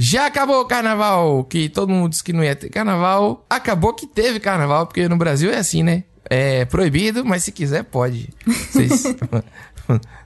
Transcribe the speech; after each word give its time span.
Já 0.00 0.26
acabou 0.26 0.60
o 0.60 0.64
carnaval, 0.64 1.42
que 1.42 1.68
todo 1.68 1.88
mundo 1.88 2.10
disse 2.10 2.22
que 2.22 2.32
não 2.32 2.44
ia 2.44 2.54
ter 2.54 2.68
carnaval. 2.68 3.44
Acabou 3.50 3.92
que 3.92 4.06
teve 4.06 4.38
carnaval, 4.38 4.86
porque 4.86 5.08
no 5.08 5.16
Brasil 5.16 5.50
é 5.50 5.56
assim, 5.56 5.82
né? 5.82 6.04
É 6.30 6.64
proibido, 6.66 7.24
mas 7.24 7.42
se 7.42 7.50
quiser 7.50 7.82
pode. 7.82 8.28
Vocês... 8.46 9.02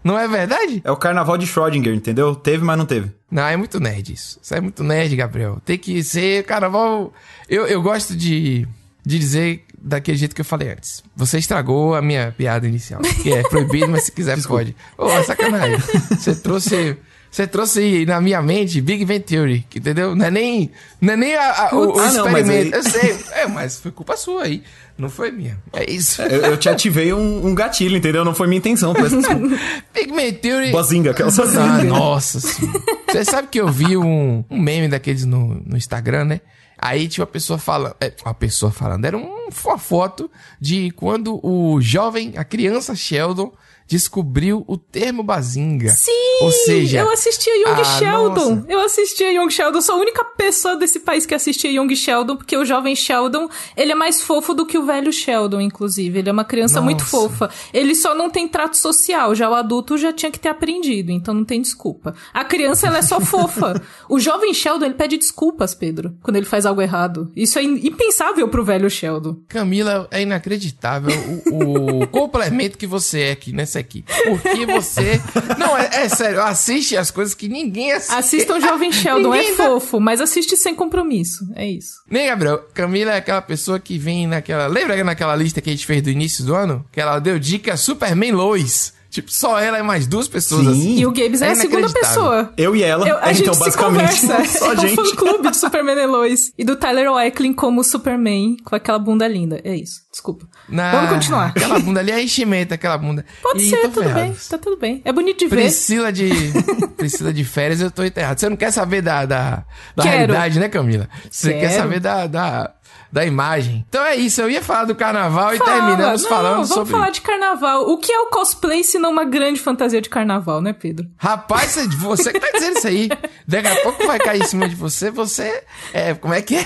não 0.04 0.18
é 0.18 0.28
verdade? 0.28 0.82
É 0.84 0.90
o 0.90 0.96
carnaval 0.98 1.38
de 1.38 1.46
Schrödinger, 1.46 1.94
entendeu? 1.94 2.34
Teve, 2.34 2.62
mas 2.62 2.76
não 2.76 2.84
teve. 2.84 3.12
Não, 3.30 3.46
é 3.46 3.56
muito 3.56 3.80
nerd 3.80 4.12
isso. 4.12 4.38
Isso 4.42 4.54
é 4.54 4.60
muito 4.60 4.84
nerd, 4.84 5.16
Gabriel. 5.16 5.58
Tem 5.64 5.78
que 5.78 6.04
ser 6.04 6.44
carnaval. 6.44 7.10
Eu, 7.48 7.66
eu 7.66 7.80
gosto 7.80 8.14
de, 8.14 8.68
de 9.02 9.18
dizer 9.18 9.64
daquele 9.80 10.18
jeito 10.18 10.34
que 10.34 10.42
eu 10.42 10.44
falei 10.44 10.70
antes. 10.70 11.02
Você 11.16 11.38
estragou 11.38 11.94
a 11.94 12.02
minha 12.02 12.30
piada 12.36 12.68
inicial. 12.68 13.00
Que 13.22 13.32
é 13.32 13.42
proibido, 13.42 13.88
mas 13.88 14.02
se 14.02 14.12
quiser 14.12 14.38
pode. 14.46 14.76
Ô, 14.98 15.06
oh, 15.06 15.24
sacanagem. 15.24 15.78
Você 16.12 16.34
trouxe. 16.34 16.98
Você 17.32 17.46
trouxe 17.46 18.04
na 18.04 18.20
minha 18.20 18.42
mente 18.42 18.78
Big 18.82 19.06
Bang 19.06 19.20
Theory, 19.20 19.66
entendeu? 19.74 20.14
Não 20.14 20.26
é 20.26 20.30
nem, 20.30 20.70
não 21.00 21.14
é 21.14 21.16
nem 21.16 21.34
a, 21.34 21.68
a, 21.70 21.74
o, 21.74 21.96
o 21.96 21.98
ah, 21.98 22.06
experimento. 22.08 22.70
Não, 22.70 22.78
aí... 22.78 22.84
Eu 22.84 22.90
sei, 22.90 23.18
é, 23.32 23.46
mas 23.46 23.80
foi 23.80 23.90
culpa 23.90 24.18
sua 24.18 24.42
aí. 24.42 24.62
Não 24.98 25.08
foi 25.08 25.30
minha. 25.30 25.58
É 25.72 25.90
isso. 25.90 26.20
Eu, 26.20 26.42
eu 26.42 26.56
te 26.58 26.68
ativei 26.68 27.10
um, 27.14 27.46
um, 27.46 27.54
gatilho, 27.54 27.96
entendeu? 27.96 28.22
Não 28.22 28.34
foi 28.34 28.46
minha 28.46 28.58
intenção. 28.58 28.92
Big 29.94 30.12
Bang 30.12 30.32
Theory... 30.32 30.70
Bozinga, 30.72 31.12
aquela 31.12 31.30
Ah, 31.30 31.82
nossa 31.82 32.38
Você 32.38 33.24
sabe 33.24 33.48
que 33.48 33.58
eu 33.58 33.68
vi 33.68 33.96
um, 33.96 34.44
um 34.50 34.60
meme 34.60 34.88
daqueles 34.88 35.24
no, 35.24 35.54
no 35.54 35.74
Instagram, 35.78 36.26
né? 36.26 36.40
Aí 36.76 37.08
tinha 37.08 37.24
uma 37.24 37.30
pessoa 37.30 37.58
falando. 37.58 37.96
É, 37.98 38.12
uma 38.22 38.34
pessoa 38.34 38.70
falando. 38.70 39.06
Era 39.06 39.16
um, 39.16 39.48
uma 39.64 39.78
foto 39.78 40.30
de 40.60 40.90
quando 40.90 41.40
o 41.42 41.80
jovem, 41.80 42.34
a 42.36 42.44
criança 42.44 42.94
Sheldon, 42.94 43.50
descobriu 43.92 44.64
o 44.66 44.78
termo 44.78 45.22
bazinga. 45.22 45.90
Sim! 45.90 46.10
Ou 46.40 46.50
seja, 46.50 47.00
eu 47.00 47.10
assistia 47.10 47.54
Young 47.58 47.80
ah, 47.80 47.84
Sheldon. 47.84 48.54
Nossa. 48.54 48.66
Eu 48.66 48.80
assistia 48.80 49.32
Young 49.34 49.50
Sheldon. 49.50 49.82
Sou 49.82 49.96
a 49.96 49.98
única 49.98 50.24
pessoa 50.24 50.76
desse 50.76 51.00
país 51.00 51.26
que 51.26 51.34
assistia 51.34 51.70
Young 51.70 51.94
Sheldon, 51.94 52.36
porque 52.36 52.56
o 52.56 52.64
jovem 52.64 52.96
Sheldon, 52.96 53.50
ele 53.76 53.92
é 53.92 53.94
mais 53.94 54.22
fofo 54.22 54.54
do 54.54 54.64
que 54.64 54.78
o 54.78 54.86
velho 54.86 55.12
Sheldon, 55.12 55.60
inclusive. 55.60 56.18
Ele 56.18 56.30
é 56.30 56.32
uma 56.32 56.44
criança 56.44 56.76
nossa. 56.76 56.84
muito 56.86 57.04
fofa. 57.04 57.50
Ele 57.70 57.94
só 57.94 58.14
não 58.14 58.30
tem 58.30 58.48
trato 58.48 58.78
social. 58.78 59.34
Já 59.34 59.50
o 59.50 59.54
adulto 59.54 59.98
já 59.98 60.10
tinha 60.10 60.32
que 60.32 60.40
ter 60.40 60.48
aprendido, 60.48 61.12
então 61.12 61.34
não 61.34 61.44
tem 61.44 61.60
desculpa. 61.60 62.14
A 62.32 62.46
criança, 62.46 62.86
ela 62.86 62.98
é 62.98 63.02
só 63.02 63.20
fofa. 63.20 63.82
O 64.08 64.18
jovem 64.18 64.54
Sheldon, 64.54 64.86
ele 64.86 64.94
pede 64.94 65.18
desculpas, 65.18 65.74
Pedro, 65.74 66.16
quando 66.22 66.36
ele 66.36 66.46
faz 66.46 66.64
algo 66.64 66.80
errado. 66.80 67.30
Isso 67.36 67.58
é 67.58 67.62
impensável 67.62 68.48
pro 68.48 68.64
velho 68.64 68.88
Sheldon. 68.88 69.36
Camila, 69.48 70.08
é 70.10 70.22
inacreditável 70.22 71.12
o, 71.46 72.04
o 72.04 72.06
complemento 72.08 72.78
que 72.78 72.86
você 72.86 73.20
é 73.20 73.32
aqui 73.32 73.52
nessa 73.52 73.81
aqui. 73.82 74.04
Porque 74.24 74.66
você. 74.66 75.20
Não, 75.58 75.76
é, 75.76 76.04
é, 76.04 76.08
sério, 76.08 76.40
assiste 76.42 76.96
as 76.96 77.10
coisas 77.10 77.34
que 77.34 77.48
ninguém 77.48 77.92
assiste. 77.92 78.14
Assista 78.14 78.54
o 78.54 78.60
Jovem 78.60 78.90
Sheldon, 78.90 79.34
é 79.34 79.52
fofo, 79.52 80.00
mas 80.00 80.20
assiste 80.20 80.56
sem 80.56 80.74
compromisso. 80.74 81.46
É 81.54 81.66
isso. 81.66 82.02
Nem, 82.10 82.26
Gabriel, 82.26 82.58
Camila 82.72 83.12
é 83.12 83.16
aquela 83.16 83.42
pessoa 83.42 83.78
que 83.78 83.98
vem 83.98 84.26
naquela. 84.26 84.66
Lembra 84.66 85.02
naquela 85.04 85.36
lista 85.36 85.60
que 85.60 85.70
a 85.70 85.72
gente 85.72 85.86
fez 85.86 86.02
do 86.02 86.10
início 86.10 86.44
do 86.44 86.54
ano? 86.54 86.84
Que 86.90 87.00
ela 87.00 87.18
deu 87.18 87.38
dica 87.38 87.76
Superman 87.76 88.32
Lois. 88.32 88.94
Tipo, 89.12 89.30
só 89.30 89.60
ela 89.60 89.78
e 89.78 89.82
mais 89.82 90.06
duas 90.06 90.26
pessoas 90.26 90.64
Sim. 90.64 90.70
assim. 90.70 90.98
E 90.98 91.04
o 91.04 91.12
Gabes 91.12 91.42
é, 91.42 91.48
é 91.48 91.50
a 91.50 91.54
segunda 91.54 91.86
pessoa. 91.90 92.50
Eu 92.56 92.74
e 92.74 92.82
ela. 92.82 93.06
Eu, 93.06 93.18
a 93.18 93.30
então, 93.30 93.34
gente 93.34 93.58
basicamente, 93.58 94.14
se 94.14 94.26
conversa. 94.26 94.44
só 94.58 94.70
a 94.70 94.74
gente. 94.80 94.98
É 94.98 95.02
um 95.02 95.04
fã-clube 95.04 95.50
de 95.50 95.56
Superman 95.58 95.98
e 95.98 96.06
Lois. 96.06 96.52
E 96.56 96.64
do 96.64 96.76
Tyler 96.76 97.12
Oecklin 97.12 97.52
como 97.52 97.84
Superman, 97.84 98.56
com 98.64 98.74
aquela 98.74 98.98
bunda 98.98 99.28
linda. 99.28 99.60
É 99.64 99.76
isso. 99.76 100.00
Desculpa. 100.10 100.48
Vamos 100.66 101.10
continuar. 101.10 101.48
Aquela 101.48 101.78
bunda 101.78 102.00
ali 102.00 102.10
é 102.10 102.22
enchimento, 102.22 102.72
aquela 102.72 102.96
bunda. 102.96 103.22
Pode 103.42 103.62
e 103.62 103.68
ser, 103.68 103.82
tudo 103.82 104.02
ferrado. 104.02 104.20
bem. 104.20 104.36
Tá 104.48 104.56
tudo 104.56 104.76
bem. 104.78 105.02
É 105.04 105.12
bonito 105.12 105.40
de 105.40 105.46
ver. 105.46 105.56
Priscila 105.56 106.10
de, 106.10 106.30
Priscila 106.96 107.34
de 107.34 107.44
férias, 107.44 107.82
eu 107.82 107.90
tô 107.90 108.02
enterrado. 108.02 108.40
Você 108.40 108.48
não 108.48 108.56
quer 108.56 108.70
saber 108.70 109.02
da, 109.02 109.26
da, 109.26 109.62
da 109.94 110.04
realidade, 110.04 110.58
né, 110.58 110.70
Camila? 110.70 111.06
Você 111.30 111.50
Quero. 111.52 111.60
quer 111.60 111.70
saber 111.76 112.00
da, 112.00 112.26
da 112.26 112.72
da 113.12 113.24
imagem. 113.26 113.84
Então 113.88 114.02
é 114.02 114.16
isso, 114.16 114.40
eu 114.40 114.48
ia 114.48 114.62
falar 114.62 114.86
do 114.86 114.94
carnaval 114.94 115.54
Fala. 115.54 115.56
e 115.56 115.58
terminamos 115.60 116.22
não, 116.22 116.28
falando 116.28 116.52
vamos 116.54 116.68
sobre... 116.68 116.84
vamos 116.84 116.98
falar 116.98 117.10
de 117.10 117.20
carnaval. 117.20 117.90
O 117.90 117.98
que 117.98 118.10
é 118.10 118.18
o 118.20 118.26
cosplay 118.26 118.82
se 118.82 118.98
não 118.98 119.10
uma 119.10 119.24
grande 119.24 119.60
fantasia 119.60 120.00
de 120.00 120.08
carnaval, 120.08 120.62
né, 120.62 120.72
Pedro? 120.72 121.06
Rapaz, 121.18 121.76
você 121.98 122.32
que 122.32 122.40
tá 122.40 122.48
dizendo 122.54 122.78
isso 122.78 122.88
aí. 122.88 123.10
Daqui 123.46 123.68
a 123.68 123.76
pouco 123.82 124.06
vai 124.06 124.18
cair 124.18 124.40
em 124.40 124.46
cima 124.46 124.66
de 124.66 124.74
você, 124.74 125.10
você... 125.10 125.62
É, 125.92 126.14
como 126.14 126.32
é 126.32 126.40
que 126.40 126.56
é? 126.56 126.64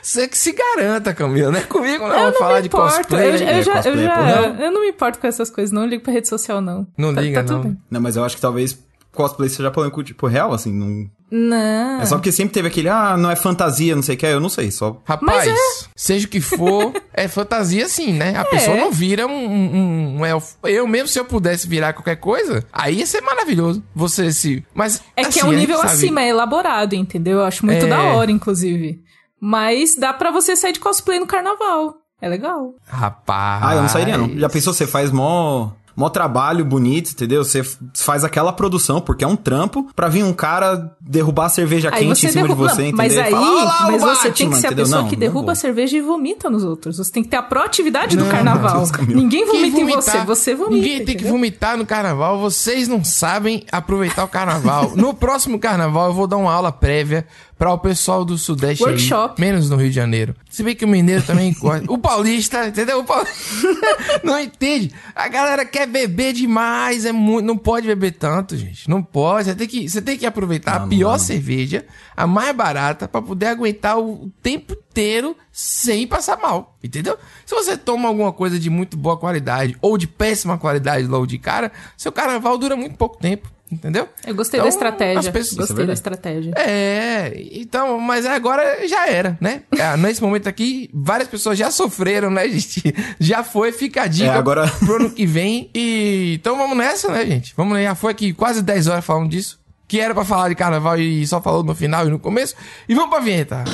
Você 0.00 0.28
que 0.28 0.36
se 0.36 0.52
garanta, 0.52 1.14
Camila, 1.14 1.50
né? 1.50 1.62
Comigo 1.62 2.06
não, 2.06 2.14
eu 2.14 2.26
não 2.26 2.32
falar 2.34 2.60
de 2.60 2.68
cosplay. 2.68 3.28
Eu, 3.28 3.32
eu, 3.32 3.62
já, 3.62 3.72
cosplay, 3.72 3.94
eu, 3.94 4.06
já, 4.06 4.56
eu 4.60 4.70
não 4.70 4.82
me 4.82 4.90
importo 4.90 5.18
com 5.18 5.26
essas 5.26 5.50
coisas, 5.50 5.72
não 5.72 5.86
ligo 5.86 6.04
pra 6.04 6.12
rede 6.12 6.28
social, 6.28 6.60
não. 6.60 6.86
Não 6.96 7.14
tá, 7.14 7.20
liga, 7.22 7.42
tá 7.42 7.54
não. 7.54 7.76
Não, 7.90 8.00
mas 8.00 8.14
eu 8.14 8.22
acho 8.22 8.36
que 8.36 8.42
talvez 8.42 8.78
cosplay 9.14 9.48
seja 9.48 9.70
polêmico, 9.70 10.02
tipo, 10.02 10.26
real, 10.26 10.52
assim, 10.52 10.72
não... 10.72 11.10
Não. 11.30 12.00
É 12.00 12.06
só 12.06 12.16
porque 12.16 12.30
sempre 12.30 12.52
teve 12.52 12.68
aquele, 12.68 12.88
ah, 12.88 13.16
não 13.16 13.30
é 13.30 13.34
fantasia, 13.34 13.96
não 13.96 14.02
sei 14.02 14.14
o 14.14 14.18
que, 14.18 14.26
eu 14.26 14.40
não 14.40 14.48
sei, 14.48 14.70
só... 14.70 15.00
Rapaz, 15.04 15.48
é. 15.48 15.54
seja 15.96 16.26
o 16.26 16.30
que 16.30 16.40
for, 16.40 16.92
é 17.12 17.26
fantasia 17.26 17.88
sim, 17.88 18.12
né? 18.12 18.36
A 18.36 18.42
é. 18.42 18.44
pessoa 18.44 18.76
não 18.76 18.92
vira 18.92 19.26
um, 19.26 19.32
um, 19.32 20.18
um, 20.18 20.26
elfo. 20.26 20.56
Eu 20.64 20.86
mesmo, 20.86 21.08
se 21.08 21.18
eu 21.18 21.24
pudesse 21.24 21.66
virar 21.66 21.92
qualquer 21.92 22.16
coisa, 22.16 22.64
aí 22.72 22.98
ia 22.98 23.06
ser 23.06 23.20
maravilhoso. 23.20 23.82
Você 23.94 24.32
se... 24.32 24.64
Mas, 24.74 25.02
É 25.16 25.22
assim, 25.22 25.30
que 25.30 25.38
é 25.38 25.42
assim, 25.42 25.50
um 25.50 25.58
nível 25.58 25.80
acima, 25.82 26.22
é 26.22 26.28
elaborado, 26.28 26.94
entendeu? 26.94 27.38
Eu 27.38 27.44
acho 27.44 27.64
muito 27.64 27.86
é... 27.86 27.88
da 27.88 28.02
hora, 28.02 28.30
inclusive. 28.30 29.00
Mas 29.40 29.96
dá 29.96 30.12
para 30.12 30.30
você 30.30 30.54
sair 30.54 30.72
de 30.72 30.80
cosplay 30.80 31.18
no 31.18 31.26
carnaval. 31.26 31.96
É 32.20 32.28
legal. 32.28 32.74
Rapaz. 32.86 33.62
Ah, 33.62 33.74
eu 33.74 33.82
não 33.82 33.88
sairia 33.88 34.16
não. 34.16 34.38
Já 34.38 34.48
pensou, 34.48 34.72
você 34.72 34.86
faz 34.86 35.10
mó 35.10 35.72
mó 35.96 36.08
trabalho 36.08 36.64
bonito, 36.64 37.10
entendeu? 37.10 37.44
Você 37.44 37.62
faz 37.94 38.24
aquela 38.24 38.52
produção, 38.52 39.00
porque 39.00 39.24
é 39.24 39.26
um 39.26 39.36
trampo, 39.36 39.88
pra 39.94 40.08
vir 40.08 40.24
um 40.24 40.32
cara 40.32 40.94
derrubar 41.00 41.46
a 41.46 41.48
cerveja 41.48 41.90
aí 41.92 42.06
quente 42.06 42.26
em 42.26 42.30
cima 42.30 42.46
derruba... 42.46 42.68
de 42.68 42.74
você, 42.74 42.82
entendeu? 42.88 42.96
Mas 42.96 43.16
aí, 43.16 43.30
fala, 43.32 43.90
mas 43.90 44.02
você 44.02 44.30
tem 44.32 44.50
que 44.50 44.56
ser 44.56 44.66
entendeu? 44.66 44.84
a 44.84 44.86
pessoa 44.86 45.02
não, 45.02 45.08
que 45.08 45.16
derruba 45.16 45.52
a 45.52 45.54
cerveja 45.54 45.96
e 45.96 46.00
vomita 46.00 46.50
nos 46.50 46.64
outros. 46.64 46.96
Você 46.96 47.12
tem 47.12 47.22
que 47.22 47.28
ter 47.28 47.36
a 47.36 47.42
proatividade 47.42 48.16
não, 48.16 48.24
do 48.24 48.30
carnaval. 48.30 48.78
Deus, 48.78 48.90
Ninguém 49.08 49.46
vomita 49.46 49.80
em 49.80 49.86
você, 49.86 50.18
você 50.24 50.54
vomita. 50.54 50.74
Ninguém 50.74 50.92
tem 50.96 51.02
entendeu? 51.02 51.22
que 51.22 51.30
vomitar 51.30 51.76
no 51.76 51.86
carnaval. 51.86 52.38
Vocês 52.38 52.88
não 52.88 53.04
sabem 53.04 53.64
aproveitar 53.70 54.24
o 54.24 54.28
carnaval. 54.28 54.92
no 54.96 55.14
próximo 55.14 55.58
carnaval 55.58 56.08
eu 56.08 56.14
vou 56.14 56.26
dar 56.26 56.36
uma 56.36 56.52
aula 56.52 56.72
prévia 56.72 57.26
para 57.58 57.72
o 57.72 57.78
pessoal 57.78 58.24
do 58.24 58.36
Sudeste 58.36 58.82
Workshop. 58.82 59.42
Aí, 59.42 59.48
menos 59.48 59.70
no 59.70 59.76
Rio 59.76 59.88
de 59.88 59.94
Janeiro. 59.94 60.34
Se 60.50 60.62
bem 60.62 60.74
que 60.74 60.84
o 60.84 60.88
mineiro 60.88 61.22
também 61.22 61.54
o 61.88 61.98
paulista, 61.98 62.66
entendeu? 62.66 63.00
O 63.00 63.04
paulista 63.04 63.68
não 64.22 64.38
entende. 64.38 64.92
A 65.14 65.28
galera 65.28 65.64
quer 65.64 65.86
beber 65.86 66.32
demais, 66.32 67.04
é 67.04 67.12
muito, 67.12 67.46
não 67.46 67.56
pode 67.56 67.86
beber 67.86 68.12
tanto, 68.12 68.56
gente. 68.56 68.88
Não 68.88 69.02
pode, 69.02 69.48
você 69.48 69.54
tem 69.54 69.68
que, 69.68 69.88
você 69.88 70.02
tem 70.02 70.18
que 70.18 70.26
aproveitar 70.26 70.80
não, 70.80 70.86
a 70.86 70.88
pior 70.88 71.12
não. 71.12 71.18
cerveja, 71.18 71.84
a 72.16 72.26
mais 72.26 72.54
barata 72.54 73.06
para 73.06 73.22
poder 73.22 73.46
aguentar 73.46 73.98
o 73.98 74.32
tempo 74.42 74.72
inteiro 74.72 75.36
sem 75.52 76.06
passar 76.06 76.36
mal, 76.36 76.76
entendeu? 76.82 77.16
Se 77.46 77.54
você 77.54 77.76
toma 77.76 78.08
alguma 78.08 78.32
coisa 78.32 78.58
de 78.58 78.68
muito 78.70 78.96
boa 78.96 79.16
qualidade 79.16 79.76
ou 79.80 79.96
de 79.96 80.06
péssima 80.06 80.58
qualidade 80.58 81.06
logo 81.06 81.26
de 81.26 81.38
cara, 81.38 81.70
seu 81.96 82.10
carnaval 82.10 82.58
dura 82.58 82.76
muito 82.76 82.96
pouco 82.96 83.18
tempo. 83.18 83.53
Entendeu? 83.74 84.08
Eu 84.26 84.34
gostei 84.34 84.58
então, 84.58 84.68
da 84.68 84.74
estratégia. 84.74 85.32
Pessoas... 85.32 85.68
Gostei 85.68 85.84
é 85.84 85.86
da 85.86 85.92
estratégia. 85.92 86.54
É, 86.56 87.32
então, 87.52 87.98
mas 87.98 88.24
agora 88.24 88.86
já 88.86 89.08
era, 89.08 89.36
né? 89.40 89.62
É, 89.76 89.96
nesse 89.96 90.22
momento 90.22 90.48
aqui, 90.48 90.88
várias 90.94 91.28
pessoas 91.28 91.58
já 91.58 91.70
sofreram, 91.70 92.30
né, 92.30 92.48
gente? 92.48 92.82
Já 93.18 93.42
foi, 93.42 93.72
fica 93.72 94.02
a 94.02 94.06
dica 94.06 94.32
é, 94.32 94.36
agora... 94.36 94.68
pro 94.68 94.96
ano 94.96 95.10
que 95.10 95.26
vem. 95.26 95.70
E 95.74 96.34
então 96.34 96.56
vamos 96.56 96.76
nessa, 96.76 97.10
né, 97.10 97.24
gente? 97.26 97.54
Vamos 97.56 97.80
Já 97.80 97.94
foi 97.94 98.12
aqui 98.12 98.32
quase 98.32 98.62
10 98.62 98.88
horas 98.88 99.04
falando 99.04 99.30
disso. 99.30 99.58
Que 99.86 100.00
era 100.00 100.14
para 100.14 100.24
falar 100.24 100.48
de 100.48 100.54
carnaval 100.54 100.98
e 100.98 101.26
só 101.26 101.40
falou 101.40 101.62
no 101.62 101.74
final 101.74 102.06
e 102.06 102.10
no 102.10 102.18
começo. 102.18 102.54
E 102.88 102.94
vamos 102.94 103.10
pra 103.10 103.20
vinheta. 103.20 103.64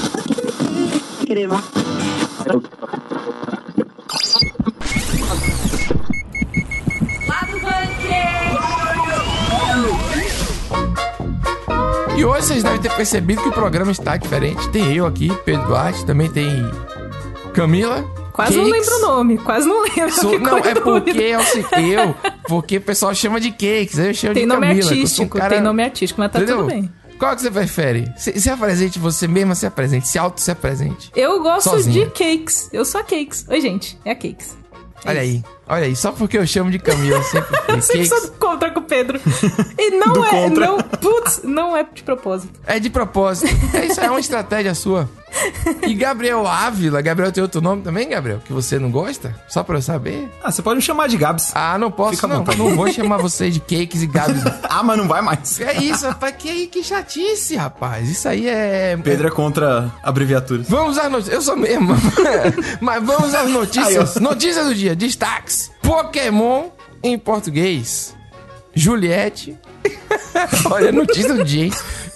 Crema. 1.27 1.63
E 12.17 12.25
hoje 12.25 12.47
vocês 12.47 12.63
devem 12.63 12.81
ter 12.81 12.93
percebido 12.95 13.43
que 13.43 13.49
o 13.49 13.53
programa 13.53 13.93
está 13.93 14.17
diferente. 14.17 14.69
Tem 14.71 14.95
eu 14.95 15.07
aqui, 15.07 15.31
Pedro 15.45 15.67
Duarte, 15.67 16.05
também 16.05 16.31
tem 16.31 16.49
Camila. 17.55 18.03
Quase 18.33 18.55
Cakes. 18.55 18.57
não 18.57 18.79
lembro 18.79 18.95
o 18.95 19.01
nome, 19.01 19.39
quase 19.39 19.69
não 19.69 19.83
lembro. 19.83 20.13
Sou, 20.13 20.39
não, 20.39 20.59
é 20.59 20.75
porque 20.75 21.23
é 21.23 21.39
o 21.39 21.81
eu, 21.81 22.15
porque 22.47 22.77
o 22.77 22.81
pessoal 22.81 23.15
chama 23.15 23.41
de 23.41 23.51
Cakes, 23.51 23.99
eu 23.99 24.15
chamo 24.15 24.35
tem 24.35 24.43
de 24.43 24.49
nome 24.49 24.69
Camila. 24.69 24.91
Artístico, 24.91 25.37
um 25.37 25.41
cara... 25.41 25.55
Tem 25.55 25.61
nome 25.63 25.83
artístico, 25.83 26.21
mas 26.21 26.33
tá 26.33 26.39
Entendeu? 26.39 26.59
tudo 26.59 26.69
bem. 26.69 26.91
Qual 27.19 27.37
que 27.37 27.43
você 27.43 27.51
prefere? 27.51 28.11
Se, 28.17 28.41
se 28.41 28.49
apresente 28.49 28.99
você 28.99 29.29
mesma, 29.29 29.55
se 29.55 29.67
apresente. 29.67 30.09
Se 30.09 30.19
auto 30.19 30.41
se 30.41 30.51
apresente. 30.51 31.11
Eu 31.15 31.43
gosto 31.43 31.69
Sozinha. 31.69 32.07
de 32.07 32.13
cakes. 32.13 32.71
Eu 32.73 32.83
sou 32.83 33.01
a 33.01 33.05
cakes. 33.05 33.45
Oi, 33.47 33.61
gente. 33.61 33.99
É 34.07 34.13
a 34.13 34.15
cakes. 34.15 34.57
Olha 35.07 35.21
aí, 35.21 35.43
olha 35.67 35.85
aí, 35.87 35.97
só 35.97 36.13
porque 36.13 36.37
eu 36.37 36.47
chamo 36.47 36.71
de 36.71 36.79
Camila 36.79 37.23
sempre. 37.23 37.83
sempre 37.83 38.07
sou 38.07 38.21
do 38.21 38.33
contra 38.33 38.71
com 38.71 38.81
o 38.81 38.83
Pedro. 38.83 39.21
E 39.79 39.91
não 39.97 40.13
do 40.13 40.25
é, 40.25 40.31
contra. 40.31 40.67
não, 40.67 40.79
putz, 40.79 41.41
não 41.43 41.77
é 41.77 41.85
de 41.85 42.03
propósito. 42.03 42.61
É 42.67 42.79
de 42.79 42.91
propósito. 42.91 43.49
É 43.75 43.87
isso 43.87 44.01
é 44.01 44.11
uma 44.11 44.21
estratégia 44.21 44.75
sua. 44.75 45.09
E 45.87 45.95
Gabriel 45.95 46.47
Ávila, 46.47 47.01
Gabriel 47.01 47.33
tem 47.33 47.43
outro 47.43 47.61
nome 47.61 47.83
também, 47.83 48.09
Gabriel? 48.09 48.41
Que 48.45 48.53
você 48.53 48.79
não 48.79 48.91
gosta? 48.91 49.35
Só 49.49 49.63
pra 49.63 49.79
eu 49.79 49.83
saber. 49.83 50.31
Ah, 50.43 50.51
você 50.51 50.63
pode 50.63 50.77
me 50.77 50.83
chamar 50.83 51.09
de 51.09 51.17
Gabs. 51.17 51.53
Ah, 51.55 51.79
não 51.79 51.91
posso, 51.91 52.17
Fica 52.17 52.27
não. 52.27 52.45
Não 52.45 52.77
vou 52.77 52.91
chamar 52.93 53.19
você 53.19 53.51
de 53.51 53.61
cakes 53.61 54.03
e 54.03 54.07
Gabs. 54.07 54.43
ah, 54.69 54.83
mas 54.83 54.99
não 54.99 55.09
vai 55.09 55.23
mais. 55.23 55.61
É 55.61 55.77
isso, 55.77 56.07
rapaz. 56.07 56.35
Que, 56.37 56.67
que 56.67 56.83
chatice, 56.83 57.57
rapaz. 57.57 58.09
Isso 58.09 58.29
aí 58.29 58.49
é... 58.49 58.97
Pedro 59.03 59.29
é 59.29 59.31
contra 59.31 59.91
abreviaturas. 60.03 60.69
Vamos 60.69 60.99
às 60.99 61.11
notícias. 61.11 61.35
Eu 61.35 61.43
sou 61.43 61.57
mesmo. 61.57 61.95
mas 62.81 63.03
vamos 63.03 63.35
às 63.35 63.49
notícias. 63.49 64.17
Aí, 64.17 64.23
notícias 64.23 64.67
do 64.67 64.75
dia. 64.75 64.95
Destaques. 64.95 65.71
Pokémon 65.83 66.69
em 67.03 67.19
português. 67.19 68.15
Juliette. 68.75 69.59
Olha, 70.71 70.93
notícia 70.93 71.35
do 71.35 71.45
dia, 71.45 71.65
hein? 71.65 71.73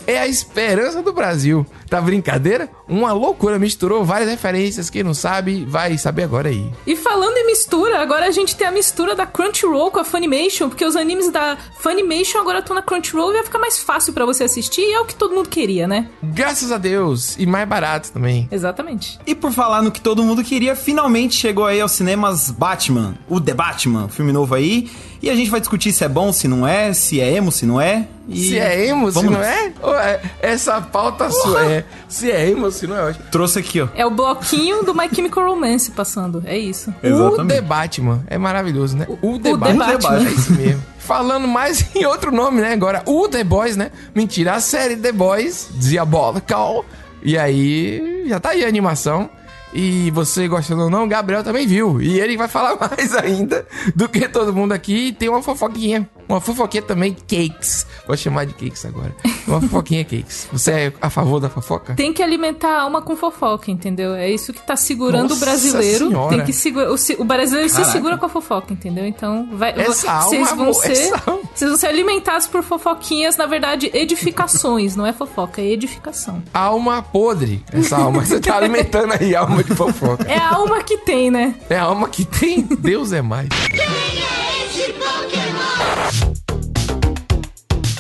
é 0.06 0.19
a 0.19 0.26
esperança 0.26 1.02
do 1.02 1.12
Brasil. 1.12 1.67
Tá 1.94 2.00
brincadeira? 2.00 2.69
Uma 2.88 3.12
loucura, 3.12 3.56
misturou 3.56 4.05
várias 4.05 4.29
referências. 4.29 4.91
Quem 4.91 5.05
não 5.05 5.14
sabe, 5.14 5.64
vai 5.64 5.96
saber 5.96 6.25
agora 6.25 6.49
aí. 6.49 6.69
E 6.85 6.96
falando 6.96 7.37
em 7.37 7.46
mistura, 7.46 8.00
agora 8.00 8.26
a 8.26 8.32
gente 8.32 8.56
tem 8.56 8.67
a 8.67 8.73
mistura 8.73 9.14
da 9.14 9.25
Crunchyroll 9.25 9.93
com 9.93 10.00
a 10.00 10.05
Funimation, 10.05 10.69
porque 10.69 10.85
os 10.85 10.96
animes 10.96 11.31
da 11.31 11.56
Funimation 11.79 12.41
agora 12.41 12.58
estão 12.58 12.75
na 12.75 12.82
Crunchyroll 12.82 13.31
e 13.31 13.35
vai 13.35 13.44
ficar 13.44 13.61
mais 13.61 13.79
fácil 13.79 14.12
para 14.12 14.26
você 14.26 14.43
assistir, 14.43 14.81
e 14.81 14.93
é 14.93 14.99
o 14.99 15.05
que 15.05 15.14
todo 15.14 15.37
mundo 15.37 15.49
queria, 15.49 15.87
né? 15.87 16.08
Graças 16.20 16.73
a 16.73 16.79
Deus, 16.79 17.37
e 17.38 17.46
mais 17.46 17.69
barato 17.69 18.11
também. 18.11 18.49
Exatamente. 18.50 19.20
E 19.25 19.32
por 19.32 19.52
falar 19.52 19.81
no 19.81 19.93
que 19.93 20.00
todo 20.00 20.25
mundo 20.25 20.43
queria, 20.43 20.75
finalmente 20.75 21.37
chegou 21.37 21.64
aí 21.64 21.81
aos 21.81 21.93
cinemas 21.93 22.50
Batman, 22.50 23.14
o 23.29 23.41
The 23.41 23.55
Batman, 23.55 24.08
filme 24.08 24.32
novo 24.32 24.52
aí. 24.52 24.91
E 25.23 25.31
a 25.31 25.35
gente 25.35 25.49
vai 25.49 25.58
discutir 25.58 25.91
se 25.91 26.05
é 26.05 26.08
bom, 26.08 26.32
se 26.35 26.46
não 26.46 26.69
é, 26.69 26.93
se 26.93 27.19
é 27.19 27.32
emo, 27.32 27.50
se 27.50 27.64
não 27.64 27.81
é. 27.81 28.06
E... 28.29 28.49
Se 28.49 28.58
é 28.58 28.88
emo, 28.88 29.11
Vamos 29.11 29.32
se 29.32 29.38
não 29.38 29.43
é? 29.43 29.73
é? 30.02 30.20
Essa 30.41 30.81
pauta 30.81 31.31
sua 31.31 31.64
é. 31.64 31.83
Se 32.08 32.31
é 32.31 32.48
emo, 32.50 32.70
se 32.70 32.86
não 32.86 32.96
é 32.96 33.04
ótimo. 33.10 33.25
Trouxe 33.31 33.58
aqui, 33.58 33.81
ó. 33.81 33.88
É 33.94 34.04
o 34.04 34.10
bloquinho 34.10 34.84
do 34.84 34.94
My 34.94 35.08
Chemical 35.12 35.46
Romance 35.46 35.90
passando. 35.90 36.42
É 36.46 36.56
isso. 36.56 36.94
Exatamente. 37.02 37.40
O 37.40 37.46
The 37.46 37.60
Batman. 37.60 38.25
É 38.26 38.38
maravilhoso, 38.38 38.96
né? 38.96 39.06
O, 39.08 39.32
o 39.32 39.38
The, 39.38 39.52
o 39.52 39.56
Batman. 39.56 39.86
The 39.86 39.92
Batman. 39.98 40.28
É 40.28 40.32
isso 40.32 40.52
mesmo. 40.52 40.82
Falando 40.98 41.46
mais 41.46 41.84
em 41.94 42.04
outro 42.06 42.32
nome, 42.32 42.60
né? 42.60 42.72
Agora, 42.72 43.02
o 43.06 43.28
The 43.28 43.44
Boys, 43.44 43.76
né? 43.76 43.90
Mentira, 44.14 44.54
a 44.54 44.60
série 44.60 44.96
The 44.96 45.12
Boys, 45.12 45.69
Diabolical. 45.75 46.84
E 47.22 47.38
aí, 47.38 48.25
já 48.28 48.38
tá 48.38 48.50
aí 48.50 48.64
a 48.64 48.69
animação. 48.69 49.31
E 49.75 50.08
você 50.12 50.46
gostando 50.46 50.84
ou 50.84 50.90
não, 50.90 51.08
Gabriel 51.08 51.42
também 51.42 51.66
viu. 51.66 52.00
E 52.00 52.20
ele 52.20 52.36
vai 52.36 52.46
falar 52.46 52.76
mais 52.78 53.12
ainda 53.12 53.66
do 53.96 54.08
que 54.08 54.28
todo 54.28 54.54
mundo 54.54 54.72
aqui. 54.72 55.08
E 55.08 55.12
tem 55.12 55.28
uma 55.28 55.42
fofoquinha. 55.42 56.08
Uma 56.28 56.40
fofoquinha 56.40 56.82
também, 56.82 57.14
cakes. 57.26 57.86
Vou 58.06 58.16
chamar 58.16 58.46
de 58.46 58.54
cakes 58.54 58.84
agora. 58.84 59.14
Uma 59.46 59.60
fofoquinha 59.60 60.04
cakes. 60.04 60.48
Você 60.52 60.70
é 60.70 60.92
a 61.00 61.10
favor 61.10 61.40
da 61.40 61.48
fofoca? 61.48 61.94
Tem 61.94 62.12
que 62.12 62.22
alimentar 62.22 62.68
a 62.78 62.82
alma 62.82 63.02
com 63.02 63.16
fofoca, 63.16 63.70
entendeu? 63.70 64.14
É 64.14 64.30
isso 64.30 64.52
que 64.52 64.60
tá 64.62 64.76
segurando 64.76 65.30
Nossa 65.30 65.34
o 65.34 65.38
brasileiro. 65.38 66.08
Senhora. 66.08 66.36
Tem 66.36 66.44
que 66.44 66.52
segurar. 66.52 66.90
O, 66.90 66.94
o 66.94 67.24
brasileiro 67.24 67.70
Caraca. 67.70 67.86
se 67.86 67.92
segura 67.92 68.18
com 68.18 68.26
a 68.26 68.28
fofoca, 68.28 68.72
entendeu? 68.72 69.06
Então, 69.06 69.48
vai. 69.52 69.72
Essa 69.78 70.20
vocês 70.22 70.48
alma, 70.50 70.56
vão 70.56 70.64
amor, 70.64 70.74
ser. 70.74 71.12
Vocês 71.54 71.70
vão 71.70 71.78
ser 71.78 71.86
alimentados 71.86 72.46
por 72.46 72.62
fofoquinhas, 72.62 73.36
na 73.36 73.46
verdade, 73.46 73.90
edificações. 73.92 74.96
não 74.96 75.06
é 75.06 75.12
fofoca, 75.12 75.60
é 75.60 75.66
edificação. 75.66 76.42
Alma 76.52 77.02
podre. 77.02 77.62
Essa 77.72 77.96
alma. 77.96 78.24
Você 78.24 78.40
tá 78.40 78.56
alimentando 78.56 79.12
aí 79.18 79.34
a 79.34 79.40
alma 79.40 79.62
de 79.62 79.74
fofoca. 79.74 80.24
É 80.28 80.38
a 80.38 80.54
alma 80.54 80.82
que 80.82 80.98
tem, 80.98 81.30
né? 81.30 81.54
É 81.68 81.76
a 81.76 81.82
alma 81.84 82.08
que 82.08 82.24
tem. 82.24 82.62
Deus 82.62 83.12
é 83.12 83.22
mais. 83.22 83.48
Quem 83.70 83.80
é 83.80 84.66
esse? 84.66 85.44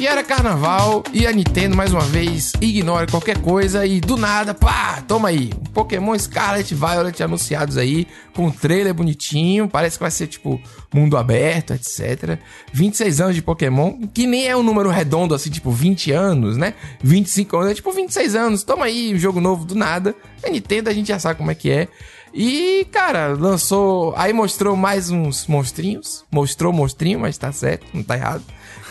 E 0.04 0.06
era 0.06 0.22
carnaval 0.22 1.02
e 1.14 1.26
a 1.26 1.32
Nintendo 1.32 1.74
mais 1.74 1.90
uma 1.90 2.02
vez 2.02 2.52
ignora 2.60 3.06
qualquer 3.06 3.38
coisa 3.38 3.86
e 3.86 4.02
do 4.02 4.18
nada, 4.18 4.52
pá, 4.52 5.00
toma 5.00 5.28
aí. 5.28 5.50
Pokémon 5.72 6.18
Scarlet 6.18 6.74
Violet 6.74 7.22
anunciados 7.22 7.78
aí 7.78 8.06
com 8.34 8.48
um 8.48 8.50
trailer 8.50 8.92
bonitinho, 8.92 9.66
parece 9.66 9.96
que 9.96 10.02
vai 10.02 10.10
ser 10.10 10.26
tipo 10.26 10.60
mundo 10.92 11.16
aberto, 11.16 11.72
etc. 11.72 12.38
26 12.70 13.20
anos 13.22 13.34
de 13.34 13.40
Pokémon, 13.40 13.96
que 14.12 14.26
nem 14.26 14.46
é 14.46 14.54
um 14.54 14.62
número 14.62 14.90
redondo 14.90 15.34
assim, 15.34 15.48
tipo 15.48 15.70
20 15.70 16.12
anos, 16.12 16.58
né? 16.58 16.74
25 17.02 17.56
anos, 17.56 17.70
é 17.70 17.74
tipo 17.74 17.90
26 17.90 18.34
anos. 18.34 18.62
Toma 18.62 18.84
aí 18.84 19.14
um 19.14 19.18
jogo 19.18 19.40
novo 19.40 19.64
do 19.64 19.74
nada. 19.74 20.14
A 20.44 20.50
Nintendo 20.50 20.90
a 20.90 20.92
gente 20.92 21.08
já 21.08 21.18
sabe 21.18 21.38
como 21.38 21.50
é 21.50 21.54
que 21.54 21.70
é. 21.70 21.88
E, 22.34 22.86
cara, 22.90 23.28
lançou. 23.28 24.12
Aí 24.16 24.32
mostrou 24.32 24.74
mais 24.74 25.08
uns 25.08 25.46
monstrinhos. 25.46 26.24
Mostrou 26.32 26.72
monstrinho, 26.72 27.20
mas 27.20 27.38
tá 27.38 27.52
certo, 27.52 27.86
não 27.94 28.02
tá 28.02 28.16
errado. 28.16 28.42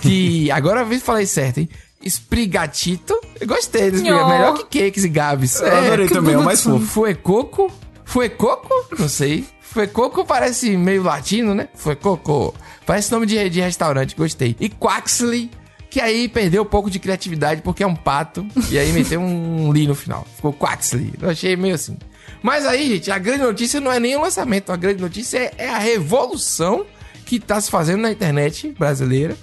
Que 0.02 0.50
agora 0.52 0.82
eu 0.82 1.00
falei 1.02 1.26
certo, 1.26 1.58
hein? 1.60 1.70
Sprigatito. 2.02 3.20
Eu 3.40 3.48
gostei 3.48 3.92
desse 3.92 4.04
oh. 4.10 4.28
Melhor 4.28 4.54
que 4.58 4.80
Cakes 4.80 5.04
e 5.04 5.10
Gabs. 5.10 5.60
Eu 5.60 5.68
é, 5.68 5.86
adorei 5.88 6.08
também, 6.08 6.36
é 6.36 6.38
o 6.38 6.44
mais 6.44 6.62
fofo. 6.62 6.86
Foi 6.86 7.14
coco? 7.14 7.70
Foi 8.06 8.30
coco? 8.30 8.70
Não 8.98 9.10
sei. 9.10 9.46
Foi 9.60 9.88
coco 9.88 10.24
parece 10.24 10.78
meio 10.78 11.04
latino, 11.04 11.54
né? 11.54 11.68
Foi 11.76 11.96
coco. 11.96 12.54
Parece 12.86 13.12
nome 13.12 13.26
de, 13.26 13.50
de 13.50 13.60
restaurante, 13.60 14.16
gostei. 14.16 14.56
E 14.60 14.70
Quaxley, 14.70 15.50
que 15.90 16.00
aí 16.00 16.30
perdeu 16.30 16.64
um 16.64 16.66
pouco 16.66 16.90
de 16.90 17.00
criatividade 17.00 17.62
porque 17.62 17.84
é 17.84 17.88
um 17.88 17.96
pato. 17.96 18.46
e 18.70 18.78
aí 18.78 18.92
meteu 18.94 19.20
um 19.20 19.72
li 19.74 19.88
no 19.88 19.96
final. 19.96 20.26
Ficou 20.36 20.54
Quaxley. 20.54 21.14
Eu 21.22 21.30
achei 21.30 21.56
meio 21.56 21.76
assim. 21.76 21.98
Mas 22.42 22.66
aí, 22.66 22.88
gente, 22.90 23.10
a 23.10 23.18
grande 23.18 23.44
notícia 23.44 23.80
não 23.80 23.92
é 23.92 24.00
nem 24.00 24.16
o 24.16 24.22
lançamento. 24.22 24.72
A 24.72 24.76
grande 24.76 25.02
notícia 25.02 25.38
é, 25.38 25.54
é 25.58 25.70
a 25.70 25.78
revolução 25.78 26.86
que 27.26 27.38
está 27.38 27.60
se 27.60 27.72
fazendo 27.72 28.02
na 28.02 28.12
internet 28.12 28.70
brasileira 28.78 29.38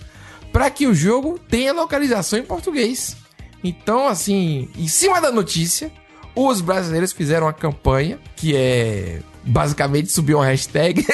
para 0.52 0.68
que 0.70 0.86
o 0.86 0.94
jogo 0.94 1.38
tenha 1.38 1.72
localização 1.72 2.38
em 2.38 2.42
português. 2.42 3.16
Então, 3.62 4.08
assim, 4.08 4.68
em 4.76 4.88
cima 4.88 5.20
da 5.20 5.30
notícia, 5.30 5.90
os 6.34 6.60
brasileiros 6.60 7.12
fizeram 7.12 7.46
uma 7.46 7.52
campanha 7.52 8.18
que 8.36 8.54
é 8.54 9.20
basicamente 9.44 10.12
subir 10.12 10.34
uma 10.34 10.46
hashtag. 10.46 11.06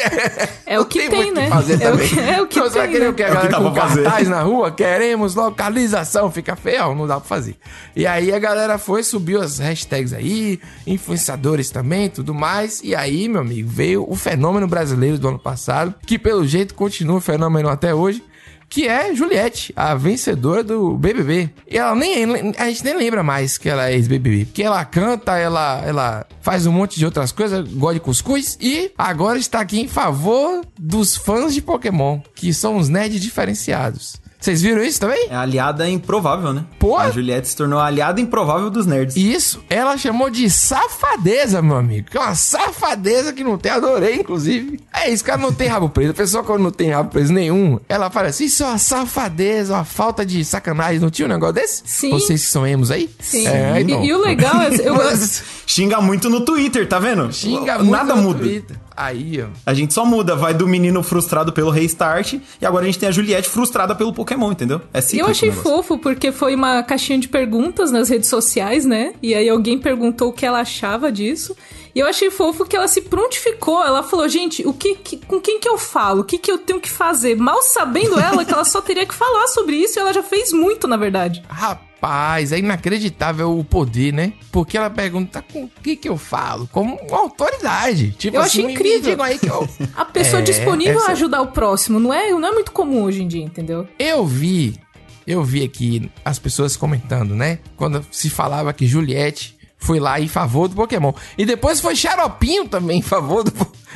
É 0.69 0.81
o 0.81 0.85
que 0.85 1.09
tem, 1.09 1.11
tem 1.11 1.33
né? 1.33 1.49
fazer 1.49 1.81
é, 1.81 1.93
o 1.93 1.97
que, 1.97 2.19
é 2.19 2.43
o 2.43 2.47
que 2.47 2.59
então, 2.59 2.71
tem. 2.71 2.99
Né? 2.99 3.09
O 3.09 3.15
que 3.15 3.23
a 3.23 3.29
galera 3.29 3.55
é 3.55 3.59
que 3.59 3.63
com 3.63 3.73
cartaz 3.73 4.29
na 4.29 4.43
rua, 4.43 4.73
queremos 4.73 5.37
localização, 5.37 6.29
fica 6.29 6.57
feio, 6.57 6.93
não 6.93 7.07
dá 7.07 7.21
pra 7.21 7.29
fazer. 7.29 7.57
E 7.95 8.05
aí 8.05 8.33
a 8.33 8.39
galera 8.39 8.77
foi, 8.77 9.05
subiu 9.05 9.41
as 9.41 9.61
hashtags 9.61 10.13
aí, 10.13 10.59
influenciadores 10.85 11.71
também, 11.71 12.09
tudo 12.09 12.35
mais. 12.35 12.81
E 12.83 12.97
aí, 12.97 13.29
meu 13.29 13.43
amigo, 13.43 13.69
veio 13.71 14.05
o 14.09 14.17
fenômeno 14.17 14.67
brasileiro 14.67 15.19
do 15.19 15.29
ano 15.29 15.39
passado, 15.39 15.95
que 16.05 16.19
pelo 16.19 16.45
jeito 16.45 16.75
continua 16.75 17.19
o 17.19 17.21
fenômeno 17.21 17.69
até 17.69 17.95
hoje, 17.95 18.23
que 18.69 18.87
é 18.87 19.15
Juliette, 19.15 19.73
a 19.77 19.95
vencedora 19.95 20.63
do 20.63 20.97
BBB. 20.97 21.51
E 21.71 21.79
ela 21.79 21.95
nem 21.95 22.55
a 22.57 22.69
gente 22.69 22.85
nem 22.85 22.97
lembra 22.97 23.23
mais 23.23 23.57
que 23.59 23.69
ela 23.69 23.89
é 23.89 23.95
ex-BBB, 23.95 24.47
porque 24.47 24.63
ela 24.63 24.85
canta, 24.85 25.37
ela 25.37 25.83
ela 25.85 26.27
faz 26.41 26.67
um 26.67 26.73
monte 26.73 26.99
de 26.99 27.05
outras 27.05 27.33
coisas, 27.33 27.67
gosta 27.73 27.95
de 27.95 28.01
cuscuz 28.01 28.59
e 28.61 28.93
agora 28.97 29.39
está 29.39 29.61
aqui 29.61 29.81
em 29.81 29.89
favor 29.89 30.65
dos 30.79 31.17
fãs 31.17 31.55
de 31.55 31.63
Pokémon, 31.63 32.21
que 32.35 32.53
são 32.53 32.77
os 32.77 32.89
nerds 32.89 33.21
diferenciados. 33.21 34.17
Vocês 34.47 34.63
viram 34.63 34.81
isso 34.85 35.01
também? 35.01 35.27
É 35.29 35.35
aliada 35.35 35.91
improvável, 35.91 36.53
né? 36.53 36.65
Pô! 36.79 36.97
A 36.97 37.11
Juliette 37.11 37.49
se 37.49 37.57
tornou 37.57 37.81
a 37.81 37.87
aliada 37.87 38.21
improvável 38.21 38.71
dos 38.71 38.87
nerds. 38.87 39.17
Isso, 39.17 39.61
ela 39.69 39.99
chamou 39.99 40.31
de 40.31 40.49
safadeza, 40.49 41.61
meu 41.61 41.75
amigo. 41.75 42.09
Que 42.09 42.17
é 42.17 42.21
uma 42.21 42.37
safadeza 42.37 43.33
que 43.33 43.43
não 43.43 43.59
tem, 43.59 43.73
adorei, 43.73 44.15
inclusive. 44.15 44.79
É 44.95 45.11
isso, 45.11 45.25
cara 45.25 45.43
não 45.43 45.53
tem 45.53 45.67
rabo 45.67 45.89
preso. 45.89 46.13
A 46.13 46.15
pessoa 46.15 46.45
quando 46.45 46.63
não 46.63 46.71
tem 46.71 46.93
rabo 46.93 47.11
preso 47.11 47.33
nenhum, 47.33 47.81
ela 47.89 48.09
fala 48.09 48.29
assim, 48.29 48.45
isso 48.45 48.63
é 48.63 48.67
uma 48.67 48.79
safadeza, 48.79 49.75
uma 49.75 49.85
falta 49.85 50.25
de 50.25 50.45
sacanagem. 50.45 51.01
Não 51.01 51.11
tinha 51.11 51.27
um 51.27 51.33
negócio 51.33 51.55
desse? 51.55 51.83
Sim. 51.85 52.11
Vocês 52.11 52.45
que 52.45 52.49
são 52.49 52.65
emos 52.65 52.93
aí? 52.93 53.11
Sim. 53.19 53.49
É, 53.49 53.83
e, 53.83 54.07
e, 54.07 54.15
o 54.15 54.21
legal 54.21 54.63
é... 54.63 54.69
Eu... 54.77 54.95
Xinga 55.67 56.01
muito 56.01 56.31
no 56.31 56.43
Twitter, 56.43 56.89
tá 56.89 57.01
vendo? 57.01 57.33
Xinga 57.33 57.79
muito 57.79 57.91
Nada 57.91 58.15
no 58.15 58.23
muda. 58.23 58.39
Twitter. 58.39 58.86
Aí, 58.97 59.43
ó. 59.43 59.49
A 59.67 59.75
gente 59.75 59.93
só 59.93 60.05
muda, 60.05 60.35
vai 60.35 60.55
do 60.55 60.67
menino 60.67 61.03
frustrado 61.03 61.53
pelo 61.53 61.71
restart 61.71 62.35
e 62.61 62.67
agora 62.67 62.85
a 62.85 62.87
gente 62.87 62.99
tem 62.99 63.09
a 63.09 63.13
Juliette 63.13 63.49
frustrada 63.49 63.95
pelo 63.95 64.13
Pokémon, 64.13 64.53
entendeu? 64.53 64.81
É 64.93 65.01
Eu 65.13 65.27
achei 65.27 65.53
fofo 65.53 65.99
porque 65.99 66.33
foi 66.33 66.55
uma 66.55 66.83
caixinha 66.83 67.19
de 67.19 67.29
perguntas 67.29 67.91
nas 67.91 68.09
redes 68.09 68.29
sociais, 68.29 68.85
né? 68.85 69.13
E 69.23 69.35
aí 69.35 69.49
alguém 69.49 69.79
perguntou 69.79 70.31
o 70.31 70.33
que 70.33 70.47
ela 70.47 70.61
achava 70.61 71.13
disso. 71.13 71.55
E 71.95 71.99
eu 71.99 72.07
achei 72.07 72.31
fofo 72.31 72.65
que 72.65 72.77
ela 72.77 72.89
se 72.89 73.03
prontificou. 73.03 73.83
Ela 73.83 74.03
falou, 74.03 74.29
gente, 74.29 74.67
o 74.67 74.73
que, 74.73 74.95
que 74.97 75.17
com 75.19 75.41
quem 75.41 75.59
que 75.61 75.69
eu 75.69 75.79
falo? 75.79 76.21
O 76.21 76.25
que, 76.25 76.39
que 76.39 76.51
eu 76.51 76.59
tenho 76.59 76.81
que 76.81 76.91
fazer? 76.91 77.37
Mal 77.37 77.63
sabendo 77.63 78.19
ela 78.19 78.45
que 78.45 78.53
ela 78.53 78.65
só 78.65 78.81
teria 78.81 79.07
que 79.07 79.15
falar 79.15 79.47
sobre 79.49 79.77
isso 79.77 79.99
e 79.99 80.01
ela 80.01 80.13
já 80.13 80.23
fez 80.23 80.53
muito, 80.53 80.87
na 80.87 80.97
verdade. 80.97 81.43
Rapaz 81.49 81.86
Rapaz, 81.97 82.53
é 82.53 82.59
inacreditável 82.59 83.59
o 83.59 83.65
poder, 83.65 84.13
né? 84.13 84.35
Porque 84.53 84.77
ela 84.77 84.91
pergunta 84.91 85.43
com 85.43 85.65
o 85.65 85.71
que 85.83 85.97
que 85.97 86.09
eu 86.09 86.19
falo? 86.19 86.69
Como 86.71 86.99
autoridade. 87.11 88.11
Tipo 88.13 88.37
eu 88.37 88.43
assim, 88.43 88.61
achei 88.61 88.75
incrível. 88.75 89.23
aí 89.23 89.39
que 89.39 89.49
eu... 89.49 89.67
A 89.97 90.05
pessoa 90.05 90.41
é, 90.41 90.45
disponível 90.45 90.99
essa... 90.99 91.09
a 91.09 91.13
ajudar 91.13 91.41
o 91.41 91.49
próximo, 91.49 91.99
não 91.99 92.13
é, 92.13 92.31
não 92.31 92.49
é 92.49 92.53
muito 92.53 92.71
comum 92.71 93.05
hoje 93.05 93.23
em 93.23 93.29
dia, 93.29 93.43
entendeu? 93.43 93.89
Eu 93.99 94.27
vi, 94.27 94.79
eu 95.27 95.43
vi 95.43 95.65
aqui 95.65 96.11
as 96.23 96.39
pessoas 96.39 96.77
comentando, 96.77 97.35
né? 97.35 97.61
Quando 97.77 98.07
se 98.11 98.29
falava 98.29 98.75
que 98.75 98.87
Juliette 98.87 99.57
foi 99.79 99.99
lá 99.99 100.21
em 100.21 100.29
favor 100.29 100.69
do 100.69 100.77
Pokémon. 100.77 101.13
E 101.39 101.47
depois 101.47 101.81
foi 101.81 101.97
Xaropinho 101.97 102.69
também 102.69 102.99
em 102.99 103.03
favor 103.03 103.43
do 103.43 103.53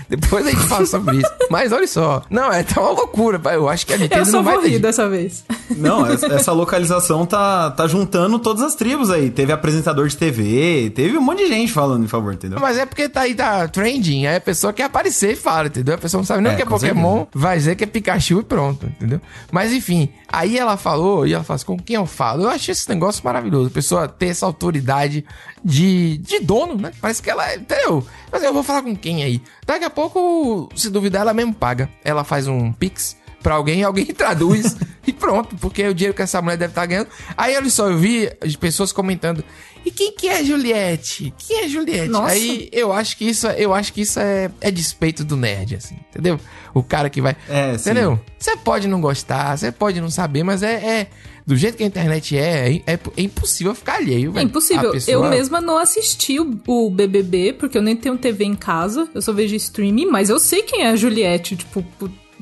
Depois 0.08 0.46
a 0.46 0.50
gente 0.50 0.62
fala 0.62 0.86
sobre 0.86 1.16
isso. 1.18 1.30
Mas 1.50 1.72
olha 1.72 1.86
só. 1.86 2.22
Não, 2.30 2.52
é 2.52 2.62
tá 2.62 2.80
uma 2.80 2.90
loucura. 2.90 3.40
Eu 3.52 3.68
acho 3.68 3.86
que 3.86 3.94
a 3.94 3.98
Nintendo 3.98 4.20
eu 4.22 4.26
só 4.26 4.36
não 4.38 4.44
vai 4.44 4.56
vou 4.56 4.64
rir 4.66 4.78
dessa 4.78 5.08
vez. 5.08 5.44
Não, 5.76 6.06
essa 6.10 6.52
localização 6.52 7.26
tá, 7.26 7.70
tá 7.70 7.86
juntando 7.86 8.38
todas 8.38 8.62
as 8.62 8.74
tribos 8.74 9.10
aí. 9.10 9.30
Teve 9.30 9.52
apresentador 9.52 10.08
de 10.08 10.16
TV, 10.16 10.90
teve 10.94 11.16
um 11.16 11.20
monte 11.20 11.44
de 11.44 11.48
gente 11.48 11.72
falando 11.72 12.04
em 12.04 12.08
favor, 12.08 12.32
entendeu? 12.34 12.58
Mas 12.60 12.78
é 12.78 12.86
porque 12.86 13.08
tá 13.08 13.22
aí, 13.22 13.34
tá 13.34 13.68
trending. 13.68 14.26
Aí 14.26 14.36
a 14.36 14.40
pessoa 14.40 14.72
quer 14.72 14.84
aparecer 14.84 15.32
e 15.32 15.36
fala, 15.36 15.68
entendeu? 15.68 15.94
A 15.94 15.98
pessoa 15.98 16.20
não 16.20 16.26
sabe 16.26 16.42
nem 16.42 16.52
o 16.52 16.54
é, 16.54 16.56
que 16.56 16.62
é 16.62 16.66
Pokémon, 16.66 17.18
certeza. 17.18 17.28
vai 17.34 17.56
dizer 17.56 17.76
que 17.76 17.84
é 17.84 17.86
Pikachu 17.86 18.40
e 18.40 18.44
pronto, 18.44 18.86
entendeu? 18.86 19.20
Mas 19.50 19.72
enfim, 19.72 20.08
aí 20.28 20.58
ela 20.58 20.76
falou, 20.76 21.26
e 21.26 21.34
ela 21.34 21.44
fala 21.44 21.56
assim, 21.56 21.66
com 21.66 21.78
quem 21.78 21.96
eu 21.96 22.06
falo? 22.06 22.44
Eu 22.44 22.50
achei 22.50 22.72
esse 22.72 22.88
negócio 22.88 23.22
maravilhoso. 23.24 23.68
A 23.68 23.70
pessoa 23.70 24.08
ter 24.08 24.26
essa 24.26 24.46
autoridade 24.46 25.24
de, 25.64 26.18
de 26.18 26.40
dono, 26.40 26.76
né? 26.76 26.92
Parece 27.00 27.22
que 27.22 27.30
ela, 27.30 27.50
é, 27.50 27.56
entendeu? 27.56 28.06
Mas 28.30 28.42
eu 28.42 28.52
vou 28.52 28.62
falar 28.62 28.82
com 28.82 28.94
quem 28.96 29.22
aí? 29.22 29.42
Daqui 29.66 29.84
a 29.84 29.89
pouco, 29.90 30.68
se 30.74 30.90
duvidar, 30.90 31.22
ela 31.22 31.34
mesmo 31.34 31.54
paga. 31.54 31.88
Ela 32.04 32.24
faz 32.24 32.46
um 32.46 32.72
pix 32.72 33.16
pra 33.42 33.54
alguém, 33.54 33.82
alguém 33.84 34.06
traduz 34.06 34.76
e 35.06 35.12
pronto, 35.12 35.56
porque 35.56 35.86
o 35.86 35.94
dinheiro 35.94 36.14
que 36.14 36.22
essa 36.22 36.40
mulher 36.40 36.56
deve 36.56 36.72
estar 36.72 36.82
tá 36.82 36.86
ganhando. 36.86 37.08
Aí 37.36 37.56
olha 37.56 37.70
só, 37.70 37.88
eu 37.88 37.98
vi 37.98 38.30
as 38.40 38.56
pessoas 38.56 38.92
comentando. 38.92 39.44
E 39.84 39.90
quem 39.90 40.12
que 40.12 40.28
é 40.28 40.44
Juliette? 40.44 41.32
Quem 41.38 41.64
é 41.64 41.68
Juliette? 41.68 42.08
Nossa. 42.08 42.32
Aí 42.32 42.68
eu 42.72 42.92
acho 42.92 43.16
que 43.16 43.24
isso, 43.24 43.46
eu 43.48 43.72
acho 43.72 43.92
que 43.92 44.02
isso 44.02 44.18
é, 44.20 44.50
é 44.60 44.70
despeito 44.70 45.24
do 45.24 45.36
nerd, 45.36 45.76
assim, 45.76 45.96
entendeu? 46.10 46.38
O 46.74 46.82
cara 46.82 47.08
que 47.08 47.20
vai. 47.20 47.36
É, 47.48 47.74
entendeu? 47.74 48.20
Você 48.38 48.56
pode 48.56 48.88
não 48.88 49.00
gostar, 49.00 49.56
você 49.56 49.72
pode 49.72 50.00
não 50.00 50.10
saber, 50.10 50.42
mas 50.42 50.62
é, 50.62 50.74
é 50.74 51.06
do 51.46 51.56
jeito 51.56 51.76
que 51.76 51.82
a 51.82 51.86
internet 51.86 52.36
é, 52.36 52.82
é, 52.86 52.92
é 53.16 53.22
impossível 53.22 53.74
ficar 53.74 53.96
alheio, 53.96 54.32
velho. 54.32 54.42
É 54.42 54.46
impossível. 54.46 54.92
Pessoa... 54.92 55.12
Eu 55.12 55.30
mesma 55.30 55.60
não 55.60 55.78
assisti 55.78 56.38
o, 56.38 56.60
o, 56.66 56.90
BBB, 56.90 57.54
porque 57.54 57.76
eu 57.76 57.82
nem 57.82 57.96
tenho 57.96 58.16
TV 58.16 58.44
em 58.44 58.54
casa, 58.54 59.08
eu 59.14 59.22
só 59.22 59.32
vejo 59.32 59.54
streaming, 59.56 60.06
mas 60.06 60.28
eu 60.28 60.38
sei 60.38 60.62
quem 60.62 60.82
é 60.82 60.90
a 60.90 60.96
Juliette, 60.96 61.56
tipo, 61.56 61.84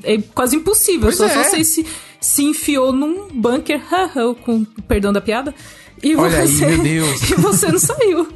é 0.03 0.17
quase 0.33 0.55
impossível. 0.55 1.07
Pois 1.07 1.15
só, 1.15 1.25
é. 1.25 1.29
só 1.29 1.43
sei 1.49 1.63
se 1.63 1.85
se 2.19 2.43
enfiou 2.43 2.91
num 2.91 3.27
bunker, 3.29 3.81
com 4.43 4.63
perdão 4.87 5.13
da 5.13 5.21
piada. 5.21 5.53
E 6.01 6.15
Olha 6.15 6.47
você, 6.47 6.65
aí, 6.65 6.77
meu 6.77 6.83
Deus. 6.83 7.21
E 7.31 7.35
você 7.35 7.71
não 7.71 7.79
saiu. 7.79 8.27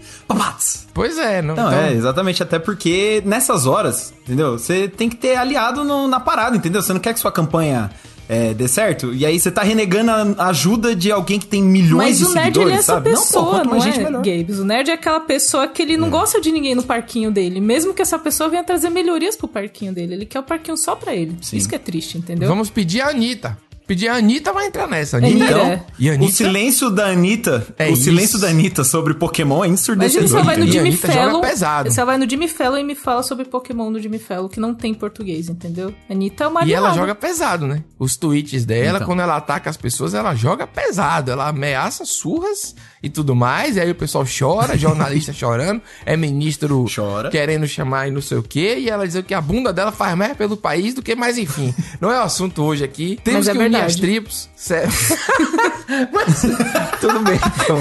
Pois 0.94 1.18
é, 1.18 1.42
não. 1.42 1.56
Não, 1.56 1.68
então... 1.68 1.80
é, 1.80 1.94
exatamente. 1.94 2.44
Até 2.44 2.60
porque 2.60 3.22
nessas 3.26 3.66
horas, 3.66 4.14
entendeu? 4.24 4.58
Você 4.58 4.88
tem 4.88 5.10
que 5.10 5.16
ter 5.16 5.36
aliado 5.36 5.84
no, 5.84 6.08
na 6.08 6.20
parada, 6.20 6.56
entendeu? 6.56 6.82
Você 6.82 6.94
não 6.94 7.00
quer 7.00 7.14
que 7.14 7.20
sua 7.20 7.32
campanha 7.32 7.90
é, 8.28 8.54
dê 8.54 8.68
certo. 8.68 9.14
E 9.14 9.26
aí 9.26 9.40
você 9.40 9.52
tá 9.52 9.64
renegando 9.64 10.12
a 10.12 10.48
ajuda 10.48 10.96
de 10.96 11.12
alguém 11.12 11.40
que 11.40 11.46
tem 11.46 11.62
milhões 11.62 11.98
Mas 11.98 12.18
de 12.20 12.26
seguidores, 12.26 12.36
Mas 12.36 12.56
o 12.56 12.60
nerd 12.60 12.68
ele 12.68 12.72
é 12.72 12.80
essa 12.80 12.94
sabe? 12.94 13.10
pessoa, 13.10 13.58
não, 13.58 13.70
pô, 13.72 13.76
não 13.76 13.86
é, 13.86 13.98
melhor. 13.98 14.24
Gabes? 14.24 14.60
O 14.60 14.66
nerd 14.66 14.90
é 14.90 14.94
aquela 14.94 15.20
pessoa 15.20 15.68
que 15.68 15.82
ele 15.82 15.98
não 15.98 16.08
é. 16.08 16.12
gosta 16.12 16.40
de 16.40 16.52
ninguém 16.52 16.76
no 16.76 16.84
parquinho 16.84 17.32
dele. 17.32 17.60
Mesmo 17.60 17.94
que 17.94 18.02
essa 18.02 18.18
pessoa 18.18 18.50
venha 18.50 18.64
trazer 18.64 18.90
melhorias 18.90 19.36
pro 19.36 19.48
parquinho 19.48 19.94
dele. 19.94 20.14
Ele 20.14 20.26
quer 20.26 20.40
o 20.40 20.44
parquinho 20.44 20.78
só 20.78 20.96
pra 20.96 21.14
ele. 21.14 21.38
Sim. 21.42 21.58
Isso 21.58 21.68
que 21.68 21.76
é 21.76 21.80
triste, 21.80 22.18
entendeu? 22.18 22.48
Vamos 22.48 22.70
pedir 22.70 23.02
a 23.02 23.10
Anitta. 23.10 23.58
Pedir 23.86 24.08
a 24.08 24.16
Anitta 24.16 24.54
vai 24.54 24.68
entrar 24.68 24.88
nessa. 24.88 25.18
Anitta. 25.18 25.44
Então, 25.44 25.66
é. 25.66 25.86
e 26.00 26.10
Anitta? 26.10 26.32
o 26.32 26.36
silêncio 26.36 26.90
da 26.90 27.08
Anitta, 27.08 27.68
é 27.78 27.90
o 27.90 27.96
silêncio 27.96 28.40
da 28.40 28.48
Anitta 28.48 28.84
sobre 28.84 29.14
Pokémon 29.14 29.64
é 29.64 29.68
ensurdecedor. 29.68 30.22
Mas 30.24 30.32
você 30.32 30.44
vai 30.44 30.58
no 30.58 30.72
Jimmy 30.72 30.96
Fallon, 30.96 31.42
pesado. 31.42 31.92
você 31.92 32.06
vai 32.06 32.18
no 32.18 32.30
Jimmy 32.30 32.48
Fallon 32.48 32.78
e 32.78 32.84
me 32.84 32.96
fala 32.96 33.24
sobre 33.24 33.46
Pokémon 33.46 33.90
no 33.90 34.00
Jimmy 34.00 34.20
Fallon, 34.20 34.48
que 34.48 34.60
não 34.60 34.74
tem 34.74 34.94
português, 34.94 35.50
entendeu? 35.50 35.94
Anitta 36.10 36.46
é 36.46 36.48
uma 36.48 36.66
E 36.66 36.74
ela 36.74 36.94
joga 36.94 37.14
pesado, 37.14 37.68
né? 37.68 37.84
Os 38.00 38.16
tweets 38.16 38.66
dela, 38.66 38.98
então. 38.98 39.08
quando 39.08 39.22
ela 39.22 39.36
ataca 39.36 39.70
as 39.70 39.78
pessoas, 39.78 40.14
ela 40.14 40.34
joga 40.34 40.66
pesado. 40.66 41.32
Ela 41.32 41.50
ameaça 41.50 42.06
surras 42.06 42.76
e 43.04 43.10
tudo 43.10 43.36
mais. 43.36 43.76
E 43.76 43.82
aí 43.82 43.92
o 43.92 43.96
pessoal 43.96 44.26
chora, 44.26 44.78
jornalista 44.78 45.32
chorando, 45.34 45.82
é 46.06 46.16
ministro 46.16 46.86
Chora. 46.94 47.30
querendo 47.30 47.68
chamar 47.68 48.08
e 48.08 48.12
não 48.12 48.22
sei 48.22 48.38
o 48.38 48.44
quê. 48.44 48.78
E 48.80 48.90
ela 48.90 49.06
diz 49.06 49.22
que 49.26 49.34
a 49.34 49.42
bunda 49.42 49.74
dela 49.74 49.92
faz 49.92 50.18
mais 50.18 50.36
pelo 50.38 50.56
país 50.56 50.94
do 50.94 51.02
que 51.02 51.14
mais, 51.14 51.38
enfim. 51.38 51.76
Não 52.00 52.10
é 52.10 52.18
o 52.20 52.24
assunto 52.24 52.64
hoje 52.64 52.84
aqui. 52.84 53.20
Temos 53.24 53.48
Mas 53.48 53.56
é 53.56 53.60
que 53.60 53.66
unir 53.66 53.82
as 53.82 53.96
tribos. 53.96 54.50
Sério. 54.56 54.90
Mas 56.12 56.42
tudo 57.02 57.20
bem, 57.20 57.36
então. 57.36 57.78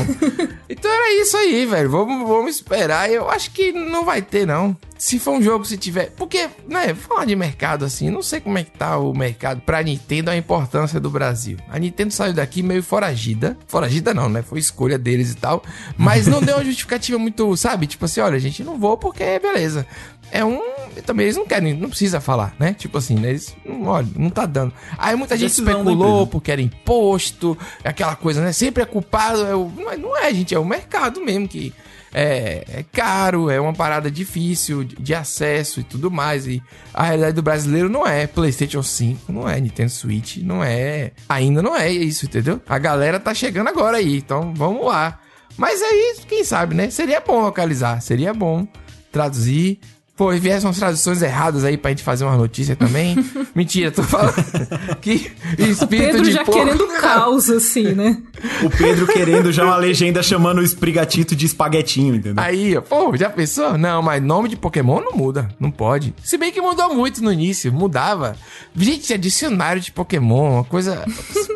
Então 0.69 0.91
era 0.91 1.23
isso 1.23 1.37
aí, 1.37 1.65
velho. 1.67 1.89
Vamos, 1.91 2.29
vamos 2.29 2.57
esperar. 2.57 3.11
Eu 3.11 3.31
acho 3.31 3.51
que 3.53 3.73
não 3.73 4.05
vai 4.05 4.21
ter, 4.21 4.47
não. 4.47 4.77
Se 4.99 5.19
for 5.19 5.33
um 5.33 5.43
jogo, 5.43 5.65
se 5.65 5.77
tiver. 5.77 6.11
Porque, 6.17 6.49
né, 6.69 6.95
falar 6.95 7.25
de 7.25 7.35
mercado 7.35 7.85
assim, 7.85 8.09
não 8.11 8.23
sei 8.23 8.41
como 8.41 8.59
é 8.59 8.63
que 8.65 8.71
tá 8.71 8.99
o 8.99 9.13
mercado 9.13 9.61
pra 9.63 9.83
Nintendo 9.83 10.31
a 10.31 10.37
importância 10.37 11.01
do 11.01 11.11
Brasil. 11.11 11.57
A 11.69 11.79
Nintendo 11.79 12.13
saiu 12.13 12.33
daqui 12.33 12.63
meio 12.63 12.83
foragida. 12.83 13.57
Foragida 13.67 14.15
não, 14.15 14.29
né? 14.29 14.43
Foi 14.43 14.59
escolha 14.59 14.99
deles 15.13 15.33
e 15.33 15.37
tal. 15.37 15.63
Mas 15.97 16.27
não 16.27 16.41
deu 16.41 16.57
uma 16.57 16.65
justificativa 16.65 17.19
muito, 17.19 17.57
sabe? 17.57 17.87
Tipo 17.87 18.07
assim, 18.07 18.21
olha, 18.21 18.37
a 18.37 18.41
gente 18.41 18.65
não 18.65 18.79
vou 18.79 18.97
porque 18.97 19.39
beleza. 19.39 19.87
É 20.31 20.43
um. 20.45 20.61
Também 21.05 21.27
eles 21.27 21.37
não 21.37 21.47
querem, 21.47 21.75
não 21.75 21.91
precisa 21.91 22.21
falar, 22.21 22.55
né? 22.59 22.73
Tipo 22.73 22.97
assim, 22.99 23.15
né? 23.15 23.31
Eles. 23.31 23.55
Olha, 23.85 24.09
não 24.17 24.31
tá 24.31 24.47
dando. 24.47 24.73
Aí 24.97 25.15
muita 25.15 25.37
gente 25.37 25.51
especulou 25.51 26.27
porque 26.27 26.51
era 26.51 26.63
imposto, 26.63 27.57
aquela 27.85 28.17
coisa, 28.17 28.41
né? 28.41 28.53
Sempre 28.53 28.83
é 28.83 28.87
culpado. 28.87 29.45
É 29.45 29.55
o... 29.55 29.71
Não 29.99 30.17
é, 30.17 30.33
gente, 30.33 30.55
é 30.55 30.59
o 30.59 30.65
mercado 30.65 31.23
mesmo 31.23 31.47
que 31.47 31.73
é, 32.13 32.65
é 32.69 32.85
caro, 32.93 33.49
é 33.51 33.61
uma 33.61 33.73
parada 33.73 34.11
difícil 34.11 34.85
de, 34.85 35.15
acesso 35.15 35.81
e 35.81 35.83
tudo 35.85 36.11
mais. 36.11 36.47
E 36.47 36.63
a 36.93 37.05
realidade 37.05 37.35
do 37.35 37.43
brasileiro 37.43 37.89
não 37.89 38.07
é 38.07 38.27
PlayStation 38.27 38.83
5, 38.83 39.33
não 39.33 39.49
é 39.49 39.61
Nintendo 39.61 39.91
Switch, 39.91 40.39
não 40.39 40.63
é. 40.63 41.13
Ainda 41.29 41.63
não 41.63 41.77
é 41.77 41.91
isso, 41.91 42.27
entendeu? 42.27 42.61
A 42.69 42.79
galera 42.79 43.19
tá 43.19 43.33
chegando 43.33 43.69
agora 43.69 43.97
aí, 43.97 44.17
então 44.19 44.53
vamos 44.55 44.87
lá. 44.87 45.19
Mas 45.57 45.81
aí, 45.83 46.17
quem 46.29 46.45
sabe, 46.45 46.75
né? 46.75 46.91
Seria 46.91 47.21
bom 47.21 47.43
localizar, 47.43 48.01
seria 48.01 48.33
bom 48.33 48.67
traduzir 49.11 49.79
Pô, 50.15 50.31
e 50.31 50.39
viessem 50.39 50.67
umas 50.69 50.79
traduções 50.79 51.23
erradas 51.23 51.65
aí 51.65 51.79
pra 51.79 51.91
gente 51.91 52.03
fazer 52.03 52.25
uma 52.25 52.37
notícia 52.37 52.77
também. 52.77 53.17
Mentira, 53.57 53.91
tô 53.91 54.03
falando 54.03 54.35
que 55.01 55.33
espírito 55.59 55.85
o 55.85 55.89
Pedro 55.89 56.23
de 56.23 56.33
já 56.33 56.45
porco... 56.45 56.61
querendo 56.61 56.87
caos, 57.01 57.49
assim, 57.49 57.93
né? 57.93 58.19
O 58.63 58.69
Pedro 58.69 59.07
querendo 59.07 59.51
já 59.51 59.65
uma 59.65 59.77
legenda 59.77 60.23
chamando 60.23 60.59
o 60.59 60.63
esprigatito 60.63 61.35
de 61.35 61.47
espaguetinho, 61.47 62.15
entendeu? 62.17 62.45
Aí, 62.45 62.79
pô, 62.83 63.17
já 63.17 63.31
pensou? 63.31 63.79
Não, 63.79 64.03
mas 64.03 64.23
nome 64.23 64.51
de 64.51 64.57
Pokémon 64.57 65.01
não 65.01 65.13
muda, 65.13 65.49
não 65.59 65.71
pode. 65.71 66.15
Se 66.23 66.37
bem 66.37 66.53
que 66.53 66.61
mudou 66.61 66.95
muito 66.95 67.25
no 67.25 67.33
início, 67.33 67.73
mudava. 67.73 68.37
Gente, 68.77 69.15
é 69.15 69.17
dicionário 69.17 69.81
de 69.81 69.91
Pokémon, 69.91 70.57
uma 70.57 70.65
coisa... 70.65 71.07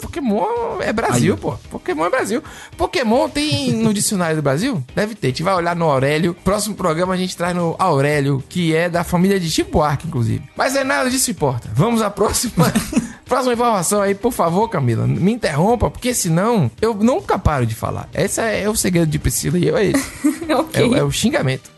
Pokémon 0.01 0.81
é 0.81 0.93
Brasil, 0.95 1.35
aí. 1.35 1.41
pô. 1.41 1.53
Pokémon 1.71 2.07
é 2.07 2.11
Brasil. 2.11 2.43
Pokémon 2.77 3.29
tem 3.29 3.73
no 3.73 3.93
dicionário 3.93 4.37
do 4.37 4.43
Brasil? 4.43 4.83
Deve 4.95 5.15
ter. 5.15 5.27
A 5.27 5.31
gente 5.31 5.43
vai 5.43 5.55
olhar 5.55 5.77
no 5.77 5.85
Aurélio. 5.85 6.35
Próximo 6.43 6.75
programa 6.75 7.13
a 7.13 7.17
gente 7.17 7.37
traz 7.37 7.55
no 7.55 7.77
Aurélio 7.79 8.43
que 8.49 8.75
é 8.75 8.89
da 8.89 9.05
família 9.05 9.39
de 9.39 9.51
Chico 9.51 9.73
Buarque, 9.73 10.07
inclusive. 10.07 10.43
Mas 10.57 10.75
é 10.77 10.85
nada 10.85 11.11
disso 11.11 11.31
importa. 11.31 11.69
Vamos 11.75 12.03
à 12.03 12.11
próxima. 12.11 12.73
próxima 13.27 13.55
informação 13.55 14.01
aí, 14.01 14.15
por 14.15 14.33
favor, 14.33 14.69
Camila. 14.69 15.07
Me 15.07 15.33
interrompa, 15.33 15.91
porque 15.91 16.15
senão 16.15 16.71
eu 16.81 16.95
nunca 16.95 17.39
paro 17.39 17.67
de 17.67 17.75
falar. 17.75 18.09
Esse 18.15 18.41
é, 18.41 18.69
o 18.69 18.77
segredo 18.77 19.11
de 19.11 19.19
Priscila 19.19 19.59
e 19.59 19.67
eu 19.67 19.77
é 19.77 19.87
esse. 19.87 20.11
okay. 20.53 20.95
é, 20.95 20.99
é, 20.99 21.03
o 21.03 21.11
xingamento. 21.11 21.71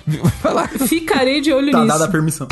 Ficarei 0.86 1.40
de 1.40 1.52
olho 1.52 1.72
tá 1.72 1.78
nisso. 1.78 1.88
Tá 1.88 1.98
dada 1.98 2.04
a 2.04 2.08
permissão. 2.08 2.48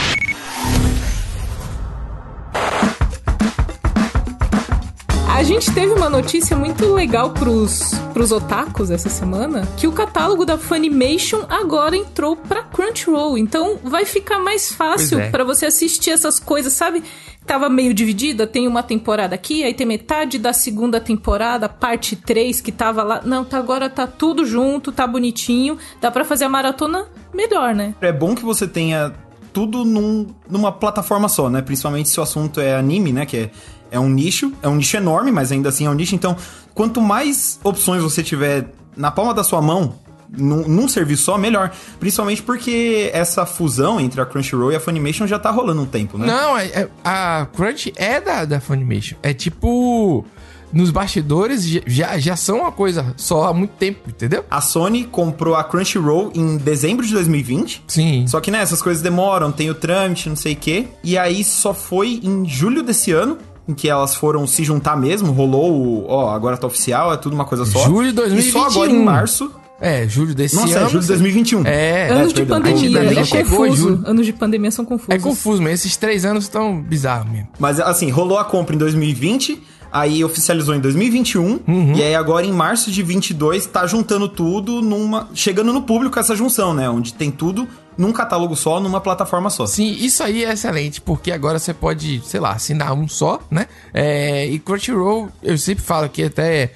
Gente 5.47 5.73
teve 5.73 5.93
uma 5.93 6.11
notícia 6.11 6.57
muito 6.57 6.93
legal 6.93 7.31
pros, 7.31 7.93
pros 8.12 8.33
otakus 8.33 8.91
essa 8.91 9.09
semana, 9.09 9.65
que 9.76 9.87
o 9.87 9.93
catálogo 9.93 10.45
da 10.45 10.59
Funimation 10.59 11.45
agora 11.49 11.97
entrou 11.97 12.35
pra 12.35 12.65
Crunchyroll. 12.65 13.38
Então 13.38 13.79
vai 13.85 14.05
ficar 14.05 14.41
mais 14.41 14.73
fácil 14.73 15.21
é. 15.21 15.31
para 15.31 15.45
você 15.45 15.67
assistir 15.67 16.11
essas 16.11 16.41
coisas, 16.41 16.73
sabe? 16.73 17.05
Tava 17.47 17.69
meio 17.69 17.95
dividida, 17.95 18.45
tem 18.45 18.67
uma 18.67 18.83
temporada 18.83 19.37
aqui, 19.37 19.62
aí 19.62 19.73
tem 19.73 19.87
metade 19.87 20.37
da 20.37 20.53
segunda 20.53 21.00
temporada, 21.00 21.69
parte 21.69 22.17
3 22.17 22.61
que 22.61 22.73
tava 22.73 23.05
lá. 23.05 23.23
Não, 23.25 23.45
tá, 23.45 23.57
agora 23.57 23.88
tá 23.88 24.05
tudo 24.05 24.45
junto, 24.45 24.91
tá 24.91 25.07
bonitinho. 25.07 25.79
Dá 26.00 26.11
para 26.11 26.25
fazer 26.25 26.47
a 26.47 26.49
maratona 26.49 27.07
melhor, 27.33 27.73
né? 27.73 27.95
É 28.00 28.12
bom 28.12 28.35
que 28.35 28.43
você 28.43 28.67
tenha 28.67 29.15
tudo 29.53 29.85
num, 29.85 30.26
numa 30.50 30.71
plataforma 30.73 31.29
só, 31.29 31.49
né? 31.49 31.62
Principalmente 31.62 32.09
se 32.09 32.19
o 32.19 32.23
assunto 32.23 32.61
é 32.61 32.76
anime, 32.76 33.12
né? 33.12 33.25
Que 33.25 33.37
é 33.37 33.50
é 33.97 34.00
um 34.00 34.09
nicho, 34.09 34.53
é 34.62 34.69
um 34.69 34.76
nicho 34.76 34.97
enorme, 34.97 35.33
mas 35.33 35.50
ainda 35.50 35.71
assim 35.71 35.87
é 35.87 35.91
um 35.91 35.95
nicho. 35.95 36.15
Então, 36.15 36.37
quanto 36.75 37.00
mais 37.00 37.59
opções 37.65 38.03
você 38.03 38.23
tiver 38.23 38.71
na 38.97 39.11
palma 39.11 39.35
da 39.35 39.43
sua 39.43 39.61
mão, 39.61 39.95
num, 40.31 40.69
num, 40.69 40.88
serviço 40.88 41.25
só, 41.25 41.38
melhor. 41.38 41.73
Principalmente 41.99 42.43
porque 42.43 43.11
essa 43.12 43.47
fusão 43.47 44.00
entre 44.00 44.21
a 44.21 44.26
Crunchyroll 44.26 44.73
e 44.73 44.76
a 44.76 44.81
Funimation 44.81 45.26
já 45.26 45.38
tá 45.38 45.50
rolando 45.50 45.83
um 45.83 45.87
tempo, 45.87 46.19
né? 46.19 46.26
Não, 46.26 46.59
é, 46.59 46.67
é, 46.67 46.88
a 47.05 47.47
Crunch 47.55 47.93
é 47.97 48.21
da, 48.21 48.45
da 48.45 48.61
Funimation. 48.61 49.17
É 49.23 49.33
tipo. 49.33 50.25
Nos 50.73 50.91
bastidores 50.91 51.65
já, 51.87 52.19
já 52.19 52.35
são 52.35 52.62
uma 52.62 52.73
coisa 52.73 53.15
só 53.17 53.45
há 53.45 53.55
muito 53.55 53.71
tempo, 53.79 54.11
entendeu? 54.11 54.45
A 54.50 54.61
Sony 54.61 55.05
comprou 55.05 55.55
a 55.55 55.62
Crunchyroll 55.62 56.33
em 56.35 56.57
dezembro 56.57 57.07
de 57.07 57.12
2020. 57.12 57.85
Sim. 57.87 58.26
Só 58.26 58.41
que, 58.41 58.50
né, 58.50 58.61
essas 58.61 58.83
coisas 58.83 59.00
demoram, 59.00 59.53
tem 59.53 59.71
o 59.71 59.75
trâmite, 59.75 60.29
não 60.29 60.35
sei 60.35 60.55
o 60.55 60.57
quê. 60.57 60.88
E 61.05 61.17
aí 61.17 61.45
só 61.45 61.73
foi 61.73 62.21
em 62.23 62.47
julho 62.49 62.83
desse 62.83 63.12
ano 63.12 63.38
em 63.69 63.75
que 63.75 63.89
elas 63.89 64.15
foram 64.15 64.47
se 64.47 64.63
juntar 64.65 64.97
mesmo, 64.97 65.33
rolou 65.33 65.73
o, 65.73 66.05
ó, 66.09 66.31
agora 66.35 66.57
tá 66.57 66.67
oficial, 66.67 67.13
é 67.13 67.17
tudo 67.17 67.35
uma 67.35 67.45
coisa 67.45 67.65
só. 67.65 67.85
Julho 67.85 68.09
de 68.09 68.15
2021. 68.15 68.49
E 68.49 68.53
só 68.53 68.67
agora 68.71 68.91
em 68.91 69.03
março, 69.05 69.51
É, 69.81 70.09
julho 70.09 70.35
desse 70.35 70.57
Nossa, 70.57 70.77
ano. 70.79 70.87
é 70.87 70.89
julho 70.89 71.03
de 71.03 71.09
2021. 71.09 71.67
É, 71.67 72.09
Anos 72.11 72.29
de 72.33 72.35
perdão. 72.41 72.63
pandemia. 72.63 73.01
É 73.21 73.25
chegou, 73.25 73.59
confuso. 73.59 74.03
Anos 74.07 74.25
de 74.25 74.33
pandemia 74.33 74.71
são 74.71 74.85
confusos. 74.87 75.15
é 75.15 75.19
confuso, 75.19 75.61
mas 75.63 75.73
esses 75.81 75.97
três 75.97 76.25
anos 76.25 76.45
estão 76.45 76.81
bizarros 76.81 77.31
mesmo. 77.31 77.49
Mas 77.59 77.79
assim, 77.79 78.09
rolou 78.11 78.39
a 78.39 78.45
compra 78.45 78.75
em 78.75 78.79
2020, 78.79 79.63
aí 79.93 80.25
oficializou 80.25 80.75
em 80.75 80.81
2021, 80.81 81.61
Uhum. 81.69 81.93
e 81.95 82.03
aí 82.03 82.15
agora 82.15 82.47
em 82.47 82.53
março 82.53 82.91
de 82.91 83.03
22 83.03 83.67
tá 83.67 83.87
juntando 83.87 84.29
tudo 84.29 84.81
numa. 84.81 85.29
chegando 85.35 85.73
no 85.75 85.83
público 85.83 86.19
essa 86.19 86.35
junção, 86.35 86.73
né? 86.73 86.89
Onde 86.89 87.13
tem 87.13 87.31
tudo 87.31 87.69
num 87.97 88.12
catálogo 88.12 88.55
só, 88.55 88.79
numa 88.81 89.00
plataforma 89.00 89.50
só. 89.50 89.67
Sim, 89.67 89.97
isso 89.99 90.23
aí 90.23 90.45
é 90.45 90.53
excelente, 90.53 91.00
porque 91.00 91.33
agora 91.33 91.59
você 91.59 91.73
pode, 91.73 92.21
sei 92.25 92.41
lá, 92.41 92.53
assinar 92.53 92.93
um 92.93 93.09
só, 93.09 93.41
né? 93.50 93.67
É, 93.93 94.47
e 94.47 94.59
Crunchyroll, 94.59 95.29
eu 95.43 95.57
sempre 95.57 95.85
falo 95.85 96.09
que 96.09 96.23
até 96.23 96.73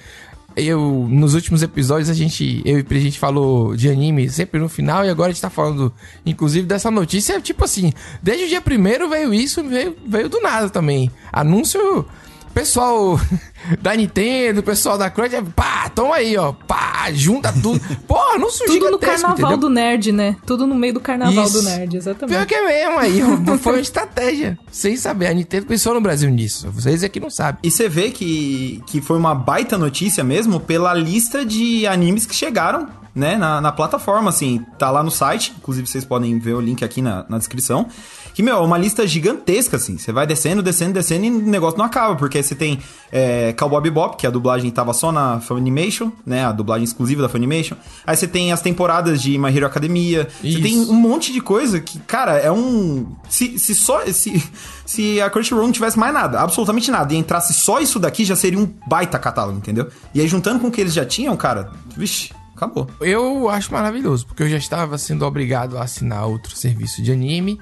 eu, 0.55 1.07
nos 1.09 1.33
últimos 1.33 1.63
episódios, 1.63 2.09
a 2.09 2.13
gente, 2.13 2.61
eu 2.65 2.79
e 2.79 2.85
a 2.89 2.99
gente 2.99 3.17
falou 3.17 3.75
de 3.75 3.89
anime 3.89 4.29
sempre 4.29 4.59
no 4.59 4.67
final, 4.67 5.05
e 5.05 5.09
agora 5.09 5.29
a 5.29 5.33
gente 5.33 5.41
tá 5.41 5.49
falando, 5.49 5.93
inclusive, 6.25 6.65
dessa 6.65 6.91
notícia, 6.91 7.39
tipo 7.39 7.63
assim, 7.63 7.93
desde 8.21 8.45
o 8.45 8.49
dia 8.49 8.61
primeiro 8.61 9.09
veio 9.09 9.33
isso, 9.33 9.63
veio, 9.63 9.95
veio 10.05 10.27
do 10.27 10.41
nada 10.41 10.69
também. 10.69 11.09
Anúncio, 11.31 12.05
pessoal 12.53 13.19
da 13.81 13.95
Nintendo, 13.95 14.61
pessoal 14.61 14.97
da 14.97 15.09
Crunch, 15.09 15.35
pá, 15.55 15.89
toma 15.89 16.15
aí, 16.15 16.37
ó, 16.37 16.51
pá, 16.53 17.11
junta 17.11 17.53
tudo. 17.53 17.81
Pô, 18.07 18.17
anúncio 18.33 18.65
Tudo 18.65 18.91
no 18.91 18.99
carnaval 18.99 19.31
entendeu? 19.31 19.57
do 19.57 19.69
nerd, 19.69 20.11
né? 20.11 20.35
Tudo 20.45 20.67
no 20.67 20.75
meio 20.75 20.93
do 20.93 20.99
carnaval 20.99 21.45
Isso. 21.45 21.61
do 21.61 21.63
nerd, 21.63 21.97
exatamente. 21.97 22.35
Pior 22.35 22.45
que 22.45 22.55
é 22.55 22.67
mesmo 22.67 22.99
aí, 22.99 23.21
foi 23.59 23.73
uma 23.73 23.81
estratégia. 23.81 24.57
Sem 24.71 24.95
saber, 24.95 25.27
a 25.27 25.33
Nintendo 25.33 25.65
pensou 25.65 25.93
no 25.93 26.01
Brasil 26.01 26.29
nisso. 26.29 26.69
Vocês 26.71 27.03
aqui 27.03 27.19
não 27.19 27.29
sabem. 27.29 27.59
E 27.63 27.71
você 27.71 27.87
vê 27.89 28.11
que, 28.11 28.81
que 28.85 29.01
foi 29.01 29.17
uma 29.17 29.33
baita 29.33 29.77
notícia 29.77 30.23
mesmo 30.23 30.59
pela 30.59 30.93
lista 30.93 31.45
de 31.45 31.87
animes 31.87 32.25
que 32.25 32.35
chegaram, 32.35 32.87
né, 33.13 33.35
na, 33.37 33.59
na 33.59 33.71
plataforma, 33.71 34.29
assim, 34.29 34.65
tá 34.77 34.89
lá 34.89 35.03
no 35.03 35.11
site, 35.11 35.53
inclusive 35.57 35.87
vocês 35.87 36.05
podem 36.05 36.39
ver 36.39 36.53
o 36.53 36.61
link 36.61 36.83
aqui 36.83 37.01
na, 37.01 37.25
na 37.27 37.37
descrição, 37.37 37.87
que, 38.33 38.41
meu, 38.41 38.57
é 38.57 38.59
uma 38.61 38.77
lista 38.77 39.05
gigantesca, 39.05 39.75
assim, 39.75 39.97
você 39.97 40.11
vai 40.11 40.25
descendo, 40.25 40.63
descendo, 40.63 40.93
descendo 40.93 41.25
e 41.25 41.29
o 41.29 41.41
negócio 41.41 41.77
não 41.77 41.85
acaba, 41.85 42.15
porque 42.15 42.41
você 42.41 42.55
tem 42.55 42.79
é, 43.11 43.51
Cowboy 43.53 43.81
Bebop, 43.81 44.15
que 44.15 44.25
a 44.25 44.29
dublagem 44.29 44.71
tava 44.71 44.93
só 44.93 45.11
na 45.11 45.41
Funimation, 45.41 46.11
né, 46.25 46.45
a 46.45 46.51
dublagem 46.51 46.85
exclusiva 46.85 47.21
da 47.21 47.29
Funimation, 47.29 47.75
aí 48.05 48.15
você 48.15 48.27
tem 48.27 48.53
as 48.53 48.61
temporadas 48.61 49.21
de 49.21 49.37
My 49.37 49.55
Hero 49.55 49.65
Academia, 49.65 50.27
Isso. 50.41 50.57
você 50.57 50.63
tem 50.63 50.79
um 50.79 50.93
monte 50.93 51.33
de 51.33 51.41
coisa 51.41 51.79
que, 51.81 51.99
cara, 51.99 52.37
é 52.37 52.51
um... 52.51 53.07
Se, 53.29 53.59
se 53.59 53.75
só... 53.75 54.01
Se, 54.11 54.41
se 54.85 55.21
a 55.21 55.29
Crunchyroll 55.29 55.63
não 55.63 55.71
tivesse 55.71 55.97
mais 55.97 56.13
nada, 56.13 56.41
absolutamente 56.41 56.91
nada, 56.91 57.13
e 57.13 57.17
entrasse 57.17 57.53
só 57.53 57.79
isso 57.79 57.97
daqui, 57.97 58.25
já 58.25 58.35
seria 58.35 58.59
um 58.59 58.69
baita 58.85 59.17
catálogo, 59.17 59.57
entendeu? 59.57 59.87
E 60.13 60.19
aí, 60.19 60.27
juntando 60.27 60.59
com 60.59 60.67
o 60.67 60.71
que 60.71 60.81
eles 60.81 60.93
já 60.93 61.05
tinham, 61.05 61.35
cara, 61.37 61.71
vixe, 61.95 62.33
acabou. 62.61 62.87
Eu 63.01 63.49
acho 63.49 63.71
maravilhoso, 63.73 64.27
porque 64.27 64.43
eu 64.43 64.49
já 64.49 64.57
estava 64.57 64.97
sendo 64.97 65.25
obrigado 65.25 65.77
a 65.77 65.83
assinar 65.83 66.27
outro 66.27 66.55
serviço 66.55 67.01
de 67.01 67.11
anime. 67.11 67.59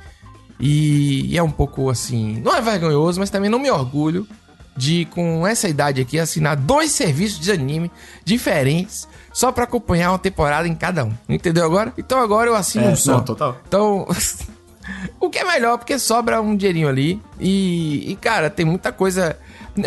E, 0.60 1.38
é 1.38 1.42
um 1.42 1.52
pouco 1.52 1.90
assim. 1.90 2.40
Não 2.44 2.54
é 2.54 2.62
vergonhoso, 2.62 3.20
mas 3.20 3.30
também 3.30 3.50
não 3.50 3.60
me 3.60 3.72
orgulho 3.72 4.28
de, 4.76 5.06
com 5.06 5.48
essa 5.48 5.70
idade 5.70 6.02
aqui, 6.02 6.20
assinar 6.20 6.58
dois 6.58 6.92
serviços 6.92 7.40
de 7.40 7.52
anime 7.52 7.90
diferentes 8.26 9.08
só 9.32 9.52
pra 9.52 9.64
acompanhar 9.64 10.12
uma 10.12 10.20
temporada 10.20 10.68
em 10.68 10.76
cada 10.76 11.06
um. 11.06 11.14
Entendeu 11.30 11.66
agora? 11.66 11.94
Então 11.98 12.20
agora 12.20 12.50
eu 12.50 12.56
assino 12.56 12.86
É, 12.86 12.90
um 12.90 12.96
só. 12.96 13.14
não, 13.14 13.24
total. 13.24 13.58
Então. 13.68 14.06
o 15.20 15.30
que 15.30 15.38
é 15.40 15.46
melhor, 15.46 15.78
porque 15.78 15.98
sobra 15.98 16.42
um 16.42 16.56
dinheirinho 16.56 16.90
ali. 16.90 17.22
E, 17.40 18.12
e, 18.12 18.16
cara, 18.18 18.50
tem 18.50 18.66
muita 18.66 18.92
coisa. 18.92 19.38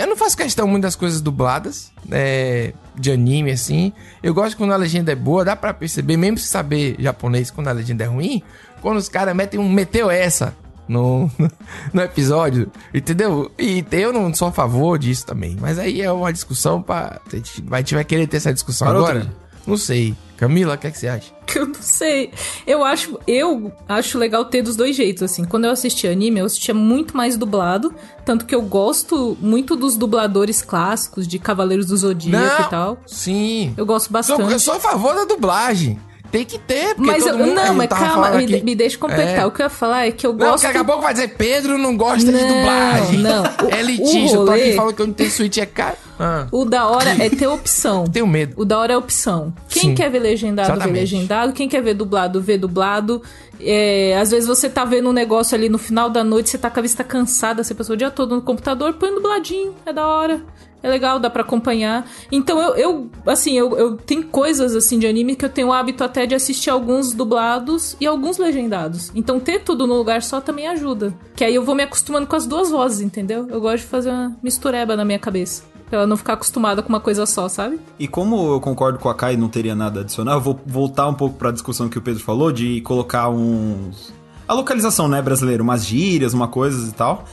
Eu 0.01 0.07
não 0.07 0.17
faço 0.17 0.37
questão 0.37 0.67
muito 0.67 0.83
das 0.83 0.97
coisas 0.97 1.21
dubladas, 1.21 1.93
é, 2.11 2.73
de 2.95 3.11
anime, 3.11 3.51
assim. 3.51 3.93
Eu 4.23 4.35
gosto 4.35 4.57
quando 4.57 4.73
a 4.73 4.77
legenda 4.77 5.13
é 5.13 5.15
boa, 5.15 5.45
dá 5.45 5.57
pra 5.57 5.75
perceber, 5.75 6.17
mesmo 6.17 6.39
se 6.39 6.47
saber 6.47 6.97
japonês 6.99 7.51
quando 7.51 7.69
a 7.69 7.73
legenda 7.73 8.05
é 8.05 8.07
ruim, 8.07 8.43
quando 8.81 8.97
os 8.97 9.09
caras 9.09 9.35
metem 9.35 9.59
um 9.59 9.69
meteu 9.69 10.11
essa 10.11 10.55
no, 10.89 11.31
no 11.93 12.03
episódio, 12.03 12.71
entendeu? 12.93 13.51
E 13.59 13.85
eu 13.93 14.13
não 14.13 14.33
sou 14.35 14.49
a 14.49 14.53
favor 14.53 14.99
disso 14.99 15.27
também. 15.27 15.57
Mas 15.61 15.79
aí 15.79 16.03
é 16.03 16.11
uma 16.11 16.33
discussão 16.33 16.83
pra. 16.83 17.21
A 17.27 17.37
gente 17.37 17.63
vai, 17.63 17.83
vai 17.83 18.05
querer 18.05 18.27
ter 18.27 18.37
essa 18.39 18.53
discussão 18.53 18.89
Para 18.89 18.99
agora? 18.99 19.33
Não 19.67 19.77
sei. 19.77 20.15
Camila, 20.43 20.75
o 20.75 20.79
que, 20.79 20.89
é 20.89 20.91
que 20.91 20.99
você 20.99 21.07
acha? 21.07 21.31
Eu 21.55 21.67
não 21.69 21.81
sei. 21.81 22.33
Eu 22.67 22.83
acho, 22.83 23.17
eu 23.29 23.73
acho 23.89 24.19
legal 24.19 24.45
ter 24.47 24.61
dos 24.61 24.75
dois 24.75 24.97
jeitos, 24.97 25.23
assim. 25.23 25.45
Quando 25.45 25.67
eu 25.67 25.71
assistia 25.71 26.11
anime, 26.11 26.41
eu 26.41 26.47
assistia 26.47 26.75
muito 26.75 27.17
mais 27.17 27.37
dublado. 27.37 27.95
Tanto 28.25 28.45
que 28.45 28.53
eu 28.55 28.63
gosto 28.63 29.37
muito 29.41 29.77
dos 29.77 29.97
dubladores 29.97 30.61
clássicos 30.63 31.29
de 31.29 31.39
Cavaleiros 31.39 31.87
do 31.87 31.97
Zodíaco 31.97 32.63
e 32.63 32.71
tal. 32.71 32.99
Sim. 33.07 33.73
Eu 33.77 33.87
gosto 33.87 34.07
Sou- 34.07 34.13
bastante. 34.15 34.51
eu 34.53 34.59
sou 34.59 34.75
a 34.75 34.81
favor 34.81 35.15
da 35.15 35.25
dublagem. 35.27 36.01
Tem 36.33 36.45
que 36.47 36.59
ter, 36.59 36.95
porque 36.95 37.11
Mas 37.11 37.23
todo 37.25 37.39
eu, 37.39 37.47
mundo, 37.47 37.55
não, 37.55 37.75
mas 37.75 37.89
calma, 37.89 38.31
me, 38.31 38.45
aqui- 38.45 38.62
me 38.65 38.75
deixa 38.75 38.97
completar. 38.97 39.41
É. 39.41 39.47
O 39.47 39.51
que 39.51 39.61
eu 39.61 39.65
ia 39.67 39.71
falar 39.71 40.06
é 40.06 40.11
que 40.11 40.26
eu 40.26 40.33
Não, 40.33 40.39
gosto. 40.39 40.52
porque 40.54 40.67
daqui 40.69 40.78
a 40.78 40.85
pouco 40.85 41.02
vai 41.02 41.13
dizer 41.13 41.28
Pedro 41.37 41.76
não 41.76 41.95
gosta 41.95 42.25
de 42.25 42.33
Não, 42.33 42.49
dublagem. 42.49 43.19
não. 43.19 43.43
O- 43.63 43.71
É 43.71 43.80
elitista. 43.80 44.39
o 44.39 44.41
Eu 44.41 44.47
tô 44.47 44.50
aqui 44.52 44.61
rolê- 44.63 44.75
falando 44.76 44.95
que 44.97 45.02
eu 45.02 45.06
não 45.09 45.13
tenho 45.15 45.30
Switch 45.30 45.59
é 45.59 45.67
caro. 45.67 45.97
Ah, 46.19 46.47
O 46.50 46.65
da 46.65 46.87
hora 46.89 47.11
é 47.23 47.28
ter 47.28 47.47
opção. 47.47 48.04
tenho 48.11 48.26
medo. 48.26 48.54
O 48.56 48.65
da 48.65 48.78
hora 48.78 48.95
é 48.95 48.97
opção. 48.97 49.52
Quem 49.69 49.83
Sim. 49.91 49.95
quer 49.95 50.11
ver 50.11 50.21
legendado, 50.21 50.69
Exatamente. 50.71 50.95
vê 50.95 51.00
legendado. 51.00 51.52
Quem 51.52 51.69
quer 51.69 51.83
ver 51.83 51.93
dublado, 51.95 52.41
vê 52.41 52.56
dublado. 52.56 53.21
É, 53.61 54.17
às 54.19 54.30
vezes 54.30 54.49
você 54.49 54.71
tá 54.71 54.85
vendo 54.87 55.11
um 55.11 55.13
negócio 55.13 55.54
ali 55.54 55.69
no 55.69 55.78
final 55.78 56.09
da 56.09 56.25
noite, 56.25 56.49
você 56.49 56.56
tá 56.59 56.71
com 56.71 56.78
a 56.80 56.83
vista 56.83 57.04
cansada, 57.04 57.63
você 57.63 57.75
passou 57.75 57.93
o 57.95 57.97
dia 57.97 58.11
todo 58.11 58.35
no 58.35 58.41
computador, 58.43 58.95
põe 58.95 59.15
dubladinho, 59.15 59.75
é 59.85 59.93
da 59.93 60.06
hora. 60.06 60.43
É 60.82 60.88
legal, 60.88 61.21
dá 61.21 61.30
pra 61.30 61.42
acompanhar. 61.42 62.06
Então 62.30 62.60
eu, 62.60 62.75
eu 62.75 63.10
assim, 63.26 63.56
eu, 63.56 63.76
eu 63.76 63.97
tenho 63.97 64.25
coisas 64.25 64.75
assim 64.75 64.99
de 64.99 65.06
anime 65.06 65.36
que 65.36 65.45
eu 65.45 65.49
tenho 65.49 65.68
o 65.68 65.73
hábito 65.73 66.02
até 66.02 66.26
de 66.26 66.34
assistir 66.34 66.71
alguns 66.71 67.12
dublados 67.12 67.97
e 68.00 68.06
alguns 68.06 68.36
legendados. 68.38 69.12
Então 69.14 69.38
ter 69.38 69.60
tudo 69.60 69.86
no 69.86 69.95
lugar 69.95 70.23
só 70.23 70.40
também 70.40 70.66
ajuda. 70.66 71.14
Que 71.36 71.45
aí 71.45 71.54
eu 71.54 71.64
vou 71.64 71.75
me 71.75 71.82
acostumando 71.82 72.26
com 72.26 72.34
as 72.34 72.47
duas 72.47 72.71
vozes, 72.71 73.00
entendeu? 73.00 73.47
Eu 73.49 73.60
gosto 73.60 73.84
de 73.84 73.88
fazer 73.88 74.10
uma 74.10 74.36
mistureba 74.42 74.97
na 74.97 75.04
minha 75.04 75.18
cabeça. 75.18 75.62
Pra 75.88 75.99
ela 75.99 76.06
não 76.06 76.16
ficar 76.16 76.32
acostumada 76.32 76.82
com 76.82 76.88
uma 76.88 77.00
coisa 77.00 77.26
só, 77.26 77.49
sabe? 77.49 77.78
E 77.99 78.08
como 78.08 78.54
eu 78.54 78.60
concordo 78.60 78.99
com 78.99 79.10
a 79.10 79.14
Kai 79.14 79.36
não 79.36 79.49
teria 79.49 79.75
nada 79.75 80.00
a 80.00 80.02
adicionar, 80.02 80.32
eu 80.32 80.40
vou 80.40 80.58
voltar 80.64 81.06
um 81.06 81.14
pouco 81.14 81.36
pra 81.36 81.50
discussão 81.50 81.88
que 81.88 81.99
o 81.99 82.02
Pedro 82.02 82.23
falou 82.25 82.50
de 82.50 82.80
colocar 82.80 83.28
uns. 83.28 84.12
A 84.49 84.54
localização, 84.54 85.06
né, 85.06 85.21
brasileira, 85.21 85.62
umas 85.62 85.84
gírias, 85.84 86.32
uma 86.32 86.49
coisas 86.49 86.88
e 86.88 86.95
tal. 86.95 87.25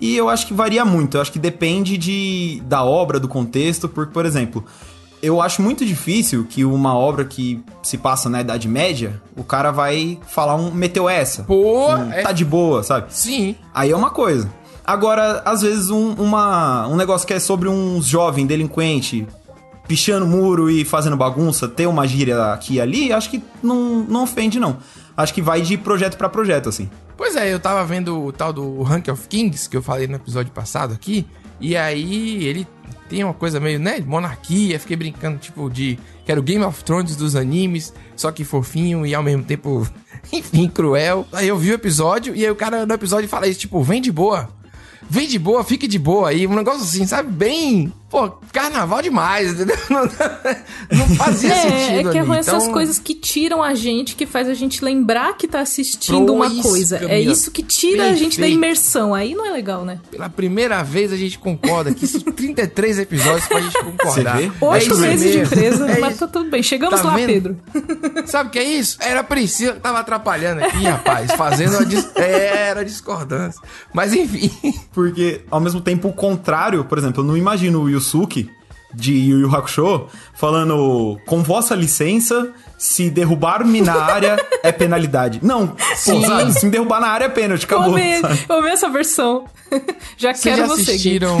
E 0.00 0.16
eu 0.16 0.28
acho 0.28 0.46
que 0.46 0.54
varia 0.54 0.84
muito, 0.84 1.16
eu 1.16 1.20
acho 1.20 1.32
que 1.32 1.38
depende 1.38 1.98
de, 1.98 2.62
da 2.66 2.84
obra, 2.84 3.18
do 3.18 3.26
contexto, 3.28 3.88
porque, 3.88 4.12
por 4.12 4.24
exemplo, 4.24 4.64
eu 5.20 5.40
acho 5.42 5.60
muito 5.60 5.84
difícil 5.84 6.46
que 6.48 6.64
uma 6.64 6.94
obra 6.94 7.24
que 7.24 7.60
se 7.82 7.98
passa 7.98 8.28
na 8.30 8.40
Idade 8.40 8.68
Média, 8.68 9.20
o 9.36 9.42
cara 9.42 9.72
vai 9.72 10.18
falar 10.28 10.54
um 10.54 10.70
meteu 10.70 11.08
essa. 11.08 11.42
Pô, 11.42 11.88
um, 11.94 12.12
é- 12.12 12.22
tá 12.22 12.30
de 12.32 12.44
boa, 12.44 12.82
sabe? 12.84 13.06
Sim. 13.12 13.56
Aí 13.74 13.90
é 13.90 13.96
uma 13.96 14.10
coisa. 14.10 14.48
Agora, 14.86 15.42
às 15.44 15.62
vezes, 15.62 15.90
um, 15.90 16.12
uma, 16.12 16.86
um 16.86 16.96
negócio 16.96 17.26
que 17.26 17.34
é 17.34 17.40
sobre 17.40 17.68
um 17.68 18.00
jovem 18.00 18.46
delinquente 18.46 19.26
pichando 19.86 20.26
muro 20.26 20.70
e 20.70 20.84
fazendo 20.84 21.16
bagunça, 21.16 21.66
ter 21.66 21.86
uma 21.86 22.06
gíria 22.06 22.52
aqui 22.52 22.74
e 22.74 22.80
ali, 22.80 23.12
acho 23.12 23.30
que 23.30 23.42
não, 23.62 24.04
não 24.08 24.22
ofende, 24.22 24.60
não. 24.60 24.76
Acho 25.16 25.34
que 25.34 25.42
vai 25.42 25.62
de 25.62 25.76
projeto 25.76 26.16
pra 26.16 26.28
projeto, 26.28 26.68
assim. 26.68 26.88
Pois 27.18 27.34
é, 27.34 27.52
eu 27.52 27.58
tava 27.58 27.84
vendo 27.84 28.26
o 28.26 28.32
tal 28.32 28.52
do 28.52 28.80
Rank 28.80 29.08
of 29.08 29.26
Kings, 29.26 29.68
que 29.68 29.76
eu 29.76 29.82
falei 29.82 30.06
no 30.06 30.14
episódio 30.14 30.52
passado 30.52 30.94
aqui, 30.94 31.26
e 31.60 31.76
aí 31.76 32.44
ele 32.44 32.64
tem 33.08 33.24
uma 33.24 33.34
coisa 33.34 33.58
meio, 33.58 33.80
né, 33.80 34.00
monarquia, 34.00 34.78
fiquei 34.78 34.96
brincando, 34.96 35.36
tipo, 35.36 35.68
de 35.68 35.98
que 36.24 36.30
era 36.30 36.40
o 36.40 36.44
Game 36.44 36.64
of 36.64 36.84
Thrones 36.84 37.16
dos 37.16 37.34
animes, 37.34 37.92
só 38.14 38.30
que 38.30 38.44
fofinho 38.44 39.04
e 39.04 39.16
ao 39.16 39.22
mesmo 39.24 39.42
tempo, 39.42 39.84
enfim, 40.32 40.68
cruel. 40.68 41.26
Aí 41.32 41.48
eu 41.48 41.58
vi 41.58 41.72
o 41.72 41.74
episódio, 41.74 42.36
e 42.36 42.44
aí 42.44 42.50
o 42.52 42.54
cara 42.54 42.86
no 42.86 42.94
episódio 42.94 43.28
fala 43.28 43.48
isso, 43.48 43.58
tipo, 43.58 43.82
vem 43.82 44.00
de 44.00 44.12
boa. 44.12 44.48
Vem 45.10 45.26
de 45.26 45.40
boa, 45.40 45.64
fique 45.64 45.88
de 45.88 45.98
boa 45.98 46.28
aí, 46.28 46.46
um 46.46 46.54
negócio 46.54 46.82
assim, 46.82 47.04
sabe? 47.04 47.32
Bem, 47.32 47.92
pô, 48.10 48.30
carnaval 48.52 49.02
demais, 49.02 49.52
entendeu? 49.52 49.76
Não, 49.90 50.04
não 50.98 51.16
fazia 51.16 51.52
É, 51.52 51.62
sentido 51.62 52.08
é 52.08 52.12
que 52.12 52.18
ali. 52.18 52.26
são 52.26 52.34
essas 52.34 52.62
Então, 52.62 52.72
coisas 52.72 52.98
que 52.98 53.14
tiram 53.14 53.62
a 53.62 53.74
gente, 53.74 54.14
que 54.16 54.26
faz 54.26 54.48
a 54.48 54.54
gente 54.54 54.84
lembrar 54.84 55.36
que 55.36 55.46
tá 55.46 55.60
assistindo 55.60 56.32
uma 56.34 56.48
Pois, 56.48 56.62
coisa. 56.62 56.98
É 57.08 57.20
isso 57.20 57.50
que 57.50 57.62
tira 57.62 58.04
a 58.10 58.14
gente 58.14 58.36
da 58.38 58.42
Perfeito. 58.46 58.54
imersão. 58.56 59.14
Aí 59.14 59.34
não 59.34 59.44
é 59.46 59.50
legal, 59.50 59.84
né? 59.84 60.00
Pela 60.10 60.28
primeira 60.28 60.82
vez 60.82 61.12
a 61.12 61.16
gente 61.16 61.38
concorda 61.38 61.92
que 61.92 62.04
isso 62.04 62.20
33 62.20 62.98
episódios 63.00 63.46
pra 63.46 63.60
gente 63.60 63.78
concordar. 63.82 64.42
É 64.42 64.50
Oito 64.60 64.86
isso 64.86 64.98
meses 64.98 65.32
de 65.32 65.38
empresa, 65.40 65.86
É 65.90 65.98
mas 65.98 66.18
tá 66.18 66.26
tudo 66.26 66.50
bem. 66.50 66.62
Chegamos 66.62 67.00
Tá 67.00 67.08
lá, 67.08 67.14
vendo? 67.14 67.26
Pedro. 67.26 67.56
Sabe 68.26 68.48
o 68.48 68.52
que 68.52 68.58
é 68.58 68.64
isso? 68.64 68.98
Era 69.00 69.20
a 69.20 69.24
Priscila 69.24 69.74
que 69.74 69.80
tava 69.80 69.98
atrapalhando 70.00 70.64
aqui, 70.64 70.84
rapaz. 70.84 71.32
Fazendo 71.32 71.78
a 71.78 71.84
dis... 71.84 72.08
é, 72.16 72.68
era 72.70 72.84
discordância. 72.84 73.60
Mas 73.92 74.12
enfim. 74.14 74.50
Porque, 74.92 75.42
ao 75.50 75.60
mesmo 75.60 75.80
tempo, 75.80 76.08
o 76.08 76.12
contrário, 76.12 76.84
por 76.84 76.98
exemplo, 76.98 77.22
eu 77.22 77.26
não 77.26 77.36
imagino 77.36 77.80
o 77.82 77.90
Yusuke 77.98 78.50
de 78.94 79.12
Yu 79.12 79.40
Yu 79.40 79.54
Hakusho 79.54 80.06
falando 80.34 81.18
com 81.26 81.42
vossa 81.42 81.74
licença, 81.74 82.50
se 82.78 83.10
derrubar-me 83.10 83.80
na 83.82 83.94
área 84.02 84.36
é 84.62 84.72
penalidade. 84.72 85.40
Não, 85.42 85.66
pô, 85.68 85.76
sabe? 86.22 86.52
Se 86.54 86.64
me 86.64 86.72
derrubar 86.72 87.00
na 87.00 87.08
área 87.08 87.26
é 87.26 87.28
pênalti, 87.28 87.66
Eu 87.70 87.76
acabou. 87.78 87.96
amei, 87.96 88.20
sabe? 88.20 88.38
eu 88.48 88.56
amei 88.56 88.72
essa 88.72 88.88
versão. 88.88 89.44
já 90.16 90.32
Vocês 90.32 90.42
quero 90.42 90.56
já 90.56 90.66
você. 90.66 90.90
Assistiram 90.92 91.38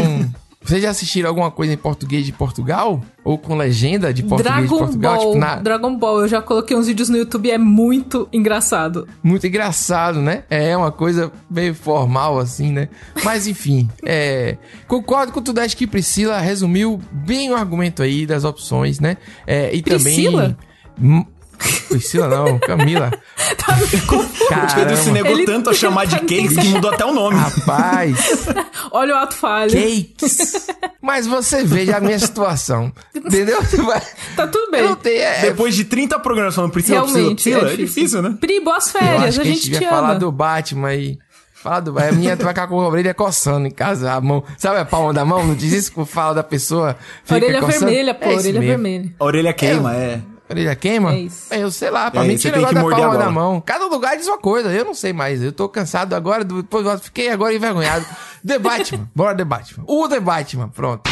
Vocês 0.68 0.82
já 0.82 0.90
assistiram 0.90 1.30
alguma 1.30 1.50
coisa 1.50 1.72
em 1.72 1.78
português 1.78 2.26
de 2.26 2.32
Portugal? 2.32 3.02
Ou 3.24 3.38
com 3.38 3.56
legenda 3.56 4.12
de 4.12 4.22
português 4.22 4.54
Dragon 4.54 4.76
de 4.76 4.82
Portugal? 4.82 5.16
Ball, 5.16 5.26
tipo, 5.28 5.38
na... 5.38 5.56
Dragon 5.56 5.96
Ball, 5.96 6.20
eu 6.20 6.28
já 6.28 6.42
coloquei 6.42 6.76
uns 6.76 6.86
vídeos 6.86 7.08
no 7.08 7.16
YouTube, 7.16 7.50
é 7.50 7.56
muito 7.56 8.28
engraçado. 8.30 9.08
Muito 9.22 9.46
engraçado, 9.46 10.20
né? 10.20 10.44
É 10.50 10.76
uma 10.76 10.92
coisa 10.92 11.32
meio 11.50 11.74
formal, 11.74 12.38
assim, 12.38 12.70
né? 12.70 12.90
Mas 13.24 13.46
enfim, 13.46 13.88
é... 14.04 14.58
concordo 14.86 15.32
com 15.32 15.40
tudo. 15.40 15.58
Acho 15.58 15.74
que 15.74 15.86
Priscila 15.86 16.38
resumiu 16.38 17.00
bem 17.10 17.50
o 17.50 17.56
argumento 17.56 18.02
aí 18.02 18.26
das 18.26 18.44
opções, 18.44 19.00
né? 19.00 19.16
É, 19.46 19.74
e 19.74 19.80
Priscila? 19.82 20.54
também. 20.98 21.26
Priscila 21.88 22.28
não, 22.28 22.58
Camila. 22.58 23.10
tá 23.56 23.76
me 23.76 23.84
O 23.84 24.74
Pedro 24.74 24.96
se 24.96 25.10
negou 25.10 25.32
Ele- 25.32 25.44
tanto 25.46 25.70
a 25.70 25.74
chamar 25.74 26.06
de 26.06 26.12
tá 26.16 26.20
cakes 26.20 26.56
que 26.56 26.68
mudou 26.68 26.90
até 26.92 27.04
o 27.04 27.12
nome. 27.12 27.36
Rapaz, 27.36 28.46
Olha 28.92 29.14
o 29.14 29.18
ato 29.18 29.34
falho. 29.36 29.72
cakes. 29.72 30.66
Mas 31.00 31.26
você 31.26 31.64
veja 31.64 31.96
a 31.96 32.00
minha 32.00 32.18
situação. 32.18 32.92
Entendeu? 33.14 33.58
Tá 34.36 34.46
tudo 34.46 34.70
bem. 34.70 34.94
Tenho. 34.96 35.20
É, 35.22 35.40
Depois 35.42 35.74
de 35.74 35.84
30 35.84 36.18
programas 36.20 36.54
falando 36.54 36.70
Priscila, 36.70 37.00
Priscila, 37.02 37.18
Realmente, 37.20 37.42
Priscila, 37.42 37.70
é 37.70 37.72
é 37.72 37.76
difícil, 37.76 38.22
né? 38.22 38.36
Pri, 38.40 38.60
boas 38.60 38.86
eu 38.86 39.00
férias, 39.00 39.22
acho 39.24 39.40
a 39.40 39.42
que 39.42 39.48
a 39.48 39.52
gente 39.52 39.62
te 39.64 39.70
devia 39.70 39.88
falar 39.90 40.10
ama. 40.10 40.18
do 40.20 40.30
Batman 40.30 40.88
aí. 40.88 41.18
Falar 41.54 41.80
do 41.80 41.92
Batman. 41.92 42.10
A 42.10 42.12
minha 42.14 42.36
vai 42.36 42.46
ficar 42.54 42.66
com 42.68 42.80
a 42.80 42.86
orelha 42.88 43.12
coçando 43.14 43.66
em 43.66 43.70
casa, 43.70 44.12
a 44.12 44.20
mão. 44.20 44.44
Sabe 44.56 44.78
a 44.78 44.84
palma 44.84 45.12
da 45.12 45.24
mão? 45.24 45.44
Não 45.44 45.54
diz 45.56 45.72
isso 45.72 45.92
que 45.92 46.04
fala 46.04 46.34
da 46.34 46.44
pessoa. 46.44 46.96
Fica 47.24 47.34
Orelha 47.34 47.60
coçando? 47.60 47.86
vermelha, 47.86 48.14
pô, 48.14 48.26
É 48.26 48.34
orelha 48.36 48.60
mesmo. 48.60 48.66
vermelha. 48.68 49.12
A 49.18 49.24
orelha 49.24 49.52
queima, 49.52 49.94
é. 49.96 50.20
Orelha 50.50 50.74
queima? 50.74 51.12
É 51.12 51.18
isso. 51.20 51.52
Eu 51.52 51.70
sei 51.70 51.90
lá, 51.90 52.10
pra 52.10 52.22
É, 52.24 52.26
mim 52.26 52.36
tem 52.36 52.38
que 52.38 52.56
negócio 52.56 52.74
da 52.74 52.80
morder 52.80 53.00
palma 53.00 53.14
a 53.14 53.18
da 53.18 53.24
bola. 53.30 53.34
mão. 53.34 53.60
Cada 53.60 53.86
lugar 53.86 54.16
diz 54.16 54.26
uma 54.26 54.38
coisa, 54.38 54.70
eu 54.72 54.84
não 54.84 54.94
sei 54.94 55.12
mais. 55.12 55.42
Eu 55.42 55.52
tô 55.52 55.68
cansado 55.68 56.14
agora, 56.14 56.42
depois 56.44 56.86
eu 56.86 56.98
fiquei 56.98 57.30
agora 57.30 57.54
envergonhado. 57.54 58.04
The 58.46 58.58
Batman, 58.58 59.08
bora 59.14 59.34
The 59.36 59.44
Batman. 59.44 59.84
O 59.86 60.08
The 60.08 60.20
Batman, 60.20 60.68
pronto. 60.68 61.10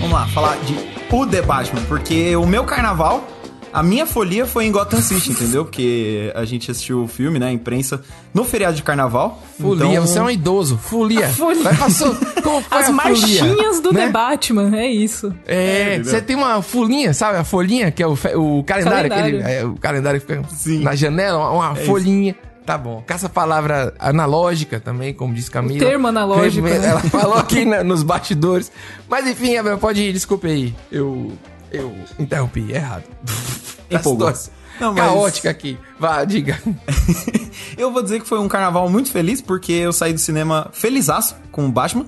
Vamos 0.00 0.12
lá, 0.12 0.26
falar 0.28 0.56
de 0.58 0.76
o 1.12 1.26
The 1.26 1.42
Batman, 1.42 1.82
porque 1.86 2.34
o 2.36 2.46
meu 2.46 2.64
carnaval, 2.64 3.24
a 3.74 3.82
minha 3.82 4.06
folia 4.06 4.46
foi 4.46 4.64
em 4.66 4.72
Gotham 4.72 5.02
City, 5.02 5.32
entendeu? 5.32 5.64
Porque 5.66 6.32
a 6.34 6.44
gente 6.44 6.70
assistiu 6.70 7.02
o 7.02 7.08
filme, 7.08 7.38
né, 7.38 7.48
a 7.48 7.52
imprensa, 7.52 8.00
no 8.32 8.44
feriado 8.44 8.76
de 8.76 8.82
carnaval. 8.82 9.42
Folia, 9.60 9.86
então- 9.86 10.06
você 10.06 10.18
é 10.18 10.22
um 10.22 10.30
idoso. 10.30 10.78
Folia. 10.78 11.28
Folia. 11.28 11.62
Vai 11.64 11.76
passou. 11.76 12.16
As 12.70 12.88
marchinhas 12.90 13.38
folia, 13.56 13.80
do 13.82 13.92
né? 13.92 14.06
The 14.06 14.12
Batman, 14.12 14.76
é 14.76 14.86
isso. 14.86 15.34
É, 15.46 15.94
entendeu? 15.96 16.04
você 16.12 16.22
tem 16.22 16.36
uma 16.36 16.62
folhinha, 16.62 17.12
sabe? 17.12 17.36
A 17.38 17.44
folhinha, 17.44 17.90
que 17.90 18.02
é 18.02 18.06
o, 18.06 18.14
fe- 18.16 18.34
o 18.36 18.62
calendário, 18.64 19.10
Calendário. 19.10 19.40
aquele, 19.40 19.58
é, 19.58 19.64
o 19.64 19.74
calendário 19.74 20.20
que 20.20 20.26
fica 20.26 20.48
Sim. 20.54 20.80
na 20.80 20.94
janela, 20.94 21.38
uma, 21.38 21.50
uma 21.50 21.72
isso. 21.74 21.84
folhinha. 21.86 22.34
Tá 22.64 22.78
bom. 22.78 23.02
Caça 23.06 23.26
a 23.26 23.28
palavra 23.28 23.92
analógica 23.98 24.80
também, 24.80 25.12
como 25.12 25.34
diz 25.34 25.50
Camila. 25.50 25.78
termo 25.84 26.06
analógico, 26.06 26.66
né? 26.66 26.76
Ela 26.86 27.00
falou 27.00 27.34
aqui 27.36 27.64
na- 27.64 27.84
nos 27.84 28.02
bastidores. 28.02 28.72
Mas 29.08 29.26
enfim, 29.26 29.54
Gabriel, 29.54 29.76
pode 29.76 30.00
ir, 30.00 30.12
desculpe 30.14 30.46
aí. 30.48 30.74
Eu, 30.90 31.32
eu 31.70 31.94
interrompi, 32.18 32.72
errado. 32.72 33.04
Tá 33.94 34.00
Empolgou. 34.00 34.32
Não, 34.80 34.92
mas- 34.92 35.04
Caótica 35.04 35.50
aqui. 35.50 35.78
Vá, 35.98 36.24
diga. 36.24 36.60
Eu 37.78 37.92
vou 37.92 38.02
dizer 38.02 38.20
que 38.20 38.26
foi 38.28 38.38
um 38.38 38.48
carnaval 38.48 38.88
muito 38.88 39.10
feliz, 39.10 39.40
porque 39.40 39.72
eu 39.72 39.92
saí 39.92 40.12
do 40.12 40.18
cinema 40.18 40.68
felizaço 40.72 41.34
com 41.50 41.66
o 41.66 41.70
Batman. 41.70 42.06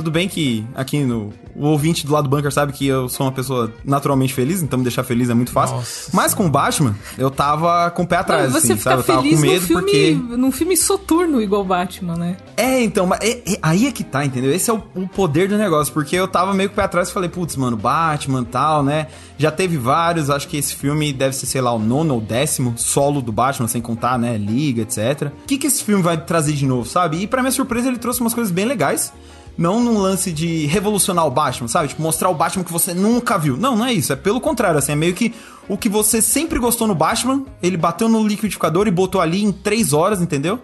Tudo 0.00 0.10
bem 0.10 0.26
que 0.30 0.64
aqui 0.74 1.00
no 1.04 1.30
o 1.54 1.66
ouvinte 1.66 2.06
do 2.06 2.12
lado 2.14 2.24
do 2.24 2.30
bunker 2.34 2.50
sabe 2.50 2.72
que 2.72 2.86
eu 2.86 3.06
sou 3.06 3.26
uma 3.26 3.32
pessoa 3.32 3.70
naturalmente 3.84 4.32
feliz, 4.32 4.62
então 4.62 4.78
me 4.78 4.82
deixar 4.82 5.04
feliz 5.04 5.28
é 5.28 5.34
muito 5.34 5.52
fácil. 5.52 5.76
Nossa 5.76 6.10
Mas 6.14 6.32
com 6.32 6.46
o 6.46 6.50
Batman, 6.50 6.96
eu 7.18 7.30
tava 7.30 7.90
com 7.90 8.04
o 8.04 8.06
pé 8.06 8.16
atrás, 8.16 8.44
Não, 8.50 8.58
você 8.58 8.72
assim, 8.72 8.78
fica 8.78 8.90
sabe? 8.90 9.02
Eu 9.02 9.04
tava 9.04 9.22
feliz 9.22 9.34
com 9.34 9.46
medo 9.46 9.60
num 9.60 9.66
filme, 9.66 9.82
porque 9.82 10.36
num 10.38 10.52
filme 10.52 10.76
soturno 10.76 11.42
igual 11.42 11.62
Batman, 11.62 12.16
né? 12.16 12.36
É, 12.56 12.82
então, 12.82 13.06
mas 13.06 13.20
é- 13.20 13.42
é- 13.46 13.58
aí 13.60 13.86
é 13.86 13.92
que 13.92 14.02
tá, 14.02 14.24
entendeu? 14.24 14.50
Esse 14.54 14.70
é 14.70 14.72
o, 14.72 14.82
o 14.94 15.06
poder 15.06 15.48
do 15.50 15.58
negócio, 15.58 15.92
porque 15.92 16.16
eu 16.16 16.26
tava 16.26 16.54
meio 16.54 16.70
que 16.70 16.74
pra 16.74 16.88
trás 16.88 17.10
e 17.10 17.12
falei, 17.12 17.28
putz, 17.28 17.56
mano, 17.56 17.76
Batman 17.76 18.40
e 18.40 18.46
tal, 18.46 18.82
né? 18.82 19.08
Já 19.36 19.50
teve 19.50 19.76
vários, 19.76 20.30
acho 20.30 20.48
que 20.48 20.56
esse 20.56 20.74
filme 20.74 21.12
deve 21.12 21.34
ser, 21.36 21.44
sei 21.44 21.60
lá, 21.60 21.74
o 21.74 21.78
nono 21.78 22.14
ou 22.14 22.20
décimo 22.22 22.72
solo 22.78 23.20
do 23.20 23.32
Batman, 23.32 23.68
sem 23.68 23.82
contar, 23.82 24.18
né, 24.18 24.38
Liga, 24.38 24.80
etc. 24.82 25.30
O 25.44 25.46
que 25.46 25.58
que 25.58 25.66
esse 25.66 25.84
filme 25.84 26.02
vai 26.02 26.16
trazer 26.16 26.52
de 26.54 26.64
novo, 26.64 26.88
sabe? 26.88 27.18
E 27.18 27.26
pra 27.26 27.42
minha 27.42 27.52
surpresa, 27.52 27.88
ele 27.88 27.98
trouxe 27.98 28.20
umas 28.20 28.32
coisas 28.32 28.50
bem 28.50 28.64
legais. 28.64 29.12
Não 29.60 29.78
num 29.78 29.98
lance 29.98 30.32
de 30.32 30.64
revolucionar 30.66 31.26
o 31.26 31.30
Batman, 31.30 31.68
sabe? 31.68 31.88
Tipo, 31.88 32.00
mostrar 32.00 32.30
o 32.30 32.34
Batman 32.34 32.64
que 32.64 32.72
você 32.72 32.94
nunca 32.94 33.36
viu. 33.38 33.58
Não, 33.58 33.76
não 33.76 33.84
é 33.84 33.92
isso. 33.92 34.10
É 34.10 34.16
pelo 34.16 34.40
contrário, 34.40 34.78
assim. 34.78 34.92
É 34.92 34.96
meio 34.96 35.12
que 35.12 35.34
o 35.68 35.76
que 35.76 35.86
você 35.88 36.22
sempre 36.22 36.58
gostou 36.58 36.88
no 36.88 36.94
Batman, 36.94 37.44
ele 37.62 37.76
bateu 37.76 38.08
no 38.08 38.26
liquidificador 38.26 38.88
e 38.88 38.90
botou 38.90 39.20
ali 39.20 39.44
em 39.44 39.52
três 39.52 39.92
horas, 39.92 40.22
entendeu? 40.22 40.58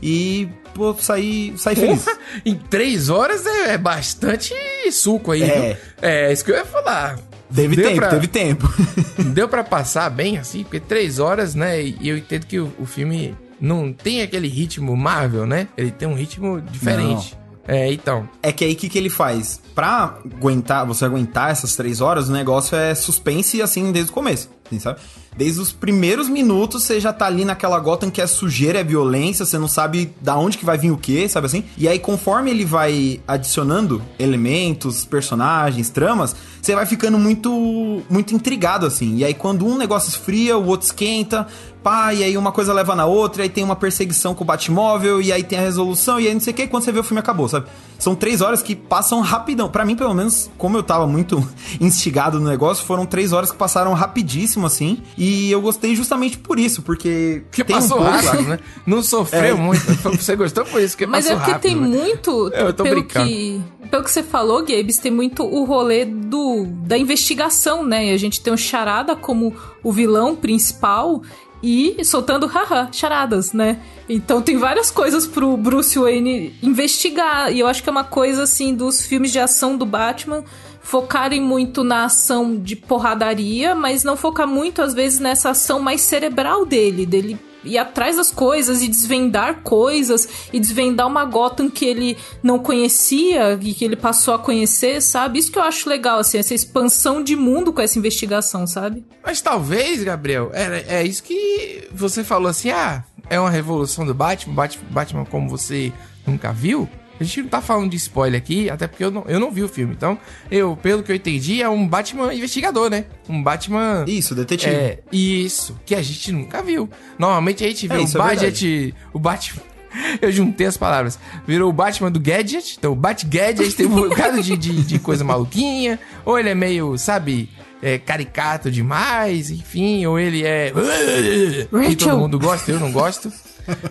E, 0.00 0.48
pô, 0.74 0.94
saí, 0.94 1.54
saí 1.56 1.74
feliz. 1.74 2.06
Em 2.44 2.54
três 2.54 3.08
horas 3.08 3.44
é, 3.46 3.72
é 3.74 3.78
bastante 3.78 4.54
suco 4.92 5.32
aí, 5.32 5.42
É. 5.42 5.46
viu? 5.72 5.76
É, 6.02 6.32
isso 6.32 6.44
que 6.44 6.52
eu 6.52 6.56
ia 6.56 6.64
falar. 6.64 7.18
Teve 7.52 7.74
Deu 7.76 7.84
tempo, 7.88 7.96
pra- 8.00 8.08
teve 8.10 8.26
tempo. 8.28 8.68
Deu 9.34 9.48
pra 9.48 9.64
passar 9.64 10.08
bem 10.10 10.38
assim, 10.38 10.62
porque 10.62 10.78
três 10.78 11.18
horas, 11.18 11.54
né? 11.56 11.82
E 11.82 12.08
eu 12.08 12.16
entendo 12.18 12.46
que 12.46 12.60
o, 12.60 12.72
o 12.78 12.86
filme 12.86 13.34
não 13.60 13.92
tem 13.92 14.22
aquele 14.22 14.46
ritmo 14.48 14.96
Marvel, 14.96 15.46
né? 15.46 15.66
Ele 15.76 15.90
tem 15.90 16.06
um 16.06 16.14
ritmo 16.14 16.60
diferente. 16.60 17.36
É, 17.66 17.92
então. 17.92 18.28
É 18.42 18.52
que 18.52 18.64
aí 18.64 18.72
o 18.72 18.76
que, 18.76 18.88
que 18.88 18.98
ele 18.98 19.10
faz? 19.10 19.60
Pra 19.74 20.18
aguentar, 20.24 20.86
você 20.86 21.04
aguentar 21.04 21.50
essas 21.50 21.74
três 21.76 22.00
horas, 22.00 22.28
o 22.28 22.32
negócio 22.32 22.76
é 22.76 22.94
suspense 22.94 23.60
assim 23.60 23.92
desde 23.92 24.10
o 24.10 24.14
começo, 24.14 24.48
assim, 24.66 24.78
sabe? 24.78 24.98
Desde 25.36 25.60
os 25.60 25.70
primeiros 25.70 26.28
minutos 26.28 26.82
você 26.82 26.98
já 26.98 27.12
tá 27.12 27.26
ali 27.26 27.44
naquela 27.44 27.78
Gotham 27.78 28.10
que 28.10 28.22
é 28.22 28.26
sujeira, 28.26 28.80
é 28.80 28.84
violência, 28.84 29.44
você 29.44 29.58
não 29.58 29.68
sabe 29.68 30.14
da 30.20 30.36
onde 30.36 30.56
que 30.56 30.64
vai 30.64 30.78
vir 30.78 30.90
o 30.90 30.96
que, 30.96 31.28
sabe 31.28 31.46
assim? 31.46 31.64
E 31.76 31.86
aí 31.86 31.98
conforme 31.98 32.50
ele 32.50 32.64
vai 32.64 33.20
adicionando 33.28 34.00
elementos, 34.18 35.04
personagens, 35.04 35.90
tramas, 35.90 36.34
você 36.60 36.74
vai 36.74 36.86
ficando 36.86 37.18
muito 37.18 38.02
muito 38.08 38.34
intrigado 38.34 38.86
assim. 38.86 39.16
E 39.16 39.24
aí 39.24 39.34
quando 39.34 39.66
um 39.66 39.76
negócio 39.76 40.08
esfria, 40.08 40.56
o 40.56 40.66
outro 40.66 40.86
esquenta, 40.86 41.46
pá, 41.86 42.12
e 42.12 42.24
aí 42.24 42.36
uma 42.36 42.50
coisa 42.50 42.72
leva 42.72 42.96
na 42.96 43.06
outra, 43.06 43.44
aí 43.44 43.48
tem 43.48 43.62
uma 43.62 43.76
perseguição 43.76 44.34
com 44.34 44.42
o 44.42 44.46
Batmóvel, 44.46 45.22
e 45.22 45.32
aí 45.32 45.44
tem 45.44 45.56
a 45.56 45.62
resolução, 45.62 46.18
e 46.18 46.26
aí 46.26 46.34
não 46.34 46.40
sei 46.40 46.52
o 46.52 46.56
que, 46.56 46.64
e 46.64 46.66
quando 46.66 46.82
você 46.82 46.90
vê 46.90 46.98
o 46.98 47.04
filme 47.04 47.20
acabou, 47.20 47.48
sabe? 47.48 47.66
São 47.96 48.16
três 48.16 48.40
horas 48.40 48.60
que 48.60 48.74
passam 48.74 49.20
rapidão. 49.20 49.68
Pra 49.68 49.84
mim, 49.84 49.94
pelo 49.94 50.12
menos, 50.12 50.50
como 50.58 50.76
eu 50.76 50.82
tava 50.82 51.06
muito 51.06 51.48
instigado 51.80 52.40
no 52.40 52.48
negócio, 52.48 52.84
foram 52.84 53.06
três 53.06 53.32
horas 53.32 53.52
que 53.52 53.56
passaram 53.56 53.92
rapidíssimo, 53.94 54.55
assim, 54.64 55.02
e 55.18 55.50
eu 55.50 55.60
gostei 55.60 55.94
justamente 55.94 56.38
por 56.38 56.58
isso, 56.58 56.80
porque... 56.80 57.42
Que 57.52 57.62
tem 57.62 57.76
um 57.76 57.80
passou 57.80 57.98
pouco- 57.98 58.12
rápido, 58.12 58.42
né? 58.44 58.58
Não 58.86 59.02
sofreu 59.02 59.42
É. 59.56 59.60
muito. 59.60 59.84
Você 60.16 60.34
gostou 60.36 60.64
por 60.64 60.80
isso 60.80 60.96
que 60.96 61.04
Mas 61.04 61.24
passou 61.26 61.36
é 61.36 61.38
porque 61.40 61.52
rápido. 61.52 61.70
tem 61.72 61.80
né? 61.80 61.98
muito. 62.04 62.48
Eu 62.54 62.72
tô 62.72 62.84
pelo 62.84 62.94
brincando. 63.02 63.28
que, 63.28 63.60
pelo 63.90 64.04
que 64.04 64.10
você 64.10 64.22
falou, 64.22 64.64
Gabes, 64.64 64.96
tem 64.98 65.10
muito 65.12 65.42
o 65.42 65.64
rolê 65.64 66.04
do, 66.04 66.64
da 66.86 66.96
investigação, 66.96 67.84
né? 67.84 68.06
E 68.06 68.12
a 68.14 68.16
gente 68.16 68.40
tem 68.40 68.52
o 68.52 68.56
Charada 68.56 69.14
como 69.16 69.54
o 69.82 69.92
vilão 69.92 70.34
principal 70.34 71.20
e 71.62 72.04
soltando 72.04 72.46
haha, 72.46 72.88
charadas, 72.92 73.52
né? 73.52 73.78
Então 74.08 74.40
tem 74.40 74.56
várias 74.56 74.90
coisas 74.90 75.26
pro 75.26 75.56
Bruce 75.56 75.98
Wayne 75.98 76.54
investigar. 76.62 77.52
E 77.52 77.58
eu 77.60 77.66
acho 77.66 77.82
que 77.82 77.88
é 77.88 77.92
uma 77.92 78.04
coisa 78.04 78.42
assim 78.44 78.74
dos 78.74 79.04
filmes 79.04 79.32
de 79.32 79.38
ação 79.40 79.76
do 79.76 79.84
Batman 79.86 80.44
focarem 80.86 81.40
muito 81.42 81.82
na 81.82 82.04
ação 82.04 82.56
de 82.56 82.76
porradaria, 82.76 83.74
mas 83.74 84.04
não 84.04 84.16
focar 84.16 84.46
muito 84.46 84.80
às 84.80 84.94
vezes 84.94 85.18
nessa 85.18 85.50
ação 85.50 85.80
mais 85.80 86.00
cerebral 86.00 86.64
dele, 86.64 87.04
dele 87.04 87.36
ir 87.64 87.76
atrás 87.76 88.14
das 88.14 88.30
coisas 88.30 88.80
e 88.80 88.86
desvendar 88.86 89.62
coisas 89.64 90.28
e 90.52 90.60
desvendar 90.60 91.08
uma 91.08 91.24
Gotham 91.24 91.68
que 91.68 91.84
ele 91.84 92.16
não 92.40 92.60
conhecia 92.60 93.58
e 93.60 93.74
que 93.74 93.84
ele 93.84 93.96
passou 93.96 94.34
a 94.34 94.38
conhecer, 94.38 95.02
sabe? 95.02 95.40
Isso 95.40 95.50
que 95.50 95.58
eu 95.58 95.62
acho 95.64 95.88
legal, 95.88 96.20
assim, 96.20 96.38
essa 96.38 96.54
expansão 96.54 97.20
de 97.20 97.34
mundo 97.34 97.72
com 97.72 97.80
essa 97.82 97.98
investigação, 97.98 98.64
sabe? 98.68 99.04
Mas 99.24 99.40
talvez, 99.40 100.04
Gabriel, 100.04 100.52
é, 100.54 100.98
é 101.00 101.04
isso 101.04 101.24
que 101.24 101.88
você 101.92 102.22
falou 102.22 102.48
assim: 102.48 102.70
ah, 102.70 103.02
é 103.28 103.40
uma 103.40 103.50
revolução 103.50 104.06
do 104.06 104.14
Batman, 104.14 104.54
Bat- 104.54 104.78
Batman 104.88 105.24
como 105.24 105.48
você 105.48 105.92
nunca 106.24 106.52
viu. 106.52 106.88
A 107.18 107.24
gente 107.24 107.42
não 107.42 107.48
tá 107.48 107.60
falando 107.60 107.90
de 107.90 107.96
spoiler 107.96 108.40
aqui, 108.40 108.68
até 108.68 108.86
porque 108.86 109.04
eu 109.04 109.10
não, 109.10 109.24
eu 109.26 109.40
não 109.40 109.50
vi 109.50 109.62
o 109.62 109.68
filme. 109.68 109.94
Então, 109.94 110.18
eu, 110.50 110.76
pelo 110.76 111.02
que 111.02 111.10
eu 111.10 111.16
entendi, 111.16 111.62
é 111.62 111.68
um 111.68 111.86
Batman 111.88 112.32
investigador, 112.34 112.90
né? 112.90 113.06
Um 113.28 113.42
Batman. 113.42 114.04
Isso, 114.06 114.34
detetive. 114.34 114.74
É, 114.74 114.98
isso, 115.10 115.78
que 115.86 115.94
a 115.94 116.02
gente 116.02 116.32
nunca 116.32 116.62
viu. 116.62 116.88
Normalmente 117.18 117.64
a 117.64 117.68
gente 117.68 117.88
vê 117.88 117.94
É, 117.94 117.98
o 117.98 118.02
é 118.02 118.12
Badget, 118.12 118.94
o 119.12 119.18
Batman. 119.18 119.62
Eu 120.20 120.30
juntei 120.30 120.66
as 120.66 120.76
palavras. 120.76 121.18
Virou 121.46 121.70
o 121.70 121.72
Batman 121.72 122.10
do 122.10 122.20
Gadget. 122.20 122.76
Então, 122.78 122.92
o 122.92 122.96
Bat-Gadget 122.96 123.74
tem 123.74 123.86
um 123.86 123.94
bocado 124.08 124.42
de, 124.42 124.56
de, 124.56 124.82
de 124.82 124.98
coisa 124.98 125.24
maluquinha. 125.24 125.98
Ou 126.24 126.38
ele 126.38 126.50
é 126.50 126.54
meio, 126.54 126.98
sabe, 126.98 127.48
é, 127.82 127.98
caricato 127.98 128.70
demais, 128.70 129.50
enfim. 129.50 130.04
Ou 130.06 130.18
ele 130.18 130.44
é. 130.44 130.72
Rachel. 131.72 131.96
todo 131.96 132.18
mundo 132.18 132.38
gosta, 132.38 132.70
eu 132.70 132.80
não 132.80 132.92
gosto. 132.92 133.32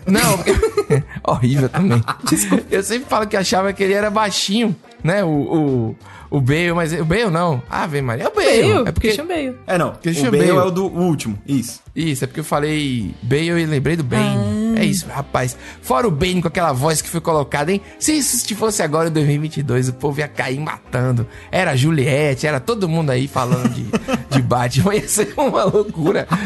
Não, 0.05 0.38
porque- 0.38 1.03
horrível 1.23 1.69
também. 1.69 2.01
Desculpa. 2.29 2.63
Eu 2.71 2.83
sempre 2.83 3.09
falo 3.09 3.27
que 3.27 3.38
achava 3.38 3.73
que 3.73 3.83
ele 3.83 3.93
era 3.93 4.09
baixinho, 4.09 4.75
né? 5.03 5.23
O, 5.23 5.29
o, 5.29 5.95
o 6.38 6.41
Bale, 6.41 6.73
mas 6.73 6.93
o 6.93 7.05
Bale 7.05 7.29
não. 7.29 7.61
Ah, 7.69 7.85
vem 7.88 8.01
Maria. 8.01 8.25
É 8.25 8.27
o 8.27 8.33
Bale. 8.33 8.61
Bale, 8.73 8.89
é 8.89 8.91
porque 8.91 9.07
Christian 9.07 9.25
Bale. 9.25 9.55
É, 9.67 9.77
não. 9.77 9.93
Christian 9.95 10.29
o 10.29 10.31
Bale 10.31 10.47
Bale. 10.47 10.57
é 10.57 10.63
o 10.63 10.71
do 10.71 10.85
o 10.88 10.99
último, 11.03 11.38
isso. 11.47 11.81
isso, 11.95 12.23
é 12.23 12.27
porque 12.27 12.39
eu 12.39 12.43
falei 12.45 13.13
Bale 13.21 13.61
e 13.61 13.65
lembrei 13.65 13.95
do 13.95 14.03
Bane. 14.03 14.55
É 14.77 14.83
isso, 14.83 15.07
rapaz. 15.07 15.55
Fora 15.81 16.05
o 16.07 16.11
Bane 16.11 16.41
com 16.41 16.49
aquela 16.49 16.73
voz 16.73 17.01
que 17.01 17.09
foi 17.09 17.21
colocada, 17.21 17.71
hein? 17.71 17.81
Se 17.97 18.11
isso 18.17 18.53
fosse 18.55 18.83
agora 18.83 19.07
em 19.07 19.11
2022, 19.11 19.89
o 19.89 19.93
povo 19.93 20.19
ia 20.19 20.27
cair 20.27 20.59
matando. 20.59 21.25
Era 21.49 21.71
a 21.71 21.75
Juliette, 21.75 22.45
era 22.45 22.59
todo 22.59 22.89
mundo 22.89 23.09
aí 23.09 23.27
falando 23.27 23.69
de, 23.69 23.85
de 24.29 24.41
Batman. 24.41 24.95
Ia 24.95 25.07
ser 25.07 25.33
uma 25.38 25.63
loucura. 25.63 26.27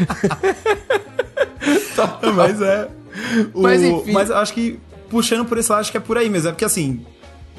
mas 2.34 2.62
é. 2.62 2.88
O, 3.54 3.62
mas 3.62 3.82
enfim. 3.82 4.12
Mas 4.12 4.30
acho 4.30 4.52
que, 4.52 4.78
puxando 5.08 5.46
por 5.46 5.58
esse 5.58 5.70
lado, 5.70 5.80
acho 5.80 5.90
que 5.90 5.96
é 5.96 6.00
por 6.00 6.16
aí 6.16 6.28
mesmo. 6.28 6.48
É 6.48 6.52
porque 6.52 6.64
assim. 6.64 7.00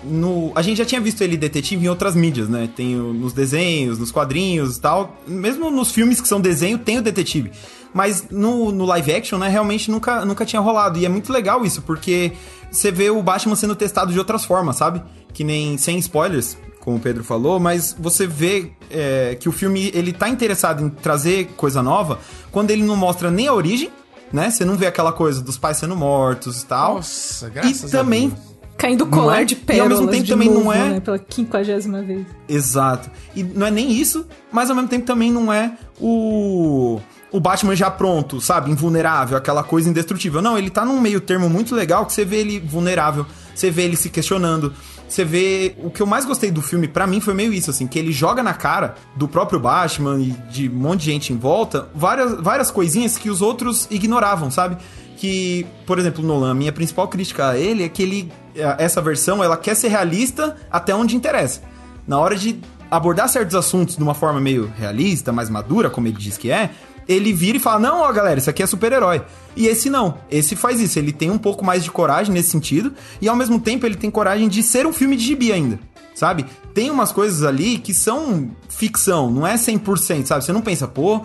No, 0.04 0.52
a 0.56 0.64
gente 0.64 0.80
já 0.80 0.86
tinha 0.86 1.00
visto 1.00 1.22
ele 1.22 1.38
detetive 1.38 1.86
em 1.86 1.88
outras 1.88 2.16
mídias, 2.16 2.50
né? 2.50 2.68
Tem 2.76 3.00
o, 3.00 3.14
nos 3.14 3.34
desenhos, 3.34 4.00
nos 4.00 4.12
quadrinhos 4.12 4.78
e 4.78 4.82
tal. 4.82 5.16
Mesmo 5.28 5.70
nos 5.70 5.92
filmes 5.92 6.20
que 6.20 6.28
são 6.28 6.42
desenho, 6.42 6.80
tem 6.80 6.98
o 6.98 7.04
detetive. 7.04 7.52
Mas 7.94 8.26
no, 8.32 8.72
no 8.72 8.86
live 8.86 9.14
action, 9.14 9.38
né, 9.38 9.48
realmente 9.48 9.92
nunca, 9.92 10.26
nunca 10.26 10.44
tinha 10.44 10.60
rolado. 10.60 10.98
E 10.98 11.06
é 11.06 11.10
muito 11.10 11.32
legal 11.32 11.64
isso, 11.64 11.82
porque 11.84 12.32
você 12.72 12.90
vê 12.90 13.10
o 13.10 13.22
Batman 13.22 13.56
sendo 13.56 13.76
testado 13.76 14.12
de 14.12 14.18
outras 14.18 14.46
formas, 14.46 14.78
sabe? 14.78 15.04
Que 15.34 15.44
nem 15.44 15.78
sem 15.78 16.00
spoilers, 16.00 16.58
como 16.80 16.98
o 16.98 17.00
Pedro 17.00 17.24
falou, 17.24 17.60
mas 17.60 17.96
você 17.98 18.26
vê 18.26 18.72
é, 18.90 19.38
que 19.40 19.48
o 19.48 19.52
filme 19.52 19.92
ele 19.94 20.14
tá 20.14 20.30
interessado 20.30 20.84
em 20.84 20.90
trazer 20.90 21.50
coisa 21.56 21.84
nova 21.84 22.20
quando 22.52 22.72
ele 22.72 22.84
não 22.84 22.96
mostra 22.96 23.30
nem 23.30 23.48
a 23.48 23.54
origem, 23.54 23.90
né? 24.32 24.50
Você 24.50 24.66
não 24.66 24.76
vê 24.76 24.88
aquela 24.88 25.12
coisa 25.12 25.42
dos 25.42 25.58
pais 25.58 25.78
sendo 25.78 25.96
mortos 25.96 26.62
e 26.62 26.66
tal. 26.66 26.96
Nossa, 26.96 27.50
graças 27.50 27.90
e 27.90 27.92
também, 27.92 28.28
a 28.28 28.30
Deus. 28.30 28.52
Caindo 28.78 29.06
colar 29.06 29.42
é? 29.42 29.46
de 29.46 29.56
pérolas 29.56 29.92
E 29.92 30.02
ao 30.02 30.08
mesmo 30.08 30.12
tempo 30.12 30.28
também 30.28 30.50
novo, 30.50 30.64
não 30.64 30.74
é... 30.74 30.90
Né? 30.90 31.00
Pela 31.00 31.20
quinquagésima 31.20 32.02
vez. 32.02 32.26
Exato. 32.50 33.12
E 33.36 33.44
não 33.44 33.68
é 33.68 33.72
nem 33.72 33.92
isso, 33.92 34.26
mas 34.52 34.70
ao 34.70 34.76
mesmo 34.76 34.90
tempo 34.90 35.06
também 35.06 35.32
não 35.32 35.54
é 35.54 35.74
o 36.00 37.00
o 37.32 37.40
Batman 37.40 37.76
já 37.76 37.90
pronto, 37.90 38.42
sabe? 38.42 38.70
Invulnerável, 38.70 39.38
aquela 39.38 39.64
coisa 39.64 39.90
indestrutível. 39.90 40.42
Não, 40.42 40.58
ele 40.58 40.70
tá 40.70 40.84
num 40.84 41.00
meio 41.00 41.22
termo 41.22 41.50
muito 41.50 41.74
legal 41.74 42.06
que 42.06 42.14
você 42.14 42.26
vê 42.26 42.38
ele 42.38 42.60
vulnerável, 42.60 43.26
você 43.56 43.72
vê 43.72 43.84
ele 43.84 43.96
se 43.96 44.10
questionando, 44.10 44.74
você 45.08 45.24
vê. 45.24 45.76
O 45.78 45.90
que 45.90 46.02
eu 46.02 46.06
mais 46.06 46.26
gostei 46.26 46.52
do 46.52 46.62
filme, 46.62 46.88
para 46.88 47.08
mim, 47.08 47.22
foi 47.22 47.34
meio 47.34 47.54
isso, 47.54 47.70
assim, 47.70 47.88
que 47.88 47.98
ele 47.98 48.12
joga 48.12 48.44
na 48.44 48.54
cara 48.54 48.96
do 49.16 49.28
próprio 49.28 49.60
Batman 49.60 50.20
e 50.20 50.32
de 50.52 50.68
um 50.68 50.74
monte 50.74 51.02
de 51.02 51.06
gente 51.06 51.32
em 51.32 51.38
volta 51.38 51.88
várias, 51.96 52.40
várias 52.42 52.70
coisinhas 52.70 53.18
que 53.18 53.30
os 53.30 53.42
outros 53.42 53.88
ignoravam, 53.90 54.52
sabe? 54.52 54.78
Que, 55.16 55.66
por 55.86 56.00
exemplo, 56.00 56.24
Nolan, 56.24 56.52
a 56.52 56.56
minha 56.56 56.72
principal 56.72 57.08
crítica 57.08 57.50
a 57.50 57.58
ele 57.58 57.84
é 57.84 57.90
que 57.90 58.04
ele. 58.04 58.32
Essa 58.78 59.02
versão, 59.02 59.42
ela 59.42 59.56
quer 59.56 59.76
ser 59.76 59.88
realista 59.88 60.58
até 60.70 60.94
onde 60.94 61.16
interessa. 61.16 61.62
Na 62.06 62.20
hora 62.20 62.36
de 62.36 62.60
abordar 62.90 63.30
certos 63.30 63.56
assuntos 63.56 63.96
de 63.96 64.04
uma 64.04 64.14
forma 64.14 64.42
meio 64.42 64.70
realista, 64.78 65.32
mais 65.32 65.50
madura, 65.50 65.90
como 65.90 66.08
ele 66.08 66.18
diz 66.18 66.38
que 66.38 66.52
é, 66.52 66.72
ele 67.14 67.34
vira 67.34 67.58
e 67.58 67.60
fala: 67.60 67.80
Não, 67.80 68.02
ó, 68.02 68.12
galera, 68.12 68.40
isso 68.40 68.50
aqui 68.50 68.64
é 68.64 68.68
super-herói. 68.68 69.22
E 69.56 69.68
esse 69.68 69.90
não. 69.90 70.18
Esse 70.30 70.56
faz 70.56 70.80
isso. 70.80 70.98
Ele 70.98 71.12
tem 71.12 71.30
um 71.30 71.38
pouco 71.38 71.64
mais 71.66 71.84
de 71.84 71.92
coragem 71.92 72.34
nesse 72.34 72.50
sentido. 72.50 72.94
E 73.22 73.28
ao 73.28 73.36
mesmo 73.36 73.60
tempo 73.60 73.86
ele 73.86 73.96
tem 73.96 74.10
coragem 74.10 74.48
de 74.48 74.64
ser 74.64 74.86
um 74.86 74.94
filme 74.94 75.16
de 75.16 75.26
gibi 75.26 75.52
ainda. 75.52 75.80
Sabe? 76.16 76.46
Tem 76.74 76.90
umas 76.90 77.12
coisas 77.12 77.44
ali 77.44 77.78
que 77.78 77.94
são 77.94 78.52
ficção, 78.70 79.32
não 79.32 79.46
é 79.48 79.56
100%, 79.56 80.26
sabe? 80.26 80.44
Você 80.44 80.54
não 80.54 80.62
pensa, 80.62 80.88
pô, 80.88 81.22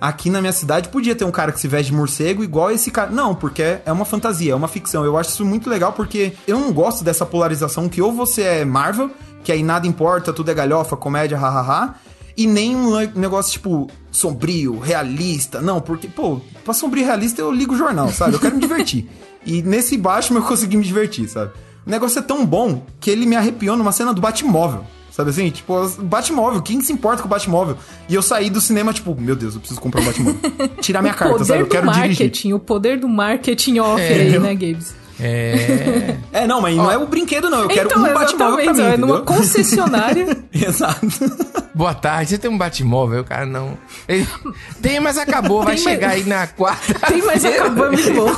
aqui 0.00 0.30
na 0.30 0.40
minha 0.40 0.52
cidade 0.52 0.88
podia 0.88 1.16
ter 1.16 1.24
um 1.24 1.30
cara 1.30 1.52
que 1.52 1.60
se 1.60 1.66
veste 1.66 1.90
de 1.90 1.96
morcego 1.96 2.44
igual 2.44 2.70
esse 2.70 2.90
cara. 2.90 3.10
Não, 3.10 3.34
porque 3.34 3.78
é 3.84 3.92
uma 3.92 4.04
fantasia, 4.04 4.52
é 4.52 4.54
uma 4.54 4.68
ficção. 4.68 5.04
Eu 5.04 5.16
acho 5.16 5.30
isso 5.30 5.44
muito 5.44 5.68
legal 5.68 5.92
porque 5.92 6.34
eu 6.46 6.60
não 6.60 6.72
gosto 6.72 7.02
dessa 7.02 7.26
polarização 7.26 7.88
que 7.88 8.00
ou 8.00 8.12
você 8.12 8.42
é 8.42 8.64
Marvel, 8.64 9.10
que 9.42 9.50
aí 9.50 9.62
nada 9.62 9.86
importa, 9.86 10.32
tudo 10.32 10.50
é 10.50 10.54
galhofa, 10.54 10.96
comédia, 10.96 11.38
hahaha 11.38 11.94
e 12.36 12.46
nem 12.46 12.76
um 12.76 12.96
negócio 13.14 13.52
tipo 13.52 13.88
sombrio, 14.10 14.78
realista. 14.78 15.60
Não, 15.60 15.80
porque, 15.80 16.06
pô, 16.08 16.40
pra 16.64 16.74
sombrio 16.74 17.02
e 17.02 17.06
realista 17.06 17.40
eu 17.40 17.50
ligo 17.50 17.74
o 17.74 17.78
jornal, 17.78 18.10
sabe? 18.12 18.34
Eu 18.34 18.40
quero 18.40 18.54
me 18.54 18.60
divertir. 18.60 19.08
E 19.44 19.62
nesse 19.62 19.96
Batman 19.96 20.40
eu 20.40 20.44
consegui 20.44 20.76
me 20.76 20.84
divertir, 20.84 21.28
sabe? 21.28 21.52
O 21.86 21.90
negócio 21.90 22.18
é 22.18 22.22
tão 22.22 22.44
bom 22.44 22.84
que 23.00 23.10
ele 23.10 23.26
me 23.26 23.36
arrepiou 23.36 23.76
numa 23.76 23.92
cena 23.92 24.12
do 24.12 24.20
Batmóvel. 24.20 24.84
Sabe 25.10 25.30
assim? 25.30 25.48
Tipo, 25.48 25.88
Batmóvel, 26.02 26.60
quem 26.60 26.82
se 26.82 26.92
importa 26.92 27.22
com 27.22 27.28
o 27.28 27.30
Batmóvel? 27.30 27.78
E 28.06 28.14
eu 28.14 28.20
saí 28.20 28.50
do 28.50 28.60
cinema, 28.60 28.92
tipo, 28.92 29.18
meu 29.18 29.34
Deus, 29.34 29.54
eu 29.54 29.60
preciso 29.60 29.80
comprar 29.80 30.02
um 30.02 30.04
Batmóvel. 30.04 30.40
Tirar 30.82 31.00
minha 31.02 31.14
carta, 31.14 31.42
sabe? 31.42 31.60
Eu 31.60 31.68
quero 31.68 31.86
marketing, 31.86 32.14
dirigir. 32.14 32.54
O 32.54 32.58
poder 32.58 32.98
do 33.00 33.08
marketing 33.08 33.78
off 33.78 34.02
é, 34.02 34.12
aí, 34.12 34.38
né, 34.38 34.54
Gabes? 34.54 34.94
É. 35.20 36.16
É, 36.32 36.46
não, 36.46 36.60
mas 36.60 36.76
Ó, 36.78 36.82
não 36.82 36.90
é 36.90 36.98
o 36.98 37.06
brinquedo, 37.06 37.48
não. 37.48 37.62
Eu 37.62 37.68
quero 37.68 37.88
então, 37.88 38.04
um 38.04 38.12
Batmóvel 38.12 38.64
pra 38.64 38.74
mim. 38.74 38.82
É 38.82 38.96
numa 38.96 39.22
concessionária. 39.22 40.26
Exato. 40.52 41.06
Boa 41.74 41.94
tarde, 41.94 42.30
você 42.30 42.38
tem 42.38 42.50
um 42.50 42.58
Batmóvel, 42.58 43.24
cara? 43.24 43.46
Não. 43.46 43.76
Ele... 44.06 44.26
Tem, 44.80 45.00
mas 45.00 45.18
acabou, 45.18 45.62
vai 45.62 45.76
chegar 45.76 46.10
aí 46.10 46.24
na 46.24 46.46
quarta. 46.46 46.94
Tem, 47.06 47.22
mas 47.22 47.44
acabou, 47.46 47.86
é 47.86 47.90
muito 47.90 48.12
bom. 48.12 48.30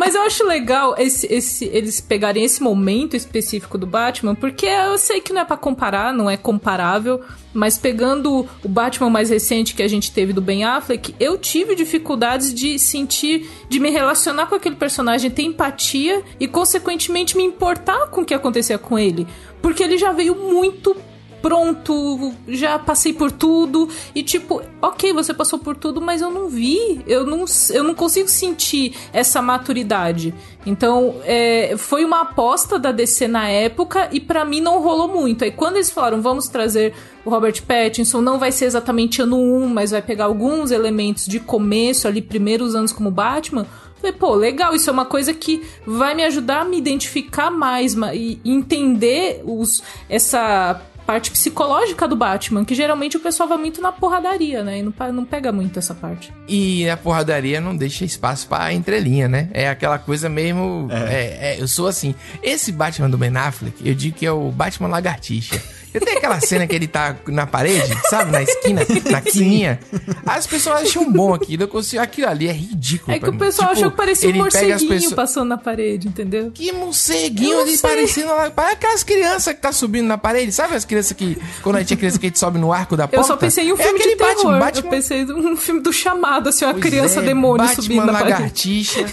Mas 0.00 0.14
eu 0.14 0.22
acho 0.22 0.46
legal 0.46 0.94
esse, 0.96 1.26
esse, 1.30 1.66
eles 1.66 2.00
pegarem 2.00 2.42
esse 2.42 2.62
momento 2.62 3.14
específico 3.14 3.76
do 3.76 3.86
Batman, 3.86 4.34
porque 4.34 4.64
eu 4.64 4.96
sei 4.96 5.20
que 5.20 5.30
não 5.30 5.42
é 5.42 5.44
para 5.44 5.58
comparar, 5.58 6.10
não 6.10 6.30
é 6.30 6.38
comparável, 6.38 7.20
mas 7.52 7.76
pegando 7.76 8.48
o 8.64 8.68
Batman 8.68 9.10
mais 9.10 9.28
recente 9.28 9.74
que 9.74 9.82
a 9.82 9.88
gente 9.88 10.10
teve 10.10 10.32
do 10.32 10.40
Ben 10.40 10.64
Affleck, 10.64 11.14
eu 11.20 11.36
tive 11.36 11.74
dificuldades 11.74 12.54
de 12.54 12.78
sentir, 12.78 13.46
de 13.68 13.78
me 13.78 13.90
relacionar 13.90 14.46
com 14.46 14.54
aquele 14.54 14.76
personagem, 14.76 15.30
ter 15.30 15.42
empatia 15.42 16.22
e, 16.40 16.48
consequentemente, 16.48 17.36
me 17.36 17.42
importar 17.42 18.06
com 18.06 18.22
o 18.22 18.24
que 18.24 18.32
acontecia 18.32 18.78
com 18.78 18.98
ele. 18.98 19.26
Porque 19.60 19.82
ele 19.82 19.98
já 19.98 20.12
veio 20.12 20.34
muito 20.34 20.96
pronto, 21.40 22.32
já 22.48 22.78
passei 22.78 23.12
por 23.12 23.30
tudo. 23.32 23.88
E 24.14 24.22
tipo, 24.22 24.62
ok, 24.80 25.12
você 25.12 25.34
passou 25.34 25.58
por 25.58 25.76
tudo, 25.76 26.00
mas 26.00 26.20
eu 26.20 26.30
não 26.30 26.48
vi, 26.48 27.02
eu 27.06 27.26
não, 27.26 27.44
eu 27.70 27.84
não 27.84 27.94
consigo 27.94 28.28
sentir 28.28 28.94
essa 29.12 29.40
maturidade. 29.42 30.34
Então, 30.64 31.16
é, 31.24 31.74
foi 31.76 32.04
uma 32.04 32.20
aposta 32.22 32.78
da 32.78 32.92
DC 32.92 33.26
na 33.26 33.48
época 33.48 34.08
e 34.12 34.20
para 34.20 34.44
mim 34.44 34.60
não 34.60 34.80
rolou 34.82 35.08
muito. 35.08 35.44
Aí 35.44 35.50
quando 35.50 35.76
eles 35.76 35.90
falaram, 35.90 36.20
vamos 36.20 36.48
trazer 36.48 36.92
o 37.24 37.30
Robert 37.30 37.62
Pattinson, 37.62 38.20
não 38.20 38.38
vai 38.38 38.52
ser 38.52 38.66
exatamente 38.66 39.22
ano 39.22 39.36
1, 39.38 39.68
mas 39.68 39.90
vai 39.90 40.02
pegar 40.02 40.24
alguns 40.26 40.70
elementos 40.70 41.26
de 41.26 41.40
começo, 41.40 42.06
ali, 42.06 42.20
primeiros 42.20 42.74
anos 42.74 42.92
como 42.92 43.10
Batman. 43.10 43.66
Falei, 44.00 44.16
pô, 44.16 44.34
legal, 44.34 44.74
isso 44.74 44.88
é 44.88 44.92
uma 44.92 45.04
coisa 45.04 45.34
que 45.34 45.62
vai 45.86 46.14
me 46.14 46.24
ajudar 46.24 46.62
a 46.62 46.64
me 46.64 46.78
identificar 46.78 47.50
mais 47.50 47.94
e 48.14 48.40
entender 48.42 49.42
os, 49.44 49.82
essa 50.08 50.80
parte 51.10 51.32
psicológica 51.32 52.06
do 52.06 52.14
Batman, 52.14 52.64
que 52.64 52.72
geralmente 52.72 53.16
o 53.16 53.20
pessoal 53.20 53.48
vai 53.48 53.58
muito 53.58 53.82
na 53.82 53.90
porradaria, 53.90 54.62
né? 54.62 54.78
E 54.78 54.82
não, 54.82 54.94
não 55.12 55.24
pega 55.24 55.50
muito 55.50 55.76
essa 55.76 55.92
parte. 55.92 56.32
E 56.46 56.88
a 56.88 56.96
porradaria 56.96 57.60
não 57.60 57.76
deixa 57.76 58.04
espaço 58.04 58.46
pra 58.46 58.72
entrelinha, 58.72 59.28
né? 59.28 59.48
É 59.52 59.68
aquela 59.68 59.98
coisa 59.98 60.28
mesmo. 60.28 60.86
É. 60.88 60.94
É, 60.94 61.38
é, 61.56 61.60
eu 61.60 61.66
sou 61.66 61.88
assim. 61.88 62.14
Esse 62.40 62.70
Batman 62.70 63.10
do 63.10 63.18
Ben 63.18 63.36
Affleck, 63.36 63.74
eu 63.84 63.92
digo 63.92 64.16
que 64.16 64.24
é 64.24 64.30
o 64.30 64.52
Batman 64.52 64.86
lagartixa. 64.86 65.60
Eu 65.92 66.00
tenho 66.00 66.18
aquela 66.18 66.40
cena 66.40 66.66
que 66.66 66.74
ele 66.74 66.86
tá 66.86 67.16
na 67.26 67.46
parede, 67.46 67.96
sabe? 68.08 68.30
Na 68.30 68.42
esquina, 68.42 68.82
na 69.10 69.20
quininha. 69.20 69.80
As 70.24 70.46
pessoas 70.46 70.82
acham 70.82 71.10
bom 71.10 71.34
aquilo. 71.34 71.64
Eu 71.64 71.68
consigo, 71.68 72.02
aquilo 72.02 72.28
ali 72.28 72.48
é 72.48 72.52
ridículo. 72.52 73.16
É 73.16 73.18
que 73.18 73.28
o 73.28 73.36
pessoal 73.36 73.70
tipo, 73.70 73.80
achou 73.80 73.90
que 73.90 73.96
parecia 73.96 74.30
um 74.30 74.36
morceguinho 74.36 74.88
pessoas... 74.88 75.14
passando 75.14 75.48
na 75.48 75.58
parede, 75.58 76.08
entendeu? 76.08 76.50
Que 76.52 76.72
morceguinho 76.72 77.60
ali 77.60 77.76
parecendo 77.78 78.28
lá. 78.28 78.50
Parece 78.50 78.74
aquelas 78.74 79.02
crianças 79.02 79.54
que 79.54 79.60
tá 79.60 79.72
subindo 79.72 80.06
na 80.06 80.18
parede. 80.18 80.52
Sabe 80.52 80.74
as 80.74 80.84
crianças 80.84 81.12
que, 81.12 81.36
quando 81.62 81.76
a 81.76 81.78
gente 81.80 81.94
é 81.94 81.96
criança, 81.96 82.18
que 82.18 82.26
a 82.26 82.28
gente 82.28 82.38
sobe 82.38 82.58
no 82.58 82.72
arco 82.72 82.96
da 82.96 83.08
porta? 83.08 83.16
Eu 83.16 83.24
só 83.24 83.36
pensei 83.36 83.68
em 83.68 83.72
um 83.72 83.78
é 83.78 83.82
filme 83.82 83.98
de 83.98 84.16
terror. 84.16 84.34
Batman, 84.34 84.58
Batman... 84.58 84.86
Eu 84.86 84.90
pensei 84.90 85.24
um 85.24 85.56
filme 85.56 85.80
do 85.80 85.92
chamado, 85.92 86.48
assim, 86.48 86.64
uma 86.64 86.74
pois 86.74 86.84
criança 86.84 87.20
é, 87.20 87.22
demônio 87.24 87.66
Batman 87.66 87.82
subindo 87.82 88.06
na 88.06 88.12
parede. 88.12 88.30
Lagartixa. 88.32 89.06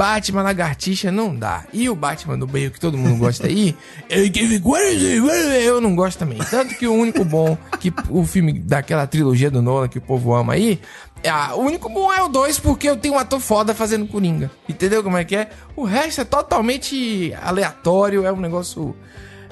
Batman 0.00 0.40
lagartixa 0.40 1.12
não 1.12 1.36
dá. 1.36 1.64
E 1.74 1.90
o 1.90 1.94
Batman 1.94 2.38
do 2.38 2.48
meio 2.48 2.70
que 2.70 2.80
todo 2.80 2.96
mundo 2.96 3.18
gosta 3.18 3.46
aí, 3.46 3.76
eu 5.62 5.78
não 5.78 5.94
gosto 5.94 6.20
também. 6.20 6.38
Tanto 6.38 6.74
que 6.74 6.86
o 6.86 6.94
único 6.94 7.22
bom 7.22 7.54
que 7.78 7.92
o 8.08 8.24
filme 8.24 8.54
daquela 8.54 9.06
trilogia 9.06 9.50
do 9.50 9.60
Nolan 9.60 9.88
que 9.88 9.98
o 9.98 10.00
povo 10.00 10.34
ama 10.34 10.54
aí, 10.54 10.80
ah, 11.28 11.54
o 11.54 11.60
único 11.60 11.90
bom 11.90 12.10
é 12.10 12.22
o 12.22 12.28
2 12.28 12.58
porque 12.60 12.88
eu 12.88 12.96
tenho 12.96 13.12
um 13.12 13.18
ator 13.18 13.40
foda 13.40 13.74
fazendo 13.74 14.06
Coringa. 14.06 14.50
Entendeu 14.66 15.02
como 15.02 15.18
é 15.18 15.24
que 15.24 15.36
é? 15.36 15.50
O 15.76 15.84
resto 15.84 16.22
é 16.22 16.24
totalmente 16.24 17.34
aleatório, 17.42 18.24
é 18.24 18.32
um 18.32 18.40
negócio 18.40 18.96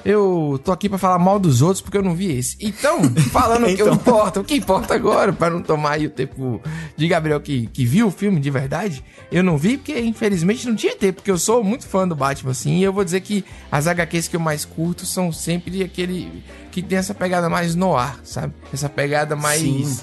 eu 0.05 0.59
tô 0.63 0.71
aqui 0.71 0.87
para 0.87 0.97
falar 0.97 1.19
mal 1.19 1.39
dos 1.39 1.61
outros 1.61 1.81
porque 1.81 1.97
eu 1.97 2.03
não 2.03 2.15
vi 2.15 2.37
esse. 2.37 2.57
Então, 2.59 3.01
falando 3.31 3.67
então. 3.67 3.75
que 3.75 3.81
então. 3.81 3.93
importa, 3.93 4.39
o 4.39 4.43
que 4.43 4.55
importa 4.55 4.93
agora, 4.93 5.33
para 5.33 5.49
não 5.49 5.61
tomar 5.61 5.91
aí 5.91 6.05
o 6.05 6.09
tempo 6.09 6.61
de 6.95 7.07
Gabriel 7.07 7.41
que, 7.41 7.67
que 7.67 7.85
viu 7.85 8.07
o 8.07 8.11
filme 8.11 8.39
de 8.39 8.49
verdade, 8.49 9.03
eu 9.31 9.43
não 9.43 9.57
vi 9.57 9.77
porque 9.77 9.99
infelizmente 9.99 10.67
não 10.67 10.75
tinha 10.75 10.95
tempo, 10.95 11.15
porque 11.15 11.31
eu 11.31 11.37
sou 11.37 11.63
muito 11.63 11.87
fã 11.87 12.07
do 12.07 12.15
Batman, 12.15 12.51
assim, 12.51 12.77
e 12.77 12.83
eu 12.83 12.93
vou 12.93 13.03
dizer 13.03 13.21
que 13.21 13.43
as 13.71 13.87
HQs 13.87 14.27
que 14.27 14.35
eu 14.35 14.39
mais 14.39 14.65
curto 14.65 15.05
são 15.05 15.31
sempre 15.31 15.83
aquele 15.83 16.43
que 16.71 16.81
tem 16.81 16.97
essa 16.97 17.13
pegada 17.13 17.49
mais 17.49 17.75
no 17.75 17.95
ar, 17.95 18.19
sabe? 18.23 18.53
Essa 18.73 18.89
pegada 18.89 19.35
mais. 19.35 19.61
Sim 19.61 19.99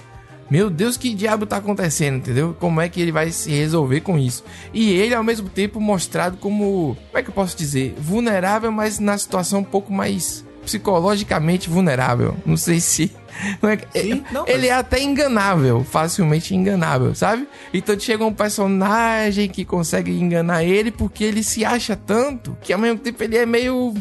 meu 0.51 0.71
Deus, 0.71 0.97
que 0.97 1.15
diabo 1.15 1.47
tá 1.47 1.57
acontecendo, 1.57 2.17
entendeu? 2.17 2.57
Como 2.59 2.81
é 2.81 2.89
que 2.89 3.01
ele 3.01 3.13
vai 3.13 3.31
se 3.31 3.51
resolver 3.51 4.01
com 4.01 4.19
isso? 4.19 4.45
E 4.73 4.93
ele, 4.93 5.15
ao 5.15 5.25
mesmo 5.25 5.49
tempo, 5.49 5.81
mostrado 5.81 6.37
como, 6.37 6.97
como 7.09 7.19
é 7.19 7.23
que 7.23 7.31
eu 7.31 7.35
posso 7.35 7.57
dizer? 7.57 7.95
Vulnerável, 7.99 8.71
mas 8.71 8.99
na 8.99 9.19
situação 9.19 9.61
um 9.61 9.65
pouco 9.65 9.93
mais 9.93 10.45
psicologicamente 10.67 11.71
vulnerável. 11.71 12.37
Não 12.45 12.57
sei 12.57 12.81
se. 12.81 13.13
Não 13.63 13.69
é, 13.69 13.79
Sim, 13.95 14.25
não, 14.33 14.47
ele 14.47 14.63
mas... 14.63 14.71
é 14.71 14.73
até 14.73 15.03
enganável, 15.03 15.85
facilmente 15.85 16.55
enganável, 16.55 17.15
sabe? 17.15 17.47
Então 17.73 17.99
chega 18.01 18.25
um 18.25 18.33
personagem 18.33 19.47
que 19.47 19.63
consegue 19.63 20.11
enganar 20.11 20.65
ele 20.65 20.91
porque 20.91 21.23
ele 21.23 21.43
se 21.43 21.63
acha 21.63 21.95
tanto 21.95 22.57
que 22.63 22.73
ao 22.73 22.79
mesmo 22.79 22.99
tempo 22.99 23.23
ele 23.23 23.37
é 23.37 23.45
meio 23.45 23.93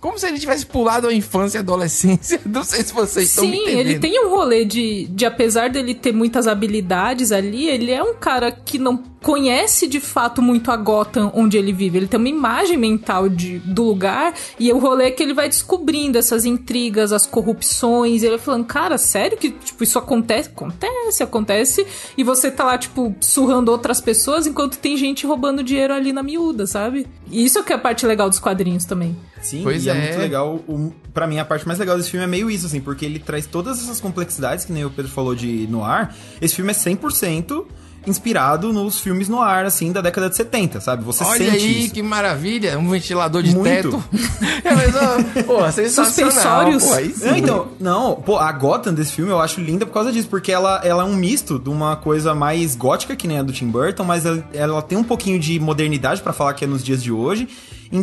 como 0.00 0.16
se 0.16 0.26
ele 0.26 0.38
tivesse 0.38 0.64
pulado 0.64 1.08
a 1.08 1.12
infância 1.12 1.56
e 1.56 1.58
a 1.58 1.62
adolescência. 1.62 2.40
Não 2.46 2.62
sei 2.62 2.84
se 2.84 2.92
vocês 2.92 3.30
estão 3.30 3.44
Sim, 3.44 3.66
ele 3.66 3.98
tem 3.98 4.24
um 4.24 4.30
rolê 4.30 4.64
de, 4.64 5.06
de, 5.06 5.26
apesar 5.26 5.70
dele 5.70 5.94
ter 5.94 6.12
muitas 6.12 6.46
habilidades 6.46 7.32
ali, 7.32 7.68
ele 7.68 7.90
é 7.90 8.02
um 8.02 8.14
cara 8.14 8.52
que 8.52 8.78
não 8.78 9.02
conhece 9.20 9.88
de 9.88 9.98
fato 9.98 10.40
muito 10.40 10.70
a 10.70 10.76
Gotham 10.76 11.32
onde 11.34 11.56
ele 11.56 11.72
vive. 11.72 11.98
Ele 11.98 12.06
tem 12.06 12.18
uma 12.18 12.28
imagem 12.28 12.76
mental 12.76 13.28
de, 13.28 13.58
do 13.58 13.82
lugar 13.82 14.32
e 14.58 14.72
o 14.72 14.78
rolê 14.78 15.06
é 15.06 15.10
que 15.10 15.22
ele 15.22 15.34
vai 15.34 15.48
descobrindo 15.48 16.16
essas 16.16 16.44
intrigas, 16.44 17.12
as 17.12 17.26
corrupções. 17.26 18.22
E 18.22 18.26
ele 18.26 18.36
vai 18.36 18.44
falando, 18.44 18.66
cara, 18.66 18.96
sério 18.96 19.36
que 19.36 19.50
tipo, 19.50 19.82
isso 19.82 19.98
acontece? 19.98 20.48
Acontece, 20.48 21.22
acontece. 21.22 21.86
E 22.16 22.22
você 22.22 22.50
tá 22.50 22.64
lá, 22.64 22.78
tipo, 22.78 23.14
surrando 23.20 23.72
outras 23.72 24.00
pessoas 24.00 24.46
enquanto 24.46 24.78
tem 24.78 24.96
gente 24.96 25.26
roubando 25.26 25.62
dinheiro 25.62 25.92
ali 25.92 26.12
na 26.12 26.22
miúda, 26.22 26.66
sabe? 26.66 27.06
E 27.30 27.44
isso 27.44 27.58
é 27.58 27.62
que 27.62 27.72
é 27.72 27.76
a 27.76 27.78
parte 27.78 28.06
legal 28.06 28.28
dos 28.28 28.38
quadrinhos 28.38 28.84
também. 28.84 29.16
Sim, 29.40 29.62
pois 29.62 29.84
e 29.84 29.90
é. 29.90 29.92
é 29.92 30.00
muito 30.00 30.18
legal. 30.18 30.56
O, 30.66 30.92
pra 31.12 31.26
mim, 31.26 31.38
a 31.38 31.44
parte 31.44 31.66
mais 31.66 31.78
legal 31.78 31.96
desse 31.96 32.10
filme 32.10 32.24
é 32.24 32.28
meio 32.28 32.50
isso, 32.50 32.66
assim, 32.66 32.80
porque 32.80 33.04
ele 33.04 33.18
traz 33.18 33.46
todas 33.46 33.82
essas 33.82 34.00
complexidades, 34.00 34.64
que 34.64 34.72
nem 34.72 34.84
o 34.84 34.90
Pedro 34.90 35.10
falou 35.10 35.34
de 35.34 35.66
noir. 35.68 36.10
Esse 36.40 36.54
filme 36.54 36.70
é 36.70 36.74
100% 36.74 37.66
inspirado 38.08 38.72
nos 38.72 39.00
filmes 39.00 39.28
no 39.28 39.40
ar, 39.40 39.64
assim, 39.64 39.92
da 39.92 40.00
década 40.00 40.28
de 40.28 40.36
70, 40.36 40.80
sabe? 40.80 41.04
Você 41.04 41.24
Olha 41.24 41.50
sente 41.50 41.64
aí, 41.64 41.84
isso. 41.84 41.94
que 41.94 42.02
maravilha! 42.02 42.78
Um 42.78 42.88
ventilador 42.88 43.42
de 43.42 43.54
Muito. 43.54 43.68
teto. 43.68 44.04
é, 44.64 44.74
mas, 44.74 45.44
pô, 45.44 45.88
Suspensórios. 45.88 46.84
Pô, 46.84 47.26
não, 47.26 47.36
então, 47.36 47.68
não, 47.78 48.14
pô, 48.16 48.36
a 48.38 48.50
Gotham 48.52 48.92
desse 48.94 49.12
filme 49.12 49.30
eu 49.30 49.40
acho 49.40 49.60
linda 49.60 49.86
por 49.86 49.92
causa 49.92 50.12
disso, 50.12 50.28
porque 50.28 50.50
ela, 50.50 50.80
ela 50.84 51.02
é 51.02 51.06
um 51.06 51.14
misto 51.14 51.58
de 51.58 51.68
uma 51.68 51.96
coisa 51.96 52.34
mais 52.34 52.74
gótica, 52.74 53.14
que 53.16 53.26
nem 53.26 53.38
a 53.38 53.42
do 53.42 53.52
Tim 53.52 53.68
Burton, 53.68 54.04
mas 54.04 54.24
ela, 54.24 54.44
ela 54.52 54.82
tem 54.82 54.96
um 54.96 55.04
pouquinho 55.04 55.38
de 55.38 55.58
modernidade 55.60 56.22
para 56.22 56.32
falar 56.32 56.54
que 56.54 56.64
é 56.64 56.68
nos 56.68 56.84
dias 56.84 57.02
de 57.02 57.12
hoje, 57.12 57.48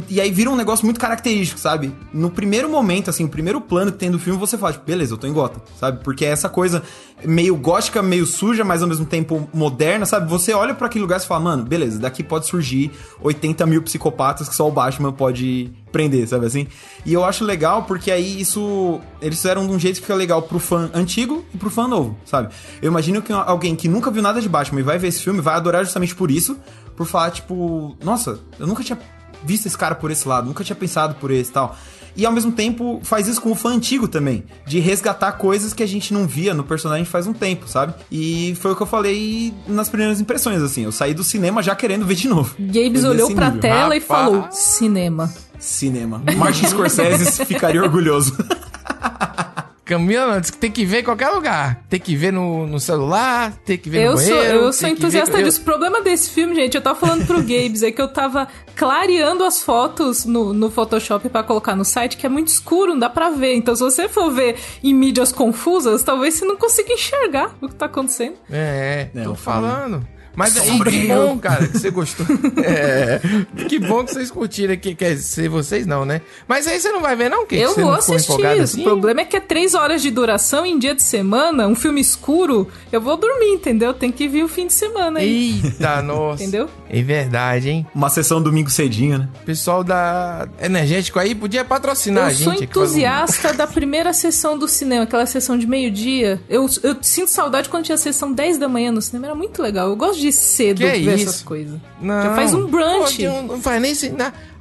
e 0.10 0.20
aí 0.20 0.32
vira 0.32 0.50
um 0.50 0.56
negócio 0.56 0.86
muito 0.86 1.00
característico, 1.00 1.60
sabe? 1.60 1.94
No 2.12 2.32
primeiro 2.32 2.68
momento, 2.70 3.10
assim, 3.10 3.24
o 3.24 3.30
primeiro 3.30 3.62
plano 3.62 3.92
que 3.92 3.98
tem 3.98 4.10
do 4.10 4.18
filme, 4.18 4.40
você 4.40 4.58
fala, 4.58 4.74
tipo, 4.74 4.86
beleza, 4.86 5.14
eu 5.14 5.18
tô 5.18 5.28
em 5.28 5.34
Gotham, 5.34 5.62
sabe? 5.80 6.04
Porque 6.04 6.26
é 6.26 6.30
essa 6.30 6.50
coisa 6.50 6.82
meio 7.24 7.56
gótica, 7.56 8.02
meio 8.02 8.26
suja, 8.26 8.64
mas 8.64 8.82
ao 8.82 8.88
mesmo 8.88 9.06
tempo 9.06 9.48
moderna, 9.54 10.06
sabe? 10.06 10.30
Você 10.30 10.54
olha 10.54 10.74
para 10.74 10.88
aquele 10.88 11.04
lugar 11.04 11.20
e 11.20 11.26
fala, 11.26 11.40
mano, 11.40 11.64
beleza, 11.64 12.00
daqui 12.00 12.24
pode 12.24 12.48
surgir 12.48 12.92
80 13.22 13.66
mil 13.66 13.82
psicopatas 13.84 14.50
que 14.50 14.56
só 14.56 14.68
o 14.68 14.72
Batman 14.72 15.12
pode 15.12 15.72
prender, 15.92 16.28
sabe 16.28 16.46
assim? 16.46 16.68
E 17.06 17.14
eu 17.14 17.24
acho 17.24 17.46
legal 17.46 17.84
porque 17.84 18.12
aí 18.12 18.42
isso. 18.42 19.00
Eles 19.22 19.38
fizeram 19.38 19.66
de 19.66 19.72
um 19.72 19.80
jeito 19.80 19.96
que 19.96 20.02
fica 20.02 20.16
legal 20.16 20.42
pro 20.42 20.60
fã 20.60 20.90
antigo 20.94 21.46
e 21.54 21.58
pro 21.58 21.70
fã 21.70 21.88
novo, 21.88 22.18
sabe? 22.26 22.54
Eu 22.82 22.90
imagino 22.90 23.22
que 23.22 23.32
alguém 23.32 23.76
que 23.76 23.88
nunca 23.88 24.12
viu 24.12 24.22
nada 24.22 24.42
de 24.42 24.50
Batman 24.50 24.82
e 24.82 24.84
vai 24.84 24.98
ver 24.98 25.08
esse 25.08 25.22
filme 25.22 25.40
vai 25.42 25.56
adorar 25.56 25.84
justamente 25.86 26.14
por 26.14 26.30
isso, 26.30 26.58
por 26.98 27.06
falar, 27.06 27.32
tipo, 27.32 27.96
nossa, 28.04 28.40
eu 28.60 28.68
nunca 28.68 28.84
tinha 28.84 29.00
visto 29.46 29.66
esse 29.68 29.78
cara 29.78 29.96
por 29.96 30.12
esse 30.12 30.28
lado, 30.28 30.48
nunca 30.48 30.64
tinha 30.64 30.76
pensado 30.76 31.16
por 31.16 31.32
esse 31.32 31.50
e 31.50 31.54
tal. 31.54 31.78
E 32.18 32.26
ao 32.26 32.32
mesmo 32.32 32.54
tempo 32.54 33.02
faz 33.04 33.28
isso 33.28 33.42
com 33.42 33.52
o 33.52 33.56
fã 33.56 33.72
antigo 33.72 34.08
também, 34.08 34.46
de 34.66 34.80
resgatar 34.80 35.34
coisas 35.34 35.74
que 35.74 35.84
a 35.84 35.86
gente 35.86 36.14
não 36.14 36.26
via 36.26 36.54
no 36.54 36.64
personagem 36.64 37.04
faz 37.04 37.28
um 37.28 37.34
tempo, 37.34 37.68
sabe? 37.68 37.94
E 38.10 38.56
foi 38.62 38.72
o 38.72 38.76
que 38.76 38.82
eu 38.84 38.88
falei 38.88 39.54
nas 39.68 39.90
primeiras 39.90 40.22
impressões, 40.22 40.62
assim. 40.62 40.84
Eu 40.84 40.94
saí 40.94 41.14
do 41.14 41.26
cinema 41.26 41.62
já 41.62 41.76
querendo 41.76 42.06
ver 42.06 42.16
de 42.16 42.30
novo. 42.30 42.56
Gabes 42.58 43.04
olhou 43.04 43.34
pra 43.36 43.48
nível. 43.48 43.62
tela 43.62 43.82
Rapaz. 43.82 44.04
e 44.04 44.06
falou: 44.06 44.48
cinema. 44.50 45.34
Cinema. 45.60 46.22
Martin 46.38 46.68
Scorsese 46.68 47.44
ficaria 47.46 47.82
orgulhoso. 47.84 48.34
Camila 49.86 50.42
diz 50.42 50.50
que 50.50 50.58
tem 50.58 50.72
que 50.72 50.84
ver 50.84 51.02
em 51.02 51.04
qualquer 51.04 51.30
lugar. 51.30 51.84
Tem 51.88 52.00
que 52.00 52.16
ver 52.16 52.34
no, 52.34 52.66
no 52.66 52.80
celular, 52.80 53.54
tem 53.64 53.78
que 53.78 53.88
ver 53.88 54.04
eu 54.04 54.12
no 54.12 54.18
banheiro. 54.18 54.42
Sou, 54.42 54.66
eu 54.66 54.74
sou 54.74 54.90
entusiasta 54.90 55.38
ver... 55.38 55.44
disso. 55.44 55.62
O 55.62 55.64
problema 55.64 56.02
desse 56.02 56.32
filme, 56.32 56.56
gente, 56.56 56.76
eu 56.76 56.82
tava 56.82 57.00
falando 57.00 57.26
pro 57.28 57.38
Gabes, 57.46 57.84
é 57.84 57.92
que 57.92 58.02
eu 58.02 58.08
tava 58.08 58.48
clareando 58.76 59.44
as 59.44 59.62
fotos 59.62 60.26
no, 60.26 60.54
no 60.54 60.72
Photoshop 60.72 61.30
para 61.30 61.44
colocar 61.44 61.76
no 61.76 61.86
site, 61.86 62.18
que 62.18 62.26
é 62.26 62.30
muito 62.30 62.48
escuro, 62.48 62.94
não 62.94 63.00
dá 63.00 63.10
pra 63.10 63.30
ver. 63.30 63.54
Então, 63.54 63.76
se 63.76 63.84
você 63.84 64.10
for 64.10 64.32
ver 64.32 64.58
em 64.84 64.94
mídias 64.94 65.32
confusas, 65.32 66.02
talvez 66.02 66.34
você 66.34 66.46
não 66.46 66.58
consiga 66.58 66.92
enxergar 66.92 67.56
o 67.62 67.70
que 67.70 67.76
tá 67.76 67.86
acontecendo. 67.86 68.38
É, 68.50 69.10
é 69.14 69.24
tô 69.24 69.36
falando. 69.36 70.15
Mas 70.36 70.58
aí, 70.58 70.80
que 70.84 71.08
bom, 71.08 71.38
cara, 71.40 71.68
que 71.68 71.78
você 71.78 71.90
gostou. 71.90 72.26
é, 72.64 73.22
que 73.68 73.80
bom 73.80 74.04
que 74.04 74.14
vocês 74.14 74.30
curtiram 74.30 74.74
aqui. 74.74 74.94
Quer 74.96 75.16
dizer, 75.16 75.50
vocês 75.50 75.86
não, 75.86 76.06
né? 76.06 76.22
Mas 76.48 76.68
aí 76.68 76.80
você 76.80 76.92
não 76.92 77.02
vai 77.02 77.16
ver, 77.16 77.30
não? 77.30 77.46
Que 77.46 77.56
eu 77.56 77.74
você 77.74 77.82
vou 77.82 77.94
assistir. 77.94 78.46
Assim? 78.46 78.82
O 78.82 78.84
problema 78.84 79.22
é 79.22 79.26
que 79.26 79.38
é 79.38 79.40
três 79.40 79.74
horas 79.74 80.02
de 80.02 80.12
duração 80.12 80.66
em 80.66 80.78
dia 80.78 80.94
de 80.94 81.04
semana, 81.04 81.68
um 81.68 81.76
filme 81.76 82.02
escuro. 82.02 82.68
Eu 82.92 83.02
vou 83.02 83.18
dormir, 83.18 83.54
entendeu? 83.54 83.94
Tem 83.94 84.12
que 84.12 84.28
vir 84.28 84.44
o 84.44 84.48
fim 84.48 84.68
de 84.68 84.74
semana 84.74 85.20
aí. 85.20 85.62
Eita, 85.64 86.02
nossa. 86.04 86.44
entendeu? 86.44 86.70
É 86.90 87.02
verdade, 87.02 87.70
hein? 87.70 87.88
Uma 87.94 88.10
sessão 88.10 88.42
domingo 88.42 88.70
cedinho, 88.70 89.20
né? 89.20 89.30
Pessoal 89.46 89.84
da 89.84 90.48
Energético 90.62 91.20
aí 91.20 91.34
podia 91.34 91.64
patrocinar 91.64 92.26
eu 92.26 92.28
a 92.28 92.34
gente. 92.34 92.48
Eu 92.48 92.54
sou 92.54 92.64
entusiasta 92.64 93.54
da 93.54 93.68
primeira 93.68 94.14
sessão 94.14 94.58
do 94.58 94.68
cinema, 94.68 95.04
aquela 95.04 95.26
sessão 95.26 95.58
de 95.58 95.68
meio-dia. 95.68 96.42
Eu, 96.50 96.68
eu 96.84 96.96
sinto 97.02 97.30
saudade 97.30 97.70
quando 97.70 97.86
tinha 97.86 97.98
sessão 97.98 98.32
10 98.32 98.58
da 98.58 98.68
manhã 98.68 98.92
no 98.92 99.02
cinema, 99.02 99.28
era 99.28 99.36
muito 99.36 99.62
legal. 99.62 99.90
Eu 99.90 99.96
gosto 99.96 100.20
de 100.20 100.25
cedo 100.32 100.78
que 100.78 100.86
ver 100.86 101.16
isso? 101.16 101.30
essas 101.30 101.42
coisas. 101.42 101.80
Não. 102.02 102.24
Já 102.24 102.36
faz 102.36 102.54
um 102.54 102.68
brunch. 102.68 103.26
Pô, 103.26 103.42
não 103.42 103.62
faz 103.62 103.82
nem... 103.82 103.94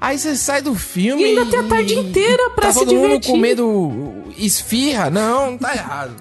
Aí 0.00 0.18
você 0.18 0.36
sai 0.36 0.60
do 0.60 0.74
filme 0.74 1.22
e 1.22 1.24
ainda 1.26 1.46
tem 1.46 1.60
a 1.60 1.62
tarde 1.62 1.94
inteira 1.94 2.50
pra 2.50 2.66
tá 2.66 2.72
se 2.72 2.80
todo 2.80 2.94
mundo 2.94 3.26
comendo 3.26 4.24
esfirra. 4.36 5.08
Não, 5.08 5.56
tá 5.56 5.74
errado. 5.74 6.14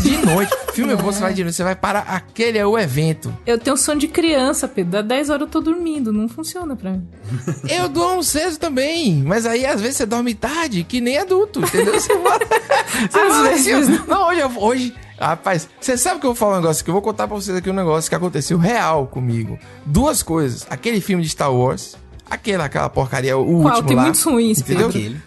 De 0.00 0.16
noite. 0.18 0.52
filme 0.72 0.92
é 0.92 0.96
bom, 0.96 1.04
você 1.04 1.20
vai 1.20 1.34
de 1.34 1.42
noite. 1.42 1.56
Você 1.56 1.64
vai 1.64 1.74
para... 1.74 2.00
Aquele 2.00 2.58
é 2.58 2.66
o 2.66 2.78
evento. 2.78 3.36
Eu 3.44 3.58
tenho 3.58 3.76
sono 3.76 3.98
de 3.98 4.06
criança, 4.06 4.68
Pedro. 4.68 4.92
Dá 4.92 5.02
10 5.02 5.30
horas 5.30 5.40
eu 5.42 5.48
tô 5.48 5.60
dormindo. 5.60 6.12
Não 6.12 6.28
funciona 6.28 6.76
pra 6.76 6.92
mim. 6.92 7.08
Eu 7.68 7.88
durmo 7.88 8.22
cedo 8.22 8.58
também. 8.58 9.22
Mas 9.24 9.44
aí, 9.44 9.66
às 9.66 9.80
vezes, 9.80 9.96
você 9.96 10.06
dorme 10.06 10.32
tarde, 10.34 10.84
que 10.84 11.00
nem 11.00 11.18
adulto, 11.18 11.60
entendeu? 11.60 11.94
Você 11.94 12.16
vai... 12.18 12.38
Você 13.10 13.18
às 13.18 13.36
vai 13.36 13.54
vezes. 13.54 13.88
Assim, 13.88 14.02
não, 14.06 14.28
hoje... 14.28 14.42
hoje 14.56 14.94
Rapaz, 15.18 15.68
você 15.80 15.96
sabe 15.96 16.20
que 16.20 16.26
eu 16.26 16.30
vou 16.30 16.36
falar 16.36 16.54
um 16.54 16.60
negócio 16.60 16.84
que 16.84 16.90
eu 16.90 16.94
vou 16.94 17.02
contar 17.02 17.26
pra 17.26 17.36
vocês 17.36 17.56
aqui 17.56 17.70
um 17.70 17.74
negócio 17.74 18.08
que 18.08 18.14
aconteceu 18.14 18.58
real 18.58 19.06
comigo. 19.06 19.58
Duas 19.84 20.22
coisas. 20.22 20.66
Aquele 20.68 21.00
filme 21.00 21.22
de 21.22 21.30
Star 21.30 21.52
Wars 21.52 21.96
Aquela, 22.28 22.64
aquela 22.64 22.88
porcaria, 22.88 23.38
o 23.38 23.44
Qual? 23.44 23.74
último 23.74 23.88
Tem 23.88 23.96
lá. 23.96 24.02
muitos 24.02 24.22
ruins, 24.24 24.58
entendeu? 24.58 24.88
Aquele. 24.88 25.20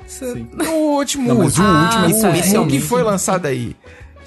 O 0.67 0.97
último, 0.97 1.29
Não, 1.29 1.37
mas 1.37 1.57
o 1.57 1.61
ah, 1.61 1.83
último, 1.83 2.05
é 2.05 2.09
especialmente. 2.09 2.77
O 2.77 2.79
que 2.79 2.85
foi 2.85 3.03
lançado 3.03 3.45
aí. 3.45 3.75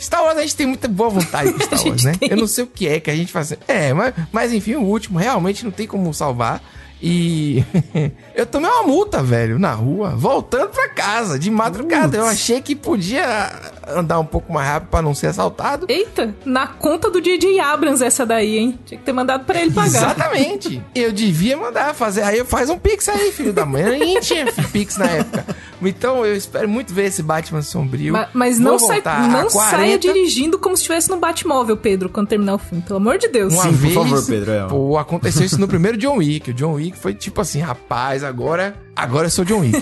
Star 0.01 0.23
Wars 0.25 0.39
a 0.39 0.41
gente 0.41 0.57
tem 0.57 0.67
muita 0.67 0.89
boa 0.89 1.11
vontade 1.11 1.53
com 1.53 1.61
Star 1.61 1.87
Wars, 1.87 2.05
né? 2.05 2.15
Tem. 2.19 2.31
Eu 2.31 2.37
não 2.39 2.47
sei 2.47 2.65
o 2.65 2.67
que 2.67 2.89
é 2.89 2.99
que 2.99 3.11
a 3.11 3.15
gente 3.15 3.31
faz. 3.31 3.53
É, 3.69 3.93
mas, 3.93 4.15
mas 4.33 4.53
enfim, 4.55 4.75
o 4.75 4.83
último 4.85 5.19
realmente 5.19 5.65
não 5.65 5.71
tem 5.71 5.87
como 5.87 6.13
salvar. 6.15 6.63
E 7.01 7.63
eu 8.35 8.47
tomei 8.47 8.71
uma 8.71 8.85
multa, 8.85 9.23
velho, 9.23 9.59
na 9.59 9.73
rua, 9.75 10.17
voltando 10.17 10.71
pra 10.71 10.89
casa, 10.89 11.39
de 11.39 11.51
madrugada. 11.51 12.17
Eu 12.17 12.25
achei 12.25 12.63
que 12.63 12.75
podia 12.75 13.72
andar 13.89 14.19
um 14.19 14.25
pouco 14.25 14.53
mais 14.53 14.69
rápido 14.69 14.91
para 14.91 15.03
não 15.03 15.15
ser 15.15 15.29
assaltado. 15.29 15.87
Eita, 15.89 16.35
na 16.45 16.67
conta 16.67 17.11
do 17.11 17.21
DJ 17.21 17.61
Abrams 17.61 18.03
essa 18.05 18.25
daí, 18.25 18.59
hein? 18.59 18.79
Tinha 18.85 18.99
que 18.99 19.05
ter 19.05 19.13
mandado 19.13 19.45
para 19.45 19.61
ele 19.61 19.73
pagar. 19.73 19.87
Exatamente. 19.87 20.83
eu 20.95 21.13
devia 21.13 21.57
mandar 21.57 21.95
fazer. 21.95 22.23
Aí 22.23 22.39
eu 22.39 22.45
faz 22.45 22.71
um 22.71 22.79
pix 22.79 23.09
aí, 23.09 23.33
filho 23.33 23.53
da 23.53 23.65
mãe. 23.67 23.99
Nem 23.99 24.21
tinha 24.21 24.47
pix 24.73 24.97
na 24.97 25.07
época. 25.07 25.45
Então 25.83 26.25
eu 26.25 26.37
espero 26.37 26.69
muito 26.69 26.93
ver 26.95 27.07
esse 27.07 27.23
Batman 27.23 27.63
sombrio. 27.63 28.13
Mas, 28.13 28.29
mas 28.33 28.59
não, 28.59 28.79
sai, 28.79 29.03
não 29.31 29.51
saia 29.51 29.99
dirigindo 29.99 30.59
como 30.59 30.77
se 30.77 30.83
estivesse 30.83 31.11
no 31.11 31.17
Batmóvel, 31.17 31.77
Pedro, 31.77 32.09
quando 32.09 32.29
terminar 32.29 32.55
o 32.55 32.59
filme. 32.59 32.83
Pelo 32.83 32.99
amor 32.99 33.19
de 33.19 33.29
Deus. 33.29 33.53
Uma 33.53 33.65
Sim, 33.65 33.73
vez, 33.73 33.95
por 33.95 34.07
favor, 34.09 34.27
Pedro. 34.27 34.51
É. 34.53 34.67
Pô, 34.67 34.99
aconteceu 34.99 35.45
isso 35.45 35.61
no 35.61 35.69
primeiro 35.69 35.99
John 35.99 36.17
Wick. 36.17 36.51
O 36.51 36.55
John 36.55 36.75
Wick 36.75 36.97
foi 36.97 37.15
tipo 37.15 37.41
assim, 37.41 37.61
rapaz, 37.61 38.23
agora, 38.23 38.75
agora 38.97 39.27
eu 39.27 39.31
sou 39.31 39.45
John 39.45 39.61
Wick. 39.61 39.81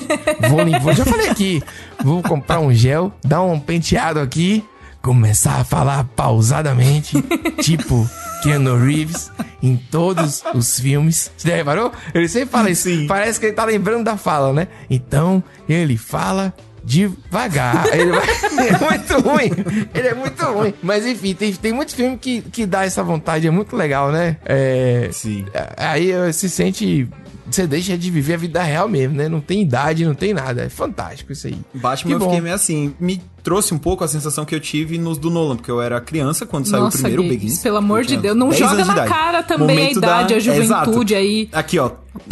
Vou, 0.49 0.81
vou 0.81 0.94
já 0.94 1.05
falei 1.05 1.29
aqui, 1.29 1.62
vou 2.03 2.23
comprar 2.23 2.61
um 2.61 2.73
gel, 2.73 3.12
dar 3.25 3.42
um 3.42 3.59
penteado 3.59 4.20
aqui, 4.20 4.64
começar 5.03 5.61
a 5.61 5.64
falar 5.64 6.05
pausadamente, 6.16 7.23
tipo 7.61 8.09
Keanu 8.42 8.77
Reeves 8.77 9.31
em 9.62 9.77
todos 9.77 10.42
os 10.55 10.81
filmes. 10.81 11.31
Você 11.37 11.49
já 11.49 11.57
reparou? 11.57 11.92
Ele 12.14 12.29
sempre 12.29 12.51
fala 12.51 12.70
isso. 12.70 12.85
Sim. 12.85 13.07
Parece 13.07 13.38
que 13.38 13.46
ele 13.46 13.55
tá 13.55 13.64
lembrando 13.64 14.05
da 14.05 14.16
fala, 14.16 14.53
né? 14.53 14.68
Então, 14.88 15.42
ele 15.68 15.96
fala 15.96 16.55
devagar. 16.83 17.87
Ele 17.94 18.11
vai... 18.11 18.25
é 18.68 18.79
muito 18.79 19.29
ruim. 19.29 19.51
Ele 19.94 20.09
é 20.09 20.14
muito 20.14 20.44
ruim. 20.44 20.75
Mas 20.83 21.07
enfim, 21.07 21.35
tem, 21.35 21.53
tem 21.53 21.73
muitos 21.73 21.94
filmes 21.94 22.18
que, 22.20 22.42
que 22.42 22.66
dá 22.66 22.85
essa 22.85 23.03
vontade. 23.03 23.46
É 23.46 23.51
muito 23.51 23.77
legal, 23.77 24.11
né? 24.11 24.37
É... 24.44 25.09
Sim. 25.12 25.46
Aí 25.77 26.11
se 26.33 26.49
sente 26.49 27.09
você 27.54 27.66
deixa 27.66 27.96
de 27.96 28.10
viver 28.10 28.34
a 28.34 28.36
vida 28.36 28.62
real 28.62 28.88
mesmo, 28.88 29.16
né? 29.16 29.28
Não 29.28 29.40
tem 29.40 29.62
idade, 29.62 30.04
não 30.04 30.14
tem 30.14 30.32
nada. 30.32 30.62
É 30.62 30.68
fantástico 30.68 31.32
isso 31.32 31.46
aí. 31.46 31.58
Batman 31.74 32.08
que 32.08 32.14
eu 32.14 32.18
bom. 32.18 32.26
fiquei 32.26 32.40
meio 32.40 32.54
assim, 32.54 32.94
me 32.98 33.22
trouxe 33.42 33.72
um 33.74 33.78
pouco 33.78 34.04
a 34.04 34.08
sensação 34.08 34.44
que 34.44 34.54
eu 34.54 34.60
tive 34.60 34.98
nos 34.98 35.18
do 35.18 35.30
Nolan, 35.30 35.56
porque 35.56 35.70
eu 35.70 35.80
era 35.80 36.00
criança 36.00 36.44
quando 36.46 36.66
saiu 36.66 36.86
o 36.86 36.90
primeiro 36.90 37.22
Begins. 37.22 37.58
Pelo 37.58 37.78
amor 37.78 38.04
de 38.04 38.16
Deus, 38.16 38.36
não 38.36 38.52
joga 38.52 38.84
na 38.84 39.06
cara 39.06 39.42
também 39.42 39.76
Momento 39.76 39.96
a 39.96 39.98
idade, 39.98 40.28
da... 40.28 40.36
a 40.36 40.40
juventude 40.40 41.14
é, 41.14 41.18
aí. 41.18 41.48
Aqui, 41.52 41.78
ó. 41.78 41.90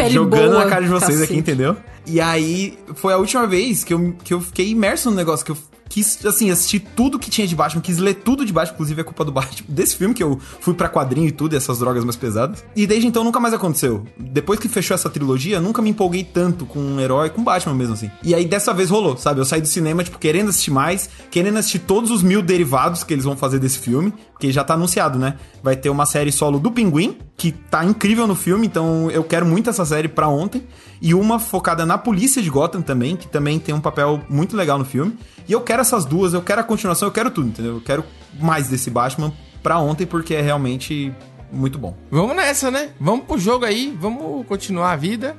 Jogando 0.09 0.51
boa, 0.51 0.65
na 0.65 0.71
cara 0.71 0.83
de 0.83 0.89
vocês 0.89 1.13
cacete. 1.13 1.33
aqui, 1.33 1.37
entendeu? 1.37 1.77
E 2.07 2.21
aí, 2.21 2.79
foi 2.95 3.13
a 3.13 3.19
última 3.19 3.47
vez 3.47 3.85
que 3.85 3.93
eu, 3.93 4.15
que 4.25 4.33
eu 4.33 4.41
fiquei 4.41 4.71
imerso 4.71 5.11
no 5.11 5.17
negócio, 5.17 5.45
que 5.45 5.53
eu 5.53 5.59
quis, 5.89 6.25
assim, 6.27 6.51
assistir 6.51 6.81
tudo 6.81 7.19
que 7.19 7.31
tinha 7.31 7.47
de 7.47 7.55
Batman, 7.55 7.81
quis 7.81 7.99
ler 7.99 8.15
tudo 8.15 8.45
de 8.45 8.53
Batman, 8.53 8.75
inclusive 8.75 9.01
é 9.01 9.05
culpa 9.05 9.25
do 9.25 9.33
Batman, 9.33 9.67
desse 9.69 9.97
filme 9.97 10.15
que 10.15 10.23
eu 10.23 10.39
fui 10.61 10.75
para 10.75 10.89
quadrinho 10.89 11.29
e 11.29 11.33
tudo, 11.33 11.57
essas 11.57 11.79
drogas 11.79 12.05
mais 12.05 12.17
pesadas. 12.17 12.65
E 12.77 12.87
desde 12.87 13.07
então 13.07 13.25
nunca 13.25 13.41
mais 13.41 13.55
aconteceu. 13.55 14.05
Depois 14.19 14.59
que 14.59 14.69
fechou 14.69 14.95
essa 14.95 15.09
trilogia, 15.09 15.61
nunca 15.61 15.81
me 15.83 15.91
empolguei 15.91 16.25
tanto 16.25 16.67
com 16.67 16.79
um 16.79 17.01
herói, 17.01 17.31
com 17.31 17.43
Batman 17.43 17.75
mesmo, 17.75 17.95
assim. 17.95 18.11
E 18.23 18.35
aí 18.35 18.45
dessa 18.45 18.73
vez 18.73 18.91
rolou, 18.91 19.17
sabe? 19.17 19.41
Eu 19.41 19.45
saí 19.45 19.61
do 19.61 19.69
cinema, 19.69 20.05
tipo, 20.05 20.19
querendo 20.19 20.51
assistir 20.51 20.71
mais, 20.71 21.09
querendo 21.31 21.59
assistir 21.59 21.81
todos 21.81 22.11
os 22.11 22.23
mil 22.23 22.43
derivados 22.43 23.03
que 23.03 23.13
eles 23.13 23.25
vão 23.25 23.37
fazer 23.37 23.59
desse 23.59 23.79
filme, 23.79 24.13
porque 24.39 24.53
já 24.53 24.63
tá 24.63 24.75
anunciado, 24.75 25.19
né? 25.19 25.35
Vai 25.65 25.75
ter 25.75 25.91
uma 25.91 26.07
série 26.07 26.31
solo 26.31 26.61
do 26.61 26.71
Pinguim, 26.71 27.19
que 27.37 27.51
tá 27.51 27.85
incrível 27.85 28.25
no 28.25 28.37
filme, 28.37 28.69
então 28.69 29.11
eu 29.11 29.25
quero 29.25 29.45
muito 29.45 29.69
essa 29.69 29.85
série 29.85 30.07
pra 30.07 30.29
ontem. 30.29 30.63
E 31.03 31.13
uma 31.13 31.41
focada 31.41 31.85
na 31.85 31.99
polícia 31.99 32.41
de 32.41 32.49
Gotham 32.49 32.81
também, 32.81 33.17
que 33.17 33.27
também 33.27 33.59
tem 33.59 33.75
um 33.75 33.81
papel 33.81 34.21
muito 34.31 34.57
legal 34.57 34.79
no 34.79 34.85
filme. 34.85 35.19
E 35.49 35.53
eu 35.53 35.61
quero 35.61 35.81
essas 35.81 36.05
duas, 36.05 36.35
eu 36.35 36.41
quero 36.41 36.61
a 36.61 36.65
continuação, 36.65 37.09
eu 37.09 37.13
quero 37.13 37.33
tudo, 37.33 37.49
entendeu? 37.49 37.75
Eu 37.75 37.81
quero 37.81 38.05
mais 38.41 38.69
desse 38.69 38.91
Batman 38.91 39.33
pra 39.61 39.81
ontem, 39.81 40.07
porque 40.07 40.35
é 40.35 40.41
realmente 40.41 41.13
muito 41.51 41.77
bom. 41.77 41.97
Vamos 42.09 42.37
nessa, 42.37 42.71
né? 42.71 42.91
Vamos 43.01 43.27
pro 43.27 43.39
jogo 43.39 43.65
aí, 43.65 43.97
vamos 44.01 44.47
continuar 44.47 44.93
a 44.93 44.97
vida, 44.97 45.37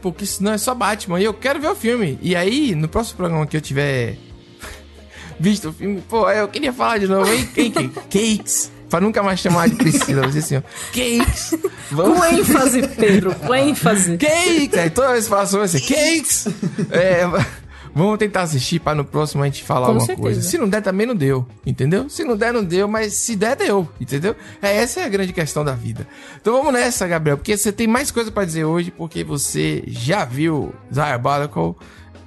porque 0.00 0.24
senão 0.24 0.52
é 0.52 0.58
só 0.58 0.74
Batman. 0.74 1.20
E 1.20 1.24
eu 1.24 1.34
quero 1.34 1.60
ver 1.60 1.68
o 1.68 1.76
filme. 1.76 2.18
E 2.22 2.34
aí, 2.34 2.74
no 2.74 2.88
próximo 2.88 3.18
programa 3.18 3.46
que 3.46 3.58
eu 3.58 3.60
tiver 3.60 4.16
visto 5.38 5.68
o 5.68 5.72
filme, 5.72 6.02
pô, 6.08 6.30
eu 6.30 6.48
queria 6.48 6.72
falar 6.72 6.98
de 6.98 7.06
novo, 7.06 7.30
hein? 7.32 7.48
Cakes. 8.10 8.70
Pra 8.88 9.00
nunca 9.00 9.22
mais 9.22 9.38
chamar 9.38 9.68
de 9.68 9.76
Priscila, 9.76 10.22
vou 10.22 10.30
dizer 10.30 10.38
assim, 10.38 10.56
ó. 10.56 10.62
Cakes! 10.92 11.54
Vamos... 11.90 12.18
Com 12.18 12.24
ênfase, 12.24 12.88
Pedro, 12.88 13.34
com 13.34 13.54
ênfase. 13.54 14.16
Cakes! 14.16 14.78
Aí 14.78 14.88
toda 14.88 15.12
vez 15.12 15.24
que 15.24 15.30
fala 15.30 15.46
sobre 15.46 15.66
assim, 15.66 15.80
cakes! 15.80 16.48
É, 16.90 17.24
vamos 17.94 18.18
tentar 18.18 18.42
assistir 18.42 18.80
pra 18.80 18.94
no 18.94 19.04
próximo 19.04 19.42
a 19.42 19.46
gente 19.46 19.62
falar 19.62 19.86
com 19.86 19.92
alguma 19.92 20.06
certeza. 20.06 20.22
coisa. 20.22 20.42
Se 20.42 20.56
não 20.56 20.66
der, 20.66 20.80
também 20.80 21.06
não 21.06 21.14
deu, 21.14 21.46
entendeu? 21.66 22.08
Se 22.08 22.24
não 22.24 22.34
der, 22.34 22.50
não 22.52 22.64
deu, 22.64 22.88
mas 22.88 23.12
se 23.12 23.36
der, 23.36 23.56
deu, 23.56 23.86
entendeu? 24.00 24.34
É, 24.62 24.76
essa 24.76 25.00
é 25.00 25.04
a 25.04 25.08
grande 25.08 25.34
questão 25.34 25.62
da 25.62 25.72
vida. 25.72 26.08
Então 26.40 26.54
vamos 26.54 26.72
nessa, 26.72 27.06
Gabriel, 27.06 27.36
porque 27.36 27.58
você 27.58 27.70
tem 27.70 27.86
mais 27.86 28.10
coisa 28.10 28.30
para 28.30 28.46
dizer 28.46 28.64
hoje, 28.64 28.90
porque 28.90 29.22
você 29.22 29.84
já 29.86 30.24
viu 30.24 30.72
Diabolical. 30.90 31.76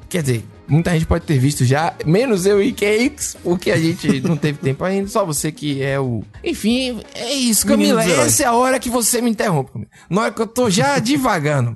Quer 0.07 0.22
dizer, 0.22 0.45
muita 0.72 0.92
gente 0.92 1.06
pode 1.06 1.26
ter 1.26 1.38
visto 1.38 1.66
já, 1.66 1.94
menos 2.06 2.46
eu 2.46 2.64
e 2.64 2.72
Cakes, 2.72 3.36
porque 3.44 3.70
a 3.72 3.78
gente 3.78 4.22
não 4.26 4.38
teve 4.38 4.58
tempo 4.60 4.84
ainda, 4.84 5.08
só 5.10 5.26
você 5.26 5.52
que 5.52 5.84
é 5.84 6.00
o. 6.00 6.24
Enfim, 6.44 7.02
é 7.14 7.34
isso, 7.34 7.68
Camila. 7.68 8.04
Essa 8.04 8.44
é 8.44 8.46
a 8.46 8.54
hora 8.54 8.80
que 8.80 8.90
você 8.90 9.22
me 9.22 9.30
interrompe. 9.30 9.88
Na 10.10 10.22
hora 10.22 10.32
que 10.32 10.42
eu 10.42 10.48
tô 10.48 10.70
já 10.70 10.98
divagando. 11.00 11.76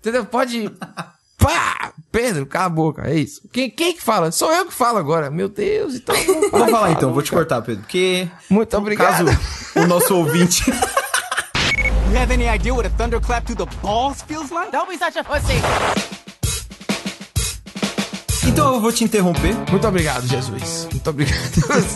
Entendeu? 0.00 0.24
Pode. 0.24 0.70
Pá! 1.38 1.92
Pedro, 2.10 2.46
cala 2.46 2.66
a 2.66 2.68
boca, 2.68 3.08
é 3.08 3.16
isso. 3.16 3.42
Quem, 3.52 3.68
quem 3.68 3.92
que 3.92 4.02
fala? 4.02 4.30
Sou 4.30 4.52
eu 4.52 4.66
que 4.66 4.72
falo 4.72 4.98
agora. 4.98 5.30
Meu 5.30 5.48
Deus, 5.48 5.94
então. 5.94 6.14
Vou 6.50 6.68
falar 6.68 6.92
então, 6.92 7.12
vou 7.12 7.22
te 7.22 7.30
cortar, 7.30 7.62
Pedro, 7.62 7.82
porque. 7.82 8.28
Muito 8.48 8.76
obrigado. 8.76 9.26
Caso 9.26 9.38
o 9.76 9.86
nosso 9.86 10.14
ouvinte. 10.16 10.64
You 12.10 12.20
have 12.20 12.32
any 12.32 12.46
idea 12.48 12.72
what 12.72 12.86
a 12.86 12.90
thunderclap 12.90 13.44
to 13.46 13.54
the 13.54 13.66
balls 13.82 14.22
feels 14.22 14.50
like? 14.50 14.70
Don't 14.70 14.88
be 14.88 14.96
such 14.96 15.16
a 15.18 15.24
pussy! 15.24 16.23
Então 18.46 18.74
eu 18.74 18.80
vou 18.80 18.92
te 18.92 19.02
interromper. 19.04 19.56
Muito 19.70 19.86
obrigado, 19.86 20.26
Jesus. 20.26 20.86
Muito 20.90 21.10
obrigado. 21.10 21.40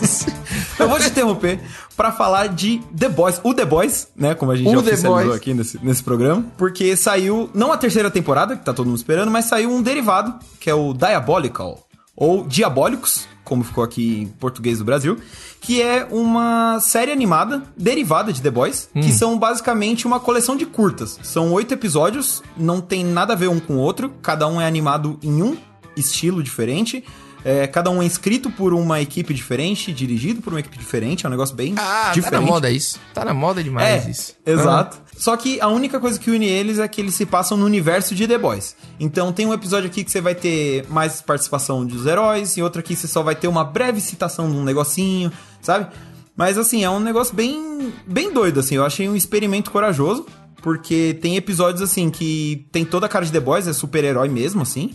eu 0.79 0.89
vou 0.89 0.99
te 0.99 1.07
interromper 1.07 1.59
para 1.95 2.11
falar 2.11 2.47
de 2.47 2.81
The 2.97 3.09
Boys, 3.09 3.39
o 3.43 3.53
The 3.53 3.65
Boys, 3.65 4.07
né, 4.15 4.33
como 4.33 4.51
a 4.51 4.55
gente 4.55 4.67
o 4.67 4.71
já 4.71 4.79
oficializou 4.79 5.33
aqui 5.33 5.53
nesse, 5.53 5.79
nesse 5.83 6.03
programa, 6.03 6.45
porque 6.57 6.95
saiu 6.95 7.49
não 7.53 7.71
a 7.71 7.77
terceira 7.77 8.09
temporada, 8.09 8.55
que 8.55 8.63
tá 8.63 8.73
todo 8.73 8.87
mundo 8.87 8.97
esperando, 8.97 9.29
mas 9.29 9.45
saiu 9.45 9.69
um 9.69 9.81
derivado, 9.81 10.33
que 10.59 10.69
é 10.69 10.73
o 10.73 10.93
Diabolical, 10.93 11.85
ou 12.15 12.45
Diabólicos, 12.45 13.27
como 13.43 13.63
ficou 13.63 13.83
aqui 13.83 14.21
em 14.21 14.27
português 14.27 14.79
do 14.79 14.85
Brasil, 14.85 15.17
que 15.61 15.81
é 15.81 16.07
uma 16.09 16.79
série 16.79 17.11
animada 17.11 17.63
derivada 17.75 18.31
de 18.31 18.41
The 18.41 18.51
Boys, 18.51 18.89
hum. 18.95 19.01
que 19.01 19.11
são 19.11 19.37
basicamente 19.37 20.07
uma 20.07 20.19
coleção 20.19 20.55
de 20.55 20.65
curtas. 20.65 21.19
São 21.23 21.51
oito 21.53 21.73
episódios, 21.73 22.41
não 22.55 22.79
tem 22.79 23.03
nada 23.03 23.33
a 23.33 23.35
ver 23.35 23.49
um 23.49 23.59
com 23.59 23.75
o 23.75 23.79
outro, 23.79 24.13
cada 24.21 24.47
um 24.47 24.59
é 24.61 24.65
animado 24.65 25.19
em 25.21 25.41
um 25.41 25.57
estilo 25.99 26.41
diferente. 26.41 27.03
É, 27.43 27.67
cada 27.67 27.89
um 27.89 28.01
é 28.01 28.05
escrito 28.05 28.49
por 28.51 28.73
uma 28.73 28.99
equipe 28.99 29.33
diferente, 29.33 29.93
dirigido 29.93 30.41
por 30.41 30.51
uma 30.51 30.59
equipe 30.59 30.77
diferente, 30.77 31.25
é 31.25 31.29
um 31.29 31.31
negócio 31.31 31.55
bem 31.55 31.73
ah, 31.77 32.11
diferente. 32.13 32.31
tá 32.31 32.41
na 32.41 32.45
moda 32.45 32.69
isso. 32.69 32.99
Tá 33.13 33.25
na 33.25 33.33
moda 33.33 33.63
demais 33.63 34.05
é, 34.05 34.11
isso. 34.11 34.35
Exato. 34.45 34.97
Só 35.17 35.35
que 35.37 35.59
a 35.61 35.67
única 35.67 35.99
coisa 35.99 36.19
que 36.19 36.29
une 36.29 36.45
eles 36.45 36.79
é 36.79 36.87
que 36.87 36.99
eles 36.99 37.15
se 37.15 37.25
passam 37.25 37.57
no 37.57 37.65
universo 37.65 38.13
de 38.13 38.27
The 38.27 38.37
Boys. 38.37 38.75
Então 38.99 39.31
tem 39.31 39.45
um 39.45 39.53
episódio 39.53 39.89
aqui 39.89 40.03
que 40.03 40.11
você 40.11 40.21
vai 40.21 40.35
ter 40.35 40.85
mais 40.89 41.21
participação 41.21 41.85
dos 41.85 42.05
heróis, 42.05 42.57
e 42.57 42.61
outro 42.61 42.79
aqui 42.79 42.95
você 42.95 43.07
só 43.07 43.23
vai 43.23 43.35
ter 43.35 43.47
uma 43.47 43.63
breve 43.63 44.01
citação 44.01 44.49
de 44.51 44.57
um 44.57 44.63
negocinho, 44.63 45.31
sabe? 45.61 45.87
Mas 46.35 46.57
assim, 46.57 46.83
é 46.83 46.89
um 46.89 46.99
negócio 46.99 47.33
bem, 47.35 47.93
bem 48.05 48.33
doido, 48.33 48.59
assim. 48.59 48.75
Eu 48.75 48.85
achei 48.85 49.07
um 49.09 49.15
experimento 49.15 49.71
corajoso, 49.71 50.25
porque 50.61 51.17
tem 51.21 51.35
episódios 51.37 51.81
assim 51.81 52.09
que 52.09 52.65
tem 52.71 52.83
toda 52.83 53.05
a 53.05 53.09
cara 53.09 53.25
de 53.25 53.31
The 53.31 53.39
Boys, 53.39 53.67
é 53.67 53.73
super-herói 53.73 54.29
mesmo, 54.29 54.61
assim. 54.61 54.93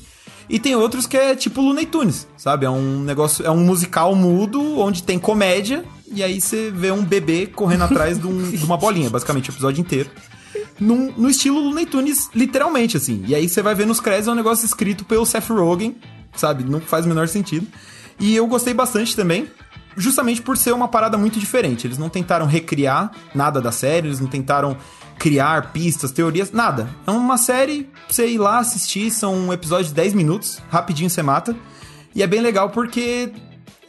E 0.48 0.58
tem 0.58 0.76
outros 0.76 1.06
que 1.06 1.16
é 1.16 1.34
tipo 1.34 1.60
Looney 1.60 1.86
Tunes, 1.86 2.26
sabe? 2.36 2.66
É 2.66 2.70
um 2.70 3.00
negócio, 3.00 3.44
é 3.44 3.50
um 3.50 3.64
musical 3.64 4.14
mudo 4.14 4.78
onde 4.78 5.02
tem 5.02 5.18
comédia 5.18 5.84
e 6.14 6.22
aí 6.22 6.40
você 6.40 6.70
vê 6.70 6.90
um 6.90 7.02
bebê 7.02 7.46
correndo 7.46 7.84
atrás 7.84 8.18
de, 8.18 8.26
um, 8.26 8.42
de, 8.50 8.64
uma 8.64 8.76
bolinha, 8.76 9.10
basicamente 9.10 9.50
o 9.50 9.52
episódio 9.52 9.80
inteiro. 9.80 10.10
Num, 10.78 11.12
no 11.16 11.28
estilo 11.28 11.60
Looney 11.60 11.86
Tunes, 11.86 12.30
literalmente, 12.34 12.96
assim. 12.96 13.24
E 13.26 13.34
aí 13.34 13.48
você 13.48 13.62
vai 13.62 13.74
ver 13.74 13.86
nos 13.86 14.00
créditos 14.00 14.28
é 14.28 14.32
um 14.32 14.36
negócio 14.36 14.64
escrito 14.64 15.04
pelo 15.04 15.24
Seth 15.24 15.48
Rogen, 15.48 15.96
sabe? 16.36 16.64
Não 16.64 16.80
faz 16.80 17.04
o 17.04 17.08
menor 17.08 17.28
sentido. 17.28 17.66
E 18.18 18.34
eu 18.36 18.46
gostei 18.46 18.74
bastante 18.74 19.16
também, 19.16 19.48
justamente 19.96 20.42
por 20.42 20.56
ser 20.56 20.72
uma 20.72 20.88
parada 20.88 21.16
muito 21.16 21.38
diferente. 21.38 21.86
Eles 21.86 21.98
não 21.98 22.08
tentaram 22.08 22.46
recriar 22.46 23.10
nada 23.34 23.60
da 23.60 23.72
série, 23.72 24.08
eles 24.08 24.20
não 24.20 24.28
tentaram 24.28 24.76
criar 25.18 25.72
pistas, 25.72 26.12
teorias, 26.12 26.52
nada. 26.52 26.88
É 27.06 27.10
uma 27.10 27.36
série, 27.36 27.88
você 28.08 28.26
ir 28.26 28.38
lá 28.38 28.58
assistir, 28.58 29.10
são 29.10 29.34
um 29.34 29.52
episódio 29.52 29.86
de 29.86 29.94
10 29.94 30.14
minutos, 30.14 30.60
rapidinho 30.70 31.10
você 31.10 31.22
mata. 31.22 31.56
E 32.14 32.22
é 32.22 32.26
bem 32.26 32.40
legal 32.40 32.70
porque 32.70 33.32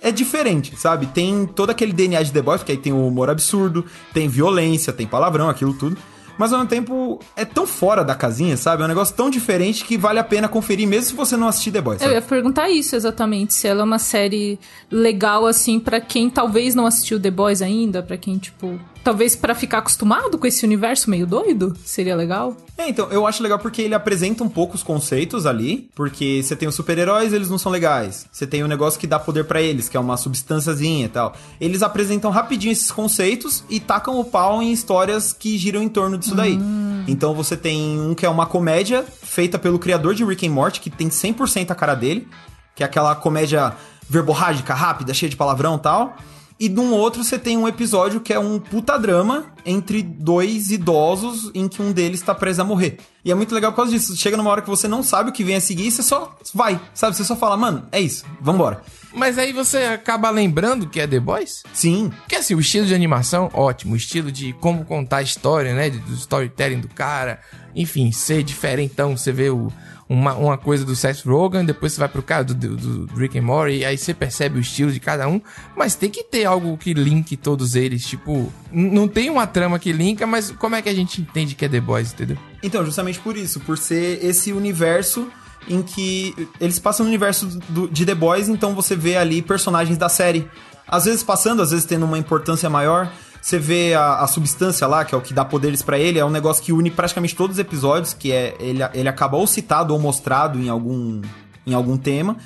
é 0.02 0.12
diferente, 0.12 0.76
sabe? 0.78 1.08
Tem 1.08 1.46
todo 1.46 1.70
aquele 1.70 1.94
DNA 1.94 2.24
de 2.24 2.32
The 2.32 2.42
Boys, 2.42 2.62
porque 2.62 2.74
aí 2.74 2.78
tem 2.78 2.94
o 2.94 3.08
humor 3.08 3.30
absurdo, 3.30 3.86
tem 4.14 4.28
violência, 4.28 4.94
tem 4.94 5.08
palavrão, 5.08 5.50
aquilo 5.50 5.74
tudo 5.74 5.98
mas 6.38 6.52
ao 6.52 6.60
mesmo 6.60 6.70
tempo 6.70 7.20
é 7.36 7.46
tão 7.46 7.66
fora 7.66 8.04
da 8.04 8.14
casinha, 8.14 8.58
sabe? 8.58 8.82
É 8.82 8.86
um 8.86 8.88
negócio 8.88 9.16
tão 9.16 9.30
diferente 9.30 9.86
que 9.86 9.98
vale 9.98 10.20
a 10.20 10.24
pena 10.24 10.48
conferir 10.48 10.88
mesmo 10.88 11.10
se 11.10 11.16
você 11.16 11.38
não 11.38 11.48
assistir 11.48 11.72
The 11.72 11.82
Boys. 11.82 12.00
Sabe? 12.00 12.12
Eu 12.12 12.16
ia 12.16 12.22
perguntar 12.22 12.70
isso 12.70 12.96
exatamente, 12.96 13.54
se 13.54 13.68
ela 13.68 13.82
é 13.82 13.84
uma 13.84 14.00
série 14.00 14.60
legal 14.92 15.46
assim 15.46 15.80
para 15.80 16.02
quem 16.02 16.30
talvez 16.30 16.76
não 16.76 16.86
assistiu 16.86 17.20
The 17.20 17.32
Boys 17.32 17.62
ainda, 17.62 18.04
para 18.04 18.18
quem 18.18 18.38
tipo 18.38 18.80
Talvez 19.06 19.36
para 19.36 19.54
ficar 19.54 19.78
acostumado 19.78 20.36
com 20.36 20.48
esse 20.48 20.66
universo 20.66 21.12
meio 21.12 21.28
doido? 21.28 21.78
Seria 21.86 22.16
legal? 22.16 22.58
É, 22.76 22.90
então, 22.90 23.08
eu 23.12 23.28
acho 23.28 23.44
legal 23.44 23.60
porque 23.60 23.84
ele 23.84 23.94
apresenta 23.94 24.44
um 24.44 24.50
pouco 24.50 24.74
os 24.74 24.82
conceitos 24.82 25.46
ali, 25.46 25.92
porque 25.94 26.42
você 26.42 26.56
tem 26.56 26.68
os 26.68 26.74
super-heróis, 26.74 27.32
eles 27.32 27.48
não 27.48 27.60
são 27.60 27.72
legais. 27.72 28.26
Você 28.32 28.48
tem 28.48 28.64
um 28.64 28.68
negócio 28.68 29.00
que 29.00 29.06
dá 29.06 29.20
poder 29.20 29.46
para 29.46 29.62
eles, 29.62 29.88
que 29.88 29.96
é 29.96 30.00
uma 30.00 30.18
substânciazinha 30.18 31.06
e 31.06 31.10
tal. 31.10 31.36
Eles 31.62 31.84
apresentam 31.84 32.32
rapidinho 32.32 32.72
esses 32.72 32.92
conceitos 32.92 33.64
e 33.70 33.80
tacam 33.80 34.20
o 34.20 34.26
pau 34.26 34.60
em 34.60 34.72
histórias 34.72 35.32
que 35.32 35.56
giram 35.56 35.84
em 35.84 35.88
torno 35.88 36.18
disso 36.18 36.34
daí. 36.34 36.58
Hum. 36.58 37.04
Então 37.08 37.36
você 37.36 37.56
tem 37.56 38.00
um 38.00 38.16
que 38.16 38.26
é 38.26 38.30
uma 38.30 38.48
comédia 38.48 39.06
feita 39.22 39.60
pelo 39.60 39.78
criador 39.78 40.16
de 40.16 40.26
Rick 40.26 40.48
and 40.48 40.52
Morty, 40.52 40.80
que 40.80 40.90
tem 40.90 41.10
100% 41.10 41.70
a 41.70 41.76
cara 41.76 41.94
dele, 41.94 42.28
que 42.74 42.82
é 42.82 42.88
aquela 42.88 43.14
comédia 43.14 43.72
verborrágica, 44.10 44.74
rápida, 44.74 45.14
cheia 45.14 45.30
de 45.30 45.36
palavrão 45.36 45.76
e 45.76 45.80
tal. 45.80 46.18
E 46.58 46.70
num 46.70 46.94
outro 46.94 47.24
você 47.24 47.38
tem 47.38 47.58
um 47.58 47.68
episódio 47.68 48.22
que 48.22 48.32
é 48.32 48.40
um 48.40 48.60
puta 48.60 48.98
drama 48.98 49.46
entre 49.66 50.02
dois 50.02 50.72
idosos 50.72 51.52
em 51.54 51.68
que 51.68 51.82
um 51.82 51.92
deles 51.92 52.22
tá 52.22 52.34
preso 52.34 52.62
a 52.62 52.66
morrer. 52.66 52.98
E 53.26 53.32
é 53.32 53.36
muito 53.36 53.54
legal 53.54 53.72
por 53.72 53.78
causa 53.78 53.92
disso. 53.92 54.16
Chega 54.16 54.38
numa 54.38 54.50
hora 54.50 54.62
que 54.62 54.70
você 54.70 54.88
não 54.88 55.04
sabe 55.04 55.30
o 55.32 55.34
que 55.34 55.44
vem 55.44 55.56
a 55.56 55.62
seguir 55.62 55.88
e 55.88 55.92
você 55.92 56.02
só 56.02 56.38
vai, 56.54 56.80
sabe? 56.94 57.16
Você 57.16 57.26
só 57.26 57.36
fala, 57.36 57.58
mano, 57.58 57.86
é 57.92 58.00
isso, 58.00 58.24
vambora. 58.40 58.82
Mas 59.14 59.38
aí 59.38 59.52
você 59.52 59.78
acaba 59.78 60.30
lembrando 60.30 60.88
que 60.88 61.00
é 61.00 61.08
The 61.08 61.20
Boys? 61.20 61.64
Sim. 61.74 62.12
Porque 62.20 62.36
assim, 62.36 62.54
o 62.54 62.60
estilo 62.60 62.86
de 62.86 62.94
animação, 62.94 63.50
ótimo. 63.54 63.94
O 63.94 63.98
estilo 63.98 64.32
de 64.32 64.54
como 64.54 64.86
contar 64.86 65.18
a 65.18 65.24
história, 65.24 65.74
né? 65.74 65.90
Do 65.90 66.14
storytelling 66.14 66.82
do 66.82 66.90
cara. 66.90 67.40
Enfim, 67.74 68.12
ser 68.12 68.44
diferente. 68.44 68.92
Então, 68.94 69.18
você 69.18 69.32
vê 69.32 69.50
o, 69.50 69.72
uma, 70.08 70.34
uma 70.36 70.58
coisa 70.58 70.86
do 70.86 70.96
Seth 70.96 71.26
Rogen, 71.26 71.66
depois 71.66 71.94
você 71.94 72.00
vai 72.00 72.08
pro 72.08 72.22
cara 72.22 72.44
do, 72.44 72.54
do, 72.54 72.78
do 72.78 73.16
Rick 73.16 73.38
and 73.40 73.42
Morty, 73.42 73.78
e 73.78 73.86
aí 73.86 73.98
você 73.98 74.14
percebe 74.14 74.60
o 74.60 74.62
estilo 74.62 74.92
de 74.92 75.00
cada 75.00 75.28
um. 75.28 75.42
Mas 75.76 75.96
tem 75.96 76.10
que 76.10 76.24
ter 76.24 76.46
algo 76.46 76.78
que 76.78 76.94
linke 76.94 77.36
todos 77.36 77.76
eles. 77.76 78.06
Tipo, 78.06 78.52
não 78.72 79.08
tem 79.08 79.30
uma 79.30 79.48
trama 79.48 79.80
que 79.80 79.92
linka, 79.92 80.28
mas 80.28 80.52
como 80.52 80.76
é 80.76 80.82
que 80.82 80.90
a 80.90 80.94
gente 80.94 81.22
entende 81.22 81.56
que 81.56 81.66
é 81.66 81.70
The 81.70 81.82
Boys, 81.82 82.14
entendeu? 82.14 82.38
Então, 82.62 82.86
justamente 82.86 83.20
por 83.20 83.36
isso. 83.36 83.60
Por 83.60 83.78
ser 83.78 84.24
esse 84.24 84.54
universo 84.54 85.28
em 85.68 85.82
que 85.82 86.36
eles 86.62 86.78
passam 86.78 87.04
no 87.04 87.10
universo 87.10 87.48
do, 87.70 87.88
de 87.88 88.06
The 88.06 88.14
Boys, 88.14 88.48
então 88.48 88.76
você 88.76 88.96
vê 88.96 89.18
ali 89.18 89.42
personagens 89.42 89.98
da 89.98 90.08
série. 90.10 90.48
Às 90.88 91.06
vezes 91.06 91.24
passando, 91.24 91.64
às 91.64 91.72
vezes 91.72 91.86
tendo 91.86 92.06
uma 92.06 92.20
importância 92.20 92.70
maior. 92.70 93.12
Você 93.46 93.60
vê 93.60 93.94
a, 93.94 94.22
a 94.22 94.28
substância 94.28 94.88
lá, 94.88 95.06
que 95.06 95.14
é 95.14 95.18
o 95.20 95.22
que 95.22 95.32
dá 95.32 95.46
poderes 95.46 95.84
para 95.84 96.00
ele, 96.00 96.18
é 96.18 96.26
um 96.26 96.32
negócio 96.32 96.64
que 96.64 96.74
une 96.74 96.90
praticamente 96.90 97.36
todos 97.36 97.58
os 97.58 97.60
episódios, 97.60 98.12
que 98.12 98.32
é 98.32 98.56
ele, 98.60 98.80
ele 98.92 99.08
acaba 99.08 99.38
ou 99.38 99.46
citado 99.46 99.94
ou 99.94 100.00
mostrado 100.00 100.60
em 100.60 100.68
algum, 100.68 101.22
em 101.64 101.76
algum 101.76 101.96
tema. 101.96 102.38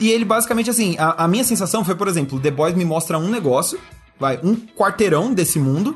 E 0.00 0.10
ele 0.10 0.24
basicamente, 0.24 0.70
assim, 0.70 0.96
a, 0.98 1.24
a 1.24 1.28
minha 1.28 1.44
sensação 1.44 1.84
foi, 1.84 1.94
por 1.94 2.08
exemplo, 2.08 2.40
The 2.40 2.50
Boys 2.50 2.74
me 2.74 2.86
mostra 2.86 3.18
um 3.18 3.28
negócio, 3.28 3.78
vai, 4.18 4.40
um 4.42 4.56
quarteirão 4.56 5.34
desse 5.34 5.58
mundo, 5.58 5.94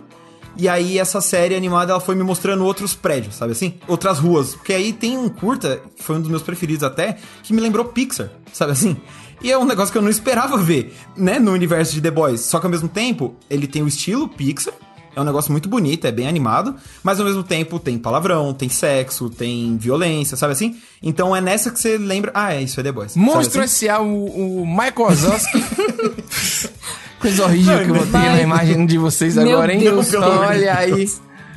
e 0.58 0.68
aí 0.68 0.98
essa 0.98 1.22
série 1.22 1.54
animada 1.54 1.92
ela 1.92 2.00
foi 2.00 2.14
me 2.14 2.22
mostrando 2.22 2.62
outros 2.62 2.94
prédios, 2.94 3.36
sabe 3.36 3.52
assim? 3.52 3.78
Outras 3.88 4.18
ruas. 4.18 4.56
Porque 4.56 4.74
aí 4.74 4.92
tem 4.92 5.16
um 5.16 5.30
curta, 5.30 5.80
que 5.96 6.02
foi 6.02 6.16
um 6.16 6.20
dos 6.20 6.28
meus 6.28 6.42
preferidos 6.42 6.84
até, 6.84 7.16
que 7.42 7.54
me 7.54 7.62
lembrou 7.62 7.86
Pixar, 7.86 8.28
sabe 8.52 8.72
assim? 8.72 8.98
E 9.42 9.50
é 9.50 9.56
um 9.58 9.64
negócio 9.64 9.90
que 9.90 9.98
eu 9.98 10.02
não 10.02 10.10
esperava 10.10 10.56
ver, 10.58 10.94
né, 11.16 11.38
no 11.38 11.52
universo 11.52 11.92
de 11.94 12.00
The 12.00 12.10
Boys. 12.10 12.40
Só 12.40 12.58
que 12.60 12.66
ao 12.66 12.70
mesmo 12.70 12.88
tempo, 12.88 13.34
ele 13.48 13.66
tem 13.66 13.82
o 13.82 13.88
estilo 13.88 14.28
Pixar, 14.28 14.74
é 15.14 15.20
um 15.20 15.24
negócio 15.24 15.50
muito 15.50 15.68
bonito, 15.68 16.06
é 16.06 16.12
bem 16.12 16.28
animado, 16.28 16.76
mas 17.02 17.18
ao 17.18 17.26
mesmo 17.26 17.42
tempo 17.42 17.78
tem 17.78 17.98
palavrão, 17.98 18.54
tem 18.54 18.68
sexo, 18.68 19.28
tem 19.28 19.76
violência, 19.76 20.36
sabe 20.36 20.52
assim? 20.52 20.76
Então 21.02 21.34
é 21.34 21.40
nessa 21.40 21.70
que 21.70 21.80
você 21.80 21.98
lembra. 21.98 22.30
Ah, 22.34 22.54
é 22.54 22.62
isso, 22.62 22.78
é 22.78 22.82
The 22.82 22.92
Boys. 22.92 23.16
Monstro 23.16 23.62
assim? 23.62 23.86
S.A., 23.86 24.00
o, 24.00 24.60
o 24.62 24.66
Michael 24.66 24.94
Wazowski. 24.96 25.64
Coisa 27.18 27.44
horrível 27.44 27.84
que 27.84 27.90
eu 27.90 27.94
botei 27.94 28.20
na 28.20 28.40
imagem 28.40 28.86
de 28.86 28.96
vocês 28.96 29.34
Meu 29.36 29.56
agora, 29.58 29.74
hein? 29.74 29.80
Deus, 29.80 30.14
Olha 30.14 30.78
aí. 30.78 31.06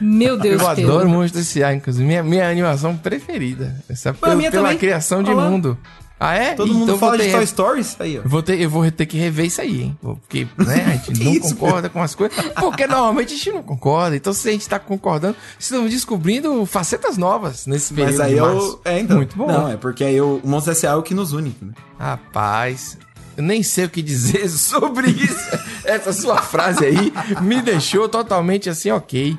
Meu 0.01 0.37
Deus, 0.37 0.61
Eu 0.61 0.75
Pedro. 0.75 0.91
adoro 0.91 1.09
Monstro 1.09 1.39
S.A., 1.39 1.73
inclusive. 1.73 2.05
Minha, 2.05 2.21
minha 2.23 2.49
animação 2.49 2.97
preferida. 2.97 3.81
Essa 3.87 4.09
a 4.09 4.13
pela, 4.13 4.35
minha 4.35 4.51
pela 4.51 4.75
criação 4.75 5.23
de 5.23 5.29
Olha 5.29 5.39
lá. 5.39 5.49
mundo. 5.49 5.77
Ah, 6.25 6.35
é? 6.35 6.53
Todo 6.53 6.73
mundo 6.73 6.83
Então 6.83 6.97
fala 6.97 7.17
vou 7.17 7.19
de 7.25 7.31
ter- 7.31 7.37
Toy 7.37 7.47
Stories? 7.47 7.95
Aí, 7.99 8.19
ó. 8.19 8.21
Vou 8.25 8.41
ter, 8.41 8.59
eu 8.61 8.69
vou 8.69 8.89
ter 8.89 9.05
que 9.05 9.17
rever 9.17 9.45
isso 9.47 9.59
aí, 9.59 9.81
hein? 9.83 9.97
Porque, 10.01 10.47
né, 10.57 10.85
a 10.85 11.05
gente 11.07 11.19
não 11.23 11.33
isso, 11.33 11.55
concorda 11.55 11.89
com 11.89 12.01
as 12.01 12.15
coisas. 12.15 12.37
Porque 12.55 12.87
normalmente 12.87 13.33
a 13.33 13.35
gente 13.35 13.51
não 13.51 13.61
concorda. 13.63 14.15
Então, 14.15 14.31
se 14.33 14.47
a 14.47 14.51
gente 14.53 14.67
tá 14.69 14.79
concordando, 14.79 15.35
estamos 15.59 15.91
descobrindo 15.91 16.65
facetas 16.65 17.17
novas 17.17 17.67
nesse 17.67 17.93
período. 17.93 18.11
Mas 18.11 18.19
aí 18.21 18.33
de 18.33 18.37
eu. 18.39 18.81
É, 18.85 18.99
então. 18.99 19.17
Muito 19.17 19.35
bom. 19.35 19.47
Não, 19.47 19.67
é 19.69 19.75
porque 19.77 20.03
aí 20.03 20.21
o 20.21 20.39
Monstro 20.43 20.71
S.A. 20.71 20.91
é 20.91 20.95
o 20.95 21.03
que 21.03 21.13
nos 21.13 21.33
une. 21.33 21.53
Né? 21.61 21.73
Rapaz, 21.99 22.97
eu 23.35 23.43
nem 23.43 23.61
sei 23.63 23.85
o 23.85 23.89
que 23.89 24.01
dizer 24.01 24.47
sobre 24.49 25.09
isso. 25.09 25.49
Essa 25.83 26.13
sua 26.13 26.37
frase 26.37 26.85
aí 26.85 27.11
me 27.41 27.61
deixou 27.61 28.07
totalmente 28.07 28.69
assim, 28.69 28.91
ok. 28.91 29.37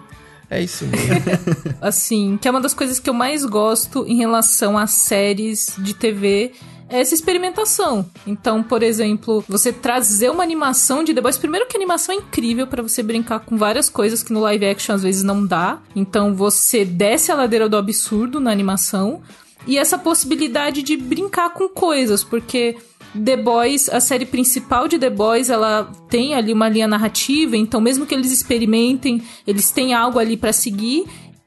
É 0.51 0.61
isso 0.61 0.85
mesmo. 0.85 1.16
assim, 1.80 2.39
que 2.41 2.47
é 2.47 2.51
uma 2.51 2.61
das 2.61 2.74
coisas 2.74 3.01
que 3.01 3.09
eu 3.09 3.14
mais 3.14 3.45
gosto 3.47 4.05
em 4.07 4.16
relação 4.18 4.76
a 4.76 4.87
séries 4.87 5.74
de 5.78 5.95
TV. 5.95 6.53
É 6.89 7.01
essa 7.01 7.14
experimentação. 7.14 8.09
Então, 8.26 8.62
por 8.62 8.82
exemplo, 8.82 9.45
você 9.49 9.72
trazer 9.72 10.30
uma 10.30 10.43
animação 10.43 11.03
de 11.03 11.14
The 11.14 11.20
Boys. 11.20 11.39
Primeiro 11.39 11.66
que 11.66 11.76
a 11.76 11.80
animação 11.80 12.14
é 12.14 12.18
incrível 12.18 12.66
pra 12.66 12.82
você 12.82 13.03
brincar 13.03 13.41
com 13.41 13.57
várias 13.57 13.89
coisas 13.89 14.22
que 14.22 14.32
no 14.32 14.41
live 14.41 14.66
action 14.66 14.95
às 14.95 15.03
vezes 15.03 15.22
não 15.22 15.47
dá. 15.47 15.80
Então 15.97 16.35
você 16.35 16.85
desce 16.85 17.32
a 17.32 17.35
ladeira 17.35 17.68
do 17.68 17.76
absurdo 17.76 18.39
na 18.39 18.51
animação. 18.51 19.22
E 19.66 19.78
essa 19.78 19.97
possibilidade 19.97 20.82
de 20.82 20.97
brincar 20.97 21.51
com 21.51 21.68
coisas, 21.68 22.22
porque 22.22 22.76
The 23.14 23.37
Boys, 23.37 23.89
a 23.89 24.01
série 24.01 24.26
principal 24.26 24.89
de 24.89 24.99
The 24.99 25.09
Boys, 25.09 25.49
ela 25.49 25.91
tem 26.11 26.35
ali 26.35 26.53
uma 26.53 26.68
linha 26.68 26.89
narrativa, 26.89 27.57
então 27.57 27.80
mesmo 27.80 28.05
que 28.05 28.14
eles 28.14 28.32
experimentem, 28.32 29.22
eles 29.47 29.70
têm 29.70 29.95
algo 29.95 30.18
ali 30.18 30.37
pra 30.37 30.53
seguir. 30.53 31.07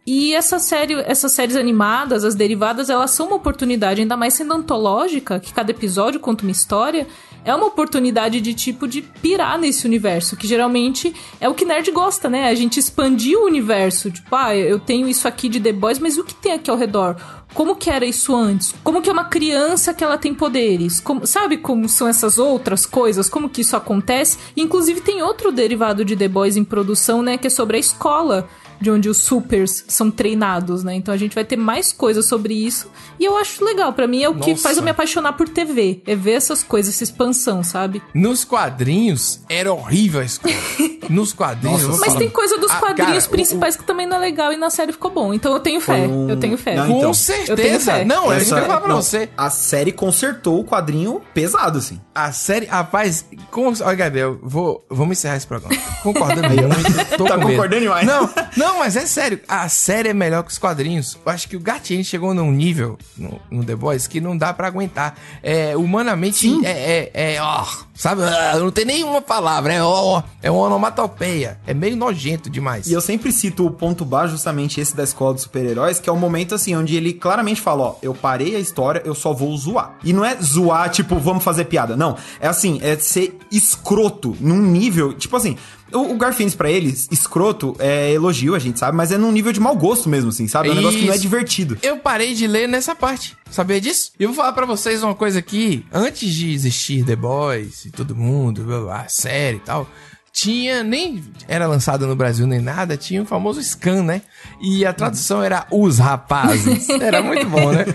E 0.09 0.33
essa 0.33 0.57
série, 0.57 0.93
essas 1.05 1.33
séries 1.33 1.57
animadas, 1.57 2.23
as 2.23 2.33
derivadas, 2.33 2.89
elas 2.89 3.11
são 3.11 3.27
uma 3.27 3.35
oportunidade, 3.35 3.99
ainda 3.99 4.15
mais 4.15 4.35
sendo 4.35 4.53
antológica, 4.53 5.37
que 5.37 5.51
cada 5.51 5.71
episódio 5.71 6.17
conta 6.17 6.43
uma 6.43 6.51
história, 6.51 7.05
é 7.43 7.53
uma 7.53 7.65
oportunidade 7.65 8.39
de 8.39 8.53
tipo 8.53 8.87
de 8.87 9.01
pirar 9.01 9.59
nesse 9.59 9.85
universo, 9.85 10.37
que 10.37 10.47
geralmente 10.47 11.13
é 11.41 11.49
o 11.49 11.53
que 11.53 11.65
nerd 11.65 11.91
gosta, 11.91 12.29
né? 12.29 12.47
A 12.47 12.55
gente 12.55 12.79
expandir 12.79 13.37
o 13.37 13.45
universo, 13.45 14.09
tipo, 14.09 14.33
ah, 14.33 14.55
eu 14.55 14.79
tenho 14.79 15.09
isso 15.09 15.27
aqui 15.27 15.49
de 15.49 15.59
The 15.59 15.73
Boys, 15.73 15.99
mas 15.99 16.17
o 16.17 16.23
que 16.23 16.33
tem 16.33 16.53
aqui 16.53 16.71
ao 16.71 16.77
redor? 16.77 17.17
Como 17.53 17.75
que 17.75 17.89
era 17.89 18.05
isso 18.05 18.33
antes? 18.33 18.73
Como 18.85 19.01
que 19.01 19.09
é 19.09 19.13
uma 19.13 19.25
criança 19.25 19.93
que 19.93 20.05
ela 20.05 20.17
tem 20.17 20.33
poderes? 20.33 21.01
Como- 21.01 21.27
sabe 21.27 21.57
como 21.57 21.89
são 21.89 22.07
essas 22.07 22.37
outras 22.37 22.85
coisas? 22.85 23.27
Como 23.27 23.49
que 23.49 23.59
isso 23.59 23.75
acontece? 23.75 24.37
Inclusive 24.55 25.01
tem 25.01 25.21
outro 25.21 25.51
derivado 25.51 26.05
de 26.05 26.15
The 26.15 26.29
Boys 26.29 26.55
em 26.55 26.63
produção, 26.63 27.21
né, 27.21 27.37
que 27.37 27.47
é 27.47 27.49
sobre 27.49 27.75
a 27.75 27.79
escola 27.79 28.47
de 28.79 28.91
onde 28.91 29.09
os 29.09 29.17
supers 29.17 29.83
são 29.87 30.09
treinados, 30.11 30.83
né? 30.83 30.93
Então 30.95 31.13
a 31.13 31.17
gente 31.17 31.33
vai 31.35 31.43
ter 31.45 31.57
mais 31.57 31.91
coisas 31.91 32.25
sobre 32.25 32.53
isso. 32.53 32.89
E 33.19 33.25
eu 33.25 33.37
acho 33.37 33.63
legal, 33.63 33.93
pra 33.93 34.07
mim 34.07 34.21
é 34.23 34.29
o 34.29 34.35
que 34.35 34.51
Nossa. 34.51 34.63
faz 34.63 34.77
eu 34.77 34.83
me 34.83 34.91
apaixonar 34.91 35.33
por 35.33 35.49
TV, 35.49 36.01
é 36.05 36.15
ver 36.15 36.33
essas 36.33 36.63
coisas, 36.63 36.93
essa 36.93 37.03
expansão, 37.03 37.63
sabe? 37.63 38.01
Nos 38.13 38.43
quadrinhos, 38.45 39.41
era 39.49 39.71
horrível 39.73 40.21
a 40.21 40.25
escola. 40.25 40.53
Nos 41.09 41.31
quadrinhos. 41.31 41.81
eu 41.83 41.89
vou 41.89 41.99
Mas 41.99 42.07
falar. 42.09 42.19
tem 42.19 42.29
coisa 42.29 42.57
dos 42.57 42.69
Ah, 42.69 42.79
quadrinhos 42.79 43.23
cara, 43.23 43.27
o- 43.27 43.29
principais 43.29 43.77
que 43.77 43.83
também 43.85 44.05
não 44.05 44.17
é 44.17 44.19
legal 44.19 44.51
e 44.51 44.57
na 44.57 44.69
série 44.69 44.91
ficou 44.91 45.09
bom. 45.09 45.33
Então 45.33 45.53
eu 45.53 45.59
tenho 45.61 45.79
fé, 45.79 46.05
um- 46.05 46.29
eu 46.29 46.35
tenho 46.37 46.57
fé. 46.57 46.75
Não, 46.75 46.83
Com 46.87 46.97
então, 46.97 46.97
eu 46.97 47.01
tenho 47.01 47.13
certeza. 47.13 47.91
fé. 47.93 48.03
Não, 48.05 48.31
é 48.31 48.37
isso 48.37 48.47
que 48.47 48.51
eu 48.51 48.57
ia 48.57 48.59
Essa- 48.63 48.67
falar 48.67 48.79
pra 48.81 48.89
não, 48.89 49.01
você. 49.01 49.29
A 49.37 49.49
série 49.49 49.93
consertou 49.93 50.59
o 50.59 50.65
quadrinho 50.65 51.21
pesado, 51.33 51.77
assim. 51.77 52.01
A 52.13 52.33
série, 52.33 52.65
rapaz, 52.65 53.25
com, 53.51 53.67
olha, 53.81 53.95
Gabriel, 53.95 54.37
vou, 54.43 54.85
vamos 54.89 55.17
encerrar 55.17 55.37
esse 55.37 55.47
programa. 55.47 55.73
Concordando 56.03 56.41
muito, 56.49 57.17
tô 57.17 57.23
Tá 57.23 57.35
com 57.35 57.37
medo. 57.39 57.51
concordando 57.51 57.81
demais. 57.83 58.05
Não, 58.05 58.29
não, 58.57 58.66
mas 58.77 58.95
é 58.95 59.05
sério, 59.05 59.39
a 59.47 59.67
série 59.69 60.09
é 60.09 60.13
melhor 60.13 60.43
que 60.43 60.51
os 60.51 60.57
quadrinhos. 60.57 61.17
Eu 61.25 61.31
acho 61.31 61.47
que 61.47 61.55
o 61.55 61.59
Gatinho 61.59 62.03
chegou 62.03 62.33
num 62.33 62.51
nível 62.51 62.97
no, 63.17 63.39
no 63.49 63.63
The 63.63 63.75
Boys 63.75 64.07
que 64.07 64.19
não 64.19 64.37
dá 64.37 64.53
pra 64.53 64.67
aguentar. 64.67 65.15
É, 65.43 65.75
humanamente, 65.75 66.65
é, 66.65 67.11
é, 67.13 67.35
é, 67.35 67.41
ó, 67.41 67.65
sabe, 67.93 68.23
ah, 68.23 68.57
não 68.59 68.71
tem 68.71 68.85
nenhuma 68.85 69.21
palavra, 69.21 69.73
é 69.73 69.83
ó, 69.83 70.23
é 70.41 70.49
uma 70.49 70.63
onomatopeia. 70.63 71.59
É 71.67 71.73
meio 71.73 71.95
nojento 71.95 72.49
demais. 72.49 72.87
E 72.87 72.93
eu 72.93 73.01
sempre 73.01 73.31
cito 73.31 73.65
o 73.65 73.71
ponto 73.71 74.05
baixo, 74.05 74.31
justamente 74.31 74.79
esse 74.79 74.95
da 74.95 75.03
escola 75.03 75.33
dos 75.33 75.43
super-heróis, 75.43 75.99
que 75.99 76.09
é 76.09 76.13
o 76.13 76.17
momento 76.17 76.55
assim, 76.55 76.75
onde 76.75 76.95
ele 76.95 77.13
claramente 77.13 77.61
fala, 77.61 77.83
ó, 77.83 77.95
eu 78.01 78.13
parei 78.13 78.55
a 78.55 78.59
história, 78.59 79.01
eu 79.05 79.15
só 79.15 79.33
vou 79.33 79.55
zoar. 79.57 79.97
E 80.03 80.13
não 80.13 80.23
é 80.23 80.35
zoar, 80.41 80.89
tipo, 80.89 81.17
vamos 81.17 81.43
fazer 81.43 81.65
piada. 81.65 81.95
Não. 81.95 82.17
É 82.39 82.47
assim, 82.47 82.79
é 82.81 82.97
ser 82.97 83.37
escroto 83.51 84.35
num 84.39 84.61
nível, 84.61 85.13
tipo 85.13 85.35
assim. 85.35 85.57
O, 85.91 86.13
o 86.13 86.17
Garfienes, 86.17 86.55
pra 86.55 86.69
eles, 86.69 87.07
escroto 87.11 87.75
é 87.79 88.11
elogio, 88.11 88.55
a 88.55 88.59
gente 88.59 88.77
sabe, 88.79 88.95
mas 88.95 89.11
é 89.11 89.17
num 89.17 89.31
nível 89.31 89.51
de 89.51 89.59
mau 89.59 89.75
gosto 89.75 90.09
mesmo, 90.09 90.29
assim, 90.29 90.47
sabe? 90.47 90.69
É 90.69 90.71
um 90.71 90.75
negócio 90.75 90.99
que 90.99 91.05
não 91.05 91.13
é 91.13 91.15
Isso. 91.15 91.21
divertido. 91.21 91.77
Eu 91.81 91.97
parei 91.97 92.33
de 92.33 92.47
ler 92.47 92.67
nessa 92.67 92.95
parte. 92.95 93.37
Sabia 93.49 93.79
disso? 93.79 94.11
E 94.19 94.23
eu 94.23 94.29
vou 94.29 94.35
falar 94.35 94.53
pra 94.53 94.65
vocês 94.65 95.01
uma 95.03 95.15
coisa 95.15 95.39
aqui. 95.39 95.85
Antes 95.91 96.33
de 96.33 96.51
existir 96.53 97.05
The 97.05 97.15
Boys 97.15 97.85
e 97.85 97.91
todo 97.91 98.15
mundo, 98.15 98.89
a 98.91 99.07
série 99.07 99.57
e 99.57 99.61
tal, 99.61 99.89
tinha, 100.37 100.83
nem 100.83 101.23
era 101.47 101.65
lançado 101.65 102.05
no 102.05 102.15
Brasil 102.15 102.45
nem 102.45 102.59
nada, 102.59 102.95
tinha 102.95 103.23
o 103.23 103.25
famoso 103.25 103.59
Scan, 103.63 104.03
né? 104.03 104.21
E 104.61 104.85
a 104.85 104.93
tradução 104.93 105.41
era 105.41 105.65
Os 105.71 105.97
Rapazes. 105.97 106.87
Era 107.01 107.23
muito 107.23 107.47
bom, 107.47 107.71
né? 107.71 107.85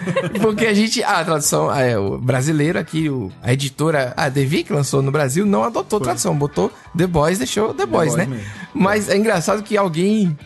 Porque 0.40 0.66
a 0.66 0.74
gente, 0.74 1.02
a 1.04 1.24
tradução, 1.24 1.72
é, 1.72 1.96
o 1.96 2.18
brasileiro 2.18 2.78
aqui, 2.78 3.08
o, 3.08 3.30
a 3.42 3.52
editora, 3.52 4.12
a 4.16 4.28
Devi, 4.28 4.64
que 4.64 4.72
lançou 4.72 5.02
no 5.02 5.12
Brasil, 5.12 5.46
não 5.46 5.62
adotou 5.62 6.00
tradução, 6.00 6.36
botou 6.36 6.72
The 6.96 7.06
Boys, 7.06 7.38
deixou 7.38 7.72
The, 7.74 7.86
Boys, 7.86 8.14
Boys 8.14 8.16
né? 8.16 8.26
mesmo. 8.26 8.50
Mas 8.74 9.08
é 9.08 9.16
engraçado 9.16 9.62
que 9.62 9.76
alguém 9.76 10.36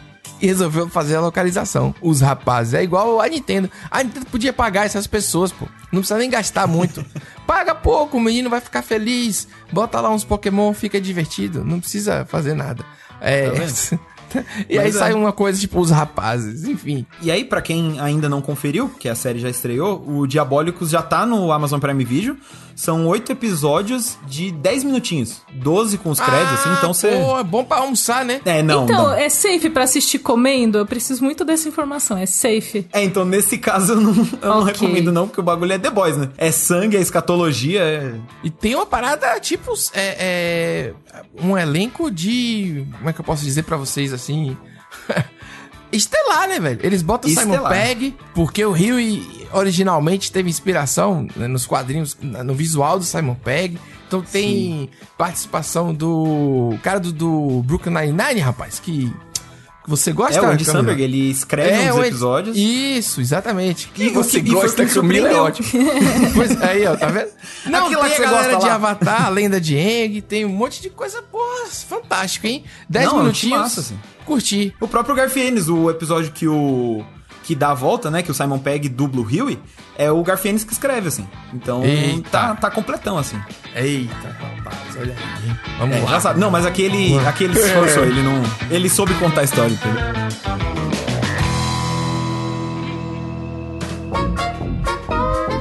resolveu 0.40 0.88
fazer 0.88 1.16
a 1.16 1.20
localização. 1.20 1.94
Os 2.00 2.20
rapazes. 2.20 2.74
É 2.74 2.82
igual 2.82 3.20
a 3.20 3.28
Nintendo. 3.28 3.70
A 3.90 4.02
Nintendo 4.02 4.26
podia 4.26 4.52
pagar 4.52 4.86
essas 4.86 5.06
pessoas, 5.06 5.52
pô. 5.52 5.66
Não 5.92 6.00
precisa 6.00 6.18
nem 6.18 6.30
gastar 6.30 6.66
muito. 6.66 7.04
Paga 7.46 7.74
pouco, 7.74 8.16
o 8.16 8.20
menino 8.20 8.50
vai 8.50 8.60
ficar 8.60 8.82
feliz. 8.82 9.46
Bota 9.72 10.00
lá 10.00 10.10
uns 10.10 10.24
Pokémon, 10.24 10.72
fica 10.72 11.00
divertido. 11.00 11.64
Não 11.64 11.80
precisa 11.80 12.24
fazer 12.24 12.54
nada. 12.54 12.84
É. 13.20 13.50
Tá 13.50 14.00
e 14.68 14.78
aí 14.78 14.88
é. 14.88 14.92
sai 14.92 15.12
uma 15.12 15.32
coisa 15.32 15.58
tipo 15.58 15.80
os 15.80 15.90
rapazes, 15.90 16.64
enfim. 16.64 17.06
E 17.22 17.30
aí, 17.30 17.44
para 17.44 17.62
quem 17.62 18.00
ainda 18.00 18.28
não 18.28 18.42
conferiu, 18.42 18.88
que 18.88 19.08
a 19.08 19.14
série 19.14 19.38
já 19.38 19.48
estreou, 19.48 20.04
o 20.06 20.26
Diabólicos 20.26 20.90
já 20.90 21.02
tá 21.02 21.24
no 21.24 21.52
Amazon 21.52 21.80
Prime 21.80 22.04
Video. 22.04 22.36
São 22.76 23.06
oito 23.06 23.32
episódios 23.32 24.18
de 24.26 24.52
10 24.52 24.84
minutinhos. 24.84 25.40
12 25.50 25.96
com 25.96 26.10
os 26.10 26.20
créditos, 26.20 26.60
assim, 26.60 26.68
ah, 26.68 26.72
assim, 26.72 26.78
então 26.78 26.92
você. 26.92 27.10
Pô, 27.10 27.38
é 27.38 27.42
bom 27.42 27.64
pra 27.64 27.78
almoçar, 27.78 28.22
né? 28.22 28.42
É, 28.44 28.62
não. 28.62 28.84
Então, 28.84 29.04
não. 29.04 29.12
é 29.14 29.30
safe 29.30 29.70
para 29.70 29.84
assistir 29.84 30.18
comendo? 30.18 30.76
Eu 30.76 30.84
preciso 30.84 31.24
muito 31.24 31.42
dessa 31.42 31.66
informação. 31.66 32.18
É 32.18 32.26
safe. 32.26 32.86
É, 32.92 33.02
então 33.02 33.24
nesse 33.24 33.56
caso 33.56 33.94
eu 33.94 34.00
não, 34.00 34.12
eu 34.12 34.14
okay. 34.14 34.38
não 34.42 34.62
recomendo, 34.62 35.10
não, 35.10 35.26
porque 35.26 35.40
o 35.40 35.42
bagulho 35.42 35.72
é 35.72 35.78
The 35.78 35.88
Boys, 35.88 36.18
né? 36.18 36.28
É 36.36 36.52
sangue, 36.52 36.98
é 36.98 37.00
escatologia. 37.00 37.80
É... 37.80 38.14
E 38.44 38.50
tem 38.50 38.74
uma 38.74 38.84
parada, 38.84 39.40
tipo, 39.40 39.72
é, 39.94 40.16
é 40.18 40.92
um 41.42 41.56
elenco 41.56 42.10
de. 42.10 42.86
Como 42.98 43.08
é 43.08 43.12
que 43.14 43.20
eu 43.20 43.24
posso 43.24 43.42
dizer 43.42 43.62
para 43.62 43.78
vocês 43.78 44.12
assim? 44.12 44.54
estelar, 45.90 46.48
né, 46.48 46.60
velho? 46.60 46.80
Eles 46.82 47.02
botam 47.02 47.30
estelar. 47.30 47.56
Simon 47.56 47.68
Pegg, 47.68 48.14
porque 48.34 48.64
o 48.64 48.72
Rio 48.72 48.98
originalmente 49.56 50.30
teve 50.30 50.48
inspiração 50.48 51.26
né, 51.34 51.46
nos 51.46 51.66
quadrinhos, 51.66 52.16
no 52.20 52.54
visual 52.54 52.98
do 52.98 53.04
Simon 53.04 53.34
Pegg. 53.34 53.78
Então 54.06 54.22
tem 54.22 54.48
Sim. 54.48 54.88
participação 55.18 55.92
do 55.92 56.76
cara 56.82 57.00
do, 57.00 57.12
do 57.12 57.62
Brooklyn 57.62 57.92
Nine-Nine, 57.92 58.40
rapaz, 58.40 58.78
que 58.78 59.12
você 59.86 60.12
gosta? 60.12 60.38
É, 60.38 60.42
o 60.42 60.46
Andy 60.46 60.64
Samberg, 60.64 61.00
ele 61.00 61.30
escreve 61.30 61.84
é, 61.84 61.94
uns 61.94 62.06
episódios. 62.06 62.56
Isso, 62.56 63.20
exatamente. 63.20 63.88
Que 63.88 64.10
você 64.10 64.42
que, 64.42 64.50
gosta 64.50 64.84
que 64.84 64.92
Camila 64.92 65.28
é 65.28 65.34
ótimo. 65.36 65.68
pois 66.34 66.60
aí, 66.60 66.84
ó, 66.86 66.96
tá 66.96 67.06
vendo? 67.06 67.30
Não, 67.66 67.86
Aquilo 67.86 68.02
tem 68.02 68.16
a 68.16 68.30
galera 68.30 68.56
de 68.56 68.66
lá. 68.66 68.74
Avatar, 68.74 69.26
a 69.26 69.28
Lenda 69.28 69.60
de 69.60 69.76
Aang, 69.76 70.20
tem 70.22 70.44
um 70.44 70.48
monte 70.50 70.82
de 70.82 70.90
coisa, 70.90 71.22
pô, 71.22 71.38
fantástico, 71.88 72.46
hein? 72.48 72.64
Dez 72.88 73.06
Não, 73.06 73.18
minutinhos. 73.18 73.58
Massa, 73.60 73.80
assim. 73.80 73.98
Curti. 74.24 74.74
O 74.80 74.88
próprio 74.88 75.14
Garfienes, 75.14 75.68
o 75.68 75.88
episódio 75.88 76.32
que 76.32 76.48
o 76.48 77.04
que 77.46 77.54
dá 77.54 77.70
a 77.70 77.74
volta, 77.74 78.10
né? 78.10 78.24
Que 78.24 78.30
o 78.30 78.34
Simon 78.34 78.58
Pegg 78.58 78.88
dubla 78.88 79.20
o 79.20 79.24
Huey, 79.24 79.56
é 79.96 80.10
o 80.10 80.20
Garfienes 80.24 80.64
que 80.64 80.72
escreve, 80.72 81.06
assim. 81.06 81.24
Então 81.54 81.80
tá, 82.28 82.56
tá 82.56 82.68
completão, 82.68 83.16
assim. 83.16 83.40
Eita, 83.72 84.36
rapaz, 84.40 84.96
olha 84.98 85.14
aí? 85.14 85.56
Vamos 85.78 85.96
é, 85.96 86.00
lá. 86.00 86.10
Já 86.10 86.20
sabe. 86.20 86.40
Não, 86.40 86.50
mas 86.50 86.66
aquele, 86.66 87.16
aquele 87.20 87.54
se 87.54 87.68
esforçou, 87.68 88.04
ele 88.04 88.20
não. 88.20 88.42
Ele 88.68 88.90
soube 88.90 89.14
contar 89.14 89.42
a 89.42 89.44
história, 89.44 89.72
entendeu? 89.72 90.02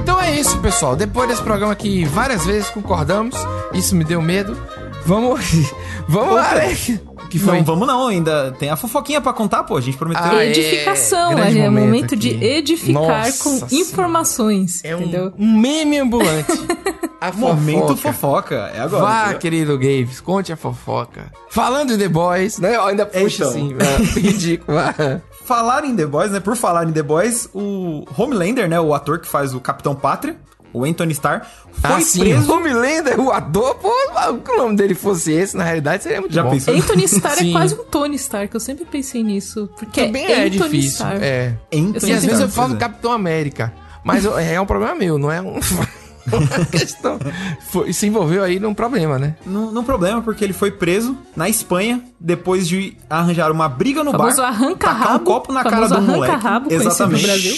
Então 0.02 0.20
é 0.20 0.32
isso, 0.32 0.58
pessoal. 0.58 0.96
Depois 0.96 1.28
desse 1.28 1.42
programa 1.42 1.76
que 1.76 2.04
várias 2.06 2.44
vezes 2.44 2.68
concordamos, 2.70 3.36
isso 3.72 3.94
me 3.94 4.02
deu 4.02 4.20
medo. 4.20 4.60
Vamos, 5.04 5.40
vamos 6.08 6.32
Opa. 6.32 6.42
lá, 6.42 6.54
né? 6.56 6.74
Que 7.38 7.44
foi? 7.44 7.58
Não, 7.58 7.64
vamos 7.64 7.86
não, 7.86 8.08
ainda 8.08 8.52
tem 8.52 8.70
a 8.70 8.76
fofoquinha 8.76 9.20
para 9.20 9.32
contar, 9.32 9.64
pô, 9.64 9.76
a 9.76 9.80
gente 9.80 9.96
prometeu. 9.96 10.24
Ah, 10.24 10.42
é. 10.42 10.50
edificação, 10.50 11.38
é, 11.38 11.50
é 11.50 11.68
momento, 11.68 11.84
momento 11.86 12.16
de 12.16 12.42
edificar 12.42 13.26
Nossa 13.26 13.44
com 13.44 13.66
informações, 13.70 14.82
é 14.82 14.92
entendeu? 14.92 15.32
Um, 15.38 15.44
um 15.44 15.60
meme 15.60 15.98
ambulante. 15.98 16.52
a 17.20 17.32
Momento 17.32 17.96
fofoca, 17.96 18.70
é 18.74 18.80
agora. 18.80 19.04
Vá, 19.04 19.34
querido 19.34 19.76
Gaves, 19.78 20.20
conte 20.20 20.52
a 20.52 20.56
fofoca. 20.56 21.30
Falando 21.50 21.92
em 21.92 21.98
The 21.98 22.08
Boys, 22.08 22.58
né? 22.58 22.76
Eu 22.76 22.84
ainda 22.86 23.04
puxa 23.04 23.44
então. 23.44 23.48
assim, 23.48 23.74
é, 23.78 23.96
ridículo. 24.20 24.78
falar 25.44 25.84
em 25.84 25.94
The 25.94 26.06
Boys, 26.06 26.30
né? 26.30 26.40
Por 26.40 26.56
falar 26.56 26.88
em 26.88 26.92
The 26.92 27.02
Boys, 27.02 27.48
o 27.54 28.04
Homelander, 28.16 28.68
né? 28.68 28.80
O 28.80 28.94
ator 28.94 29.18
que 29.18 29.28
faz 29.28 29.54
o 29.54 29.60
Capitão 29.60 29.94
Pátria, 29.94 30.36
o 30.76 30.84
Anthony 30.84 31.12
Starr, 31.12 31.46
foi 31.72 31.90
ah, 31.90 32.00
sim, 32.02 32.20
preso. 32.20 32.52
Homelander, 32.52 33.18
o 33.18 33.32
ator, 33.32 33.76
pô, 33.76 33.90
se 33.90 34.52
o 34.52 34.56
nome 34.58 34.76
dele 34.76 34.94
fosse 34.94 35.32
esse, 35.32 35.56
na 35.56 35.64
realidade 35.64 36.02
seria 36.02 36.20
muito 36.20 36.34
Já 36.34 36.42
bom. 36.42 36.50
Pensou? 36.50 36.74
Anthony 36.74 37.04
Starr 37.04 37.38
é 37.38 37.52
quase 37.52 37.74
um 37.74 37.84
Tony 37.84 38.16
Stark, 38.16 38.54
eu 38.54 38.60
sempre 38.60 38.84
pensei 38.84 39.22
nisso. 39.22 39.70
Porque 39.78 40.04
Também 40.04 40.26
é, 40.26 40.46
é 40.46 40.48
difícil. 40.50 40.90
Starr. 40.90 41.22
É. 41.22 41.54
Anthony 41.72 42.12
e 42.12 42.14
às 42.14 42.24
vezes 42.24 42.40
eu 42.40 42.48
falo 42.48 42.74
é. 42.74 42.76
Capitão 42.76 43.10
América, 43.10 43.72
mas 44.04 44.26
é 44.26 44.60
um 44.60 44.66
problema 44.66 44.94
meu, 44.94 45.18
não 45.18 45.32
é 45.32 45.40
um... 45.40 45.58
Uma 46.26 46.66
questão. 46.66 47.18
Foi, 47.70 47.92
se 47.92 48.06
envolveu 48.08 48.42
aí 48.42 48.58
num 48.58 48.74
problema, 48.74 49.16
né? 49.16 49.36
Num, 49.46 49.70
num, 49.70 49.84
problema, 49.84 50.20
porque 50.20 50.42
ele 50.42 50.52
foi 50.52 50.72
preso 50.72 51.16
na 51.36 51.48
Espanha 51.48 52.02
depois 52.18 52.66
de 52.66 52.96
arranjar 53.08 53.52
uma 53.52 53.68
briga 53.68 54.02
no 54.02 54.10
famoso 54.10 54.38
bar. 54.38 54.48
Arranca 54.48 54.88
tacar 54.88 55.08
rabo, 55.08 55.22
um 55.22 55.24
copo 55.24 55.52
na 55.52 55.62
cara 55.62 55.88
do 55.88 56.02
moleque. 56.02 56.34
Rabo, 56.34 56.72
Exatamente. 56.72 57.54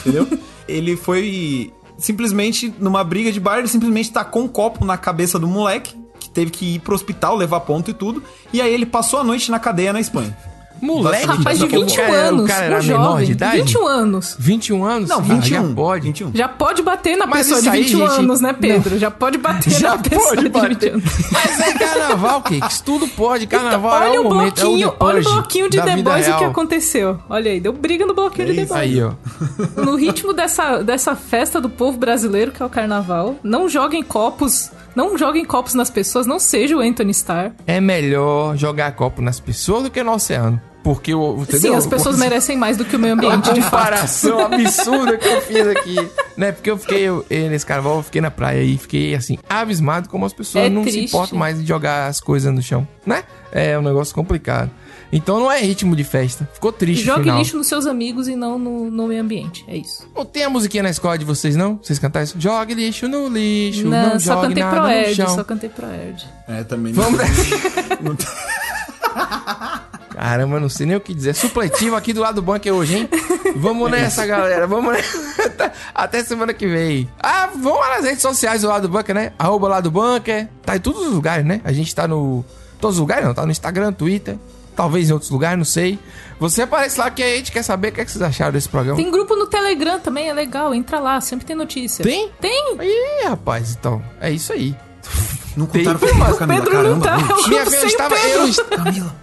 Entendeu? 0.00 0.28
ele 0.68 0.96
foi 0.96 1.72
simplesmente, 1.98 2.72
numa 2.78 3.04
briga 3.04 3.30
de 3.30 3.40
bar, 3.40 3.58
ele 3.58 3.68
simplesmente 3.68 4.12
tacou 4.12 4.42
um 4.42 4.48
copo 4.48 4.84
na 4.84 4.96
cabeça 4.96 5.38
do 5.38 5.46
moleque, 5.46 5.94
que 6.18 6.28
teve 6.28 6.50
que 6.50 6.74
ir 6.76 6.78
pro 6.80 6.94
hospital, 6.94 7.36
levar 7.36 7.60
ponto 7.60 7.90
e 7.90 7.94
tudo. 7.94 8.22
E 8.52 8.60
aí 8.60 8.72
ele 8.72 8.86
passou 8.86 9.20
a 9.20 9.24
noite 9.24 9.50
na 9.50 9.58
cadeia 9.58 9.92
na 9.92 10.00
Espanha. 10.00 10.36
Moleque, 10.80 11.26
rapaz 11.26 11.58
de 11.58 11.66
21 11.66 11.96
cara, 11.96 12.12
anos. 12.12 12.44
O 12.44 12.48
cara 12.48 12.64
era 12.64 12.78
um 12.78 12.82
jovem, 12.82 13.02
menor 13.02 13.24
de 13.24 13.32
idade? 13.32 13.56
21 13.58 13.86
anos. 13.86 14.36
21 14.38 14.84
anos? 14.84 15.08
Não, 15.08 15.22
21. 15.22 15.38
Ah, 15.38 15.42
já 15.42 15.74
pode. 15.74 16.04
21. 16.06 16.30
Já 16.34 16.48
pode 16.48 16.82
bater 16.82 17.16
na 17.16 17.26
Mas 17.26 17.46
pessoa 17.46 17.62
de 17.62 17.70
21 17.70 18.06
aí, 18.06 18.18
anos, 18.18 18.40
né, 18.40 18.52
Pedro? 18.52 18.90
Não. 18.90 18.98
Já 18.98 19.10
pode 19.10 19.38
bater 19.38 19.70
já 19.72 19.90
na 19.90 19.98
pessoa 19.98 20.36
de 20.36 20.48
20 20.48 20.88
anos. 20.88 21.04
Mas 21.32 21.60
é 21.60 21.72
carnaval, 21.72 22.42
Kicks. 22.42 22.80
Tudo 22.80 23.08
pode. 23.08 23.46
Carnaval 23.46 24.08
então, 24.08 24.14
é 24.14 24.20
o 24.20 24.24
momento. 24.24 24.60
Bloquinho, 24.60 24.88
é 24.88 24.90
o 24.90 24.96
olha 25.00 25.20
o 25.20 25.24
bloquinho 25.24 25.70
de 25.70 25.80
The 25.80 25.96
Boys 25.96 26.28
o 26.28 26.38
que 26.38 26.44
aconteceu. 26.44 27.18
Olha 27.28 27.50
aí, 27.50 27.60
deu 27.60 27.72
briga 27.72 28.04
no 28.06 28.14
bloquinho 28.14 28.48
é 28.48 28.52
de 28.52 28.56
The 28.60 28.66
Boys. 28.66 28.80
Aí, 28.80 29.02
ó. 29.02 29.12
No 29.80 29.96
ritmo 29.96 30.32
dessa, 30.32 30.82
dessa 30.82 31.14
festa 31.16 31.60
do 31.60 31.68
povo 31.68 31.98
brasileiro, 31.98 32.52
que 32.52 32.62
é 32.62 32.66
o 32.66 32.70
carnaval, 32.70 33.36
não 33.42 33.68
joguem 33.68 34.02
copos 34.02 34.70
não 34.94 35.18
joguem 35.18 35.44
copos 35.44 35.74
nas 35.74 35.90
pessoas, 35.90 36.24
não 36.24 36.38
seja 36.38 36.76
o 36.76 36.80
Anthony 36.80 37.10
Starr. 37.10 37.52
É 37.66 37.80
melhor 37.80 38.56
jogar 38.56 38.92
copo 38.92 39.20
nas 39.20 39.40
pessoas 39.40 39.82
do 39.82 39.90
que 39.90 40.02
no 40.02 40.12
oceano. 40.12 40.60
Porque 40.84 41.14
o. 41.14 41.38
Entendeu? 41.40 41.72
Sim, 41.72 41.74
as 41.74 41.86
pessoas 41.86 42.18
merecem 42.18 42.58
mais 42.58 42.76
do 42.76 42.84
que 42.84 42.94
o 42.94 42.98
meio 42.98 43.14
ambiente. 43.14 43.48
A 43.48 43.54
comparação 43.54 44.40
absurda 44.40 45.16
que 45.16 45.26
eu 45.26 45.40
fiz 45.40 45.66
aqui. 45.66 46.10
Né? 46.36 46.52
Porque 46.52 46.70
eu 46.70 46.76
fiquei 46.76 47.00
eu, 47.00 47.24
nesse 47.30 47.64
carnaval, 47.64 47.96
eu 47.96 48.02
fiquei 48.02 48.20
na 48.20 48.30
praia 48.30 48.62
e 48.62 48.76
fiquei 48.76 49.14
assim, 49.14 49.38
abismado 49.48 50.10
como 50.10 50.26
as 50.26 50.34
pessoas 50.34 50.66
é 50.66 50.68
não 50.68 50.82
triste. 50.82 51.00
se 51.00 51.06
importam 51.06 51.38
mais 51.38 51.58
de 51.58 51.66
jogar 51.66 52.08
as 52.08 52.20
coisas 52.20 52.52
no 52.52 52.60
chão, 52.60 52.86
né? 53.06 53.24
É 53.50 53.78
um 53.78 53.82
negócio 53.82 54.14
complicado. 54.14 54.70
Então 55.10 55.38
não 55.38 55.50
é 55.50 55.58
ritmo 55.58 55.96
de 55.96 56.04
festa. 56.04 56.46
Ficou 56.52 56.70
triste. 56.70 57.04
Jogue 57.04 57.30
lixo 57.30 57.56
nos 57.56 57.66
seus 57.66 57.86
amigos 57.86 58.28
e 58.28 58.36
não 58.36 58.58
no, 58.58 58.90
no, 58.90 59.06
meio 59.06 59.22
ambiente. 59.22 59.64
É 59.66 59.76
isso. 59.76 60.06
Não 60.14 60.26
tem 60.26 60.44
a 60.44 60.50
musiquinha 60.50 60.82
na 60.82 60.90
escola 60.90 61.16
de 61.16 61.24
vocês, 61.24 61.56
não? 61.56 61.78
Vocês 61.82 61.98
cantaram 61.98 62.24
isso? 62.24 62.34
Jogue 62.38 62.74
lixo 62.74 63.08
no 63.08 63.28
lixo. 63.28 63.88
Não, 63.88 64.10
não 64.10 64.20
só 64.20 64.42
cantei 64.42 64.62
pro 64.62 64.86
Erd, 64.86 65.16
só 65.16 65.44
cantei 65.44 65.70
pro 65.70 65.86
Erd. 65.86 66.26
É, 66.46 66.62
também 66.64 66.92
não. 66.92 67.04
Vamos. 67.04 67.20
Caramba, 70.14 70.60
não 70.60 70.68
sei 70.68 70.86
nem 70.86 70.96
o 70.96 71.00
que 71.00 71.12
dizer. 71.12 71.34
Supletivo 71.34 71.96
aqui 71.96 72.12
do 72.12 72.20
lado 72.20 72.36
do 72.36 72.42
bunker 72.42 72.72
hoje, 72.72 72.98
hein? 72.98 73.08
Vamos 73.56 73.90
nessa, 73.90 74.24
galera. 74.24 74.66
Vamos 74.66 74.92
nessa. 74.92 75.72
Até 75.94 76.22
semana 76.22 76.54
que 76.54 76.66
vem. 76.66 77.08
Ah, 77.20 77.50
vamos 77.54 77.80
lá 77.80 77.96
nas 77.96 78.04
redes 78.04 78.22
sociais 78.22 78.62
do 78.62 78.68
lado 78.68 78.88
do 78.88 78.92
bunker, 78.92 79.14
né? 79.14 79.32
Arroba 79.38 79.68
lado 79.68 79.84
do 79.84 79.90
bunker. 79.90 80.48
Tá 80.64 80.76
em 80.76 80.80
todos 80.80 81.06
os 81.06 81.12
lugares, 81.12 81.44
né? 81.44 81.60
A 81.64 81.72
gente 81.72 81.92
tá 81.94 82.06
no. 82.06 82.44
Todos 82.80 82.96
os 82.96 83.00
lugares, 83.00 83.24
não. 83.24 83.34
Tá 83.34 83.44
no 83.44 83.50
Instagram, 83.50 83.92
Twitter. 83.92 84.38
Talvez 84.76 85.10
em 85.10 85.12
outros 85.12 85.30
lugares, 85.30 85.58
não 85.58 85.64
sei. 85.64 85.98
Você 86.38 86.62
aparece 86.62 86.98
lá 86.98 87.10
que 87.10 87.22
a 87.22 87.36
gente 87.36 87.52
quer 87.52 87.62
saber 87.62 87.88
o 87.88 87.92
que, 87.92 88.00
é 88.00 88.04
que 88.04 88.10
vocês 88.10 88.22
acharam 88.22 88.52
desse 88.52 88.68
programa. 88.68 88.96
Tem 88.96 89.10
grupo 89.10 89.36
no 89.36 89.46
Telegram 89.46 90.00
também, 90.00 90.28
é 90.28 90.32
legal. 90.32 90.74
Entra 90.74 90.98
lá, 90.98 91.20
sempre 91.20 91.46
tem 91.46 91.54
notícia. 91.54 92.02
Tem? 92.02 92.30
Tem. 92.40 92.76
Aí, 92.78 93.24
rapaz, 93.24 93.76
então. 93.78 94.02
É 94.20 94.30
isso 94.30 94.52
aí. 94.52 94.76
Não 95.56 95.66
contaram 95.66 95.98
tem, 95.98 96.14
mas 96.14 96.36
Camila, 96.36 96.60
Pedro 96.60 96.72
caramba, 96.72 97.16
não 97.16 97.26
tá. 97.26 97.44
É 97.44 97.48
Minha 97.48 97.66
filha 97.66 97.86
estava. 97.86 98.16
Eu, 98.16 98.54
Camila. 98.76 99.16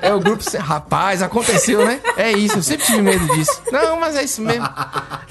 É 0.00 0.14
o 0.14 0.20
grupo 0.20 0.42
sem. 0.42 0.60
Rapaz, 0.60 1.22
aconteceu, 1.22 1.84
né? 1.84 2.00
É 2.16 2.32
isso, 2.32 2.58
eu 2.58 2.62
sempre 2.62 2.86
tive 2.86 3.02
medo 3.02 3.26
disso. 3.34 3.60
Não, 3.70 4.00
mas 4.00 4.16
é 4.16 4.24
isso 4.24 4.40
mesmo. 4.40 4.66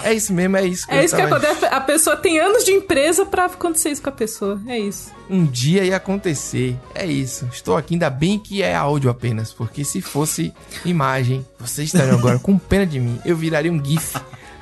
É 0.03 0.13
isso 0.13 0.33
mesmo, 0.33 0.57
é 0.57 0.65
isso. 0.65 0.87
Que 0.87 0.93
é 0.93 1.03
isso 1.03 1.15
que 1.15 1.21
acontece. 1.21 1.65
A 1.65 1.81
pessoa 1.81 2.15
tem 2.15 2.39
anos 2.39 2.63
de 2.63 2.71
empresa 2.71 3.25
pra 3.25 3.45
acontecer 3.45 3.89
isso 3.89 4.01
com 4.01 4.09
a 4.09 4.11
pessoa. 4.11 4.61
É 4.67 4.77
isso. 4.77 5.11
Um 5.29 5.45
dia 5.45 5.83
ia 5.83 5.95
acontecer. 5.95 6.77
É 6.93 7.05
isso. 7.05 7.47
Estou 7.51 7.75
aqui, 7.75 7.95
ainda 7.95 8.09
bem 8.09 8.37
que 8.37 8.61
é 8.61 8.75
áudio 8.75 9.09
apenas. 9.09 9.51
Porque 9.51 9.83
se 9.83 10.01
fosse 10.01 10.53
imagem, 10.83 11.45
vocês 11.59 11.87
estariam 11.87 12.17
agora 12.17 12.37
com 12.37 12.57
pena 12.57 12.85
de 12.85 12.99
mim. 12.99 13.19
Eu 13.25 13.35
viraria 13.35 13.71
um 13.71 13.83
GIF 13.83 14.15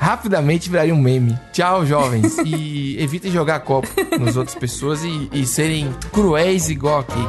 rapidamente 0.04 0.70
viraria 0.70 0.94
um 0.94 1.02
meme. 1.02 1.40
Tchau, 1.54 1.86
jovens. 1.86 2.38
E 2.40 2.98
evitem 3.02 3.32
jogar 3.32 3.62
copo 3.62 3.88
nas 4.20 4.36
outras 4.36 4.56
pessoas 4.56 5.02
e, 5.04 5.30
e 5.32 5.46
serem 5.46 5.96
cruéis 6.12 6.70
igual 6.70 7.00
aqui. 7.00 7.26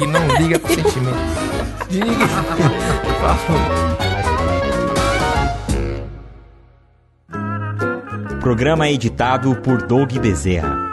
E 0.00 0.06
não 0.06 0.24
liga 0.36 0.56
pro 0.58 0.72
sentimento. 0.72 1.18
Diga. 1.90 2.06
Programa 8.40 8.88
editado 8.90 9.56
por 9.56 9.86
Doug 9.86 10.12
Bezerra. 10.18 10.83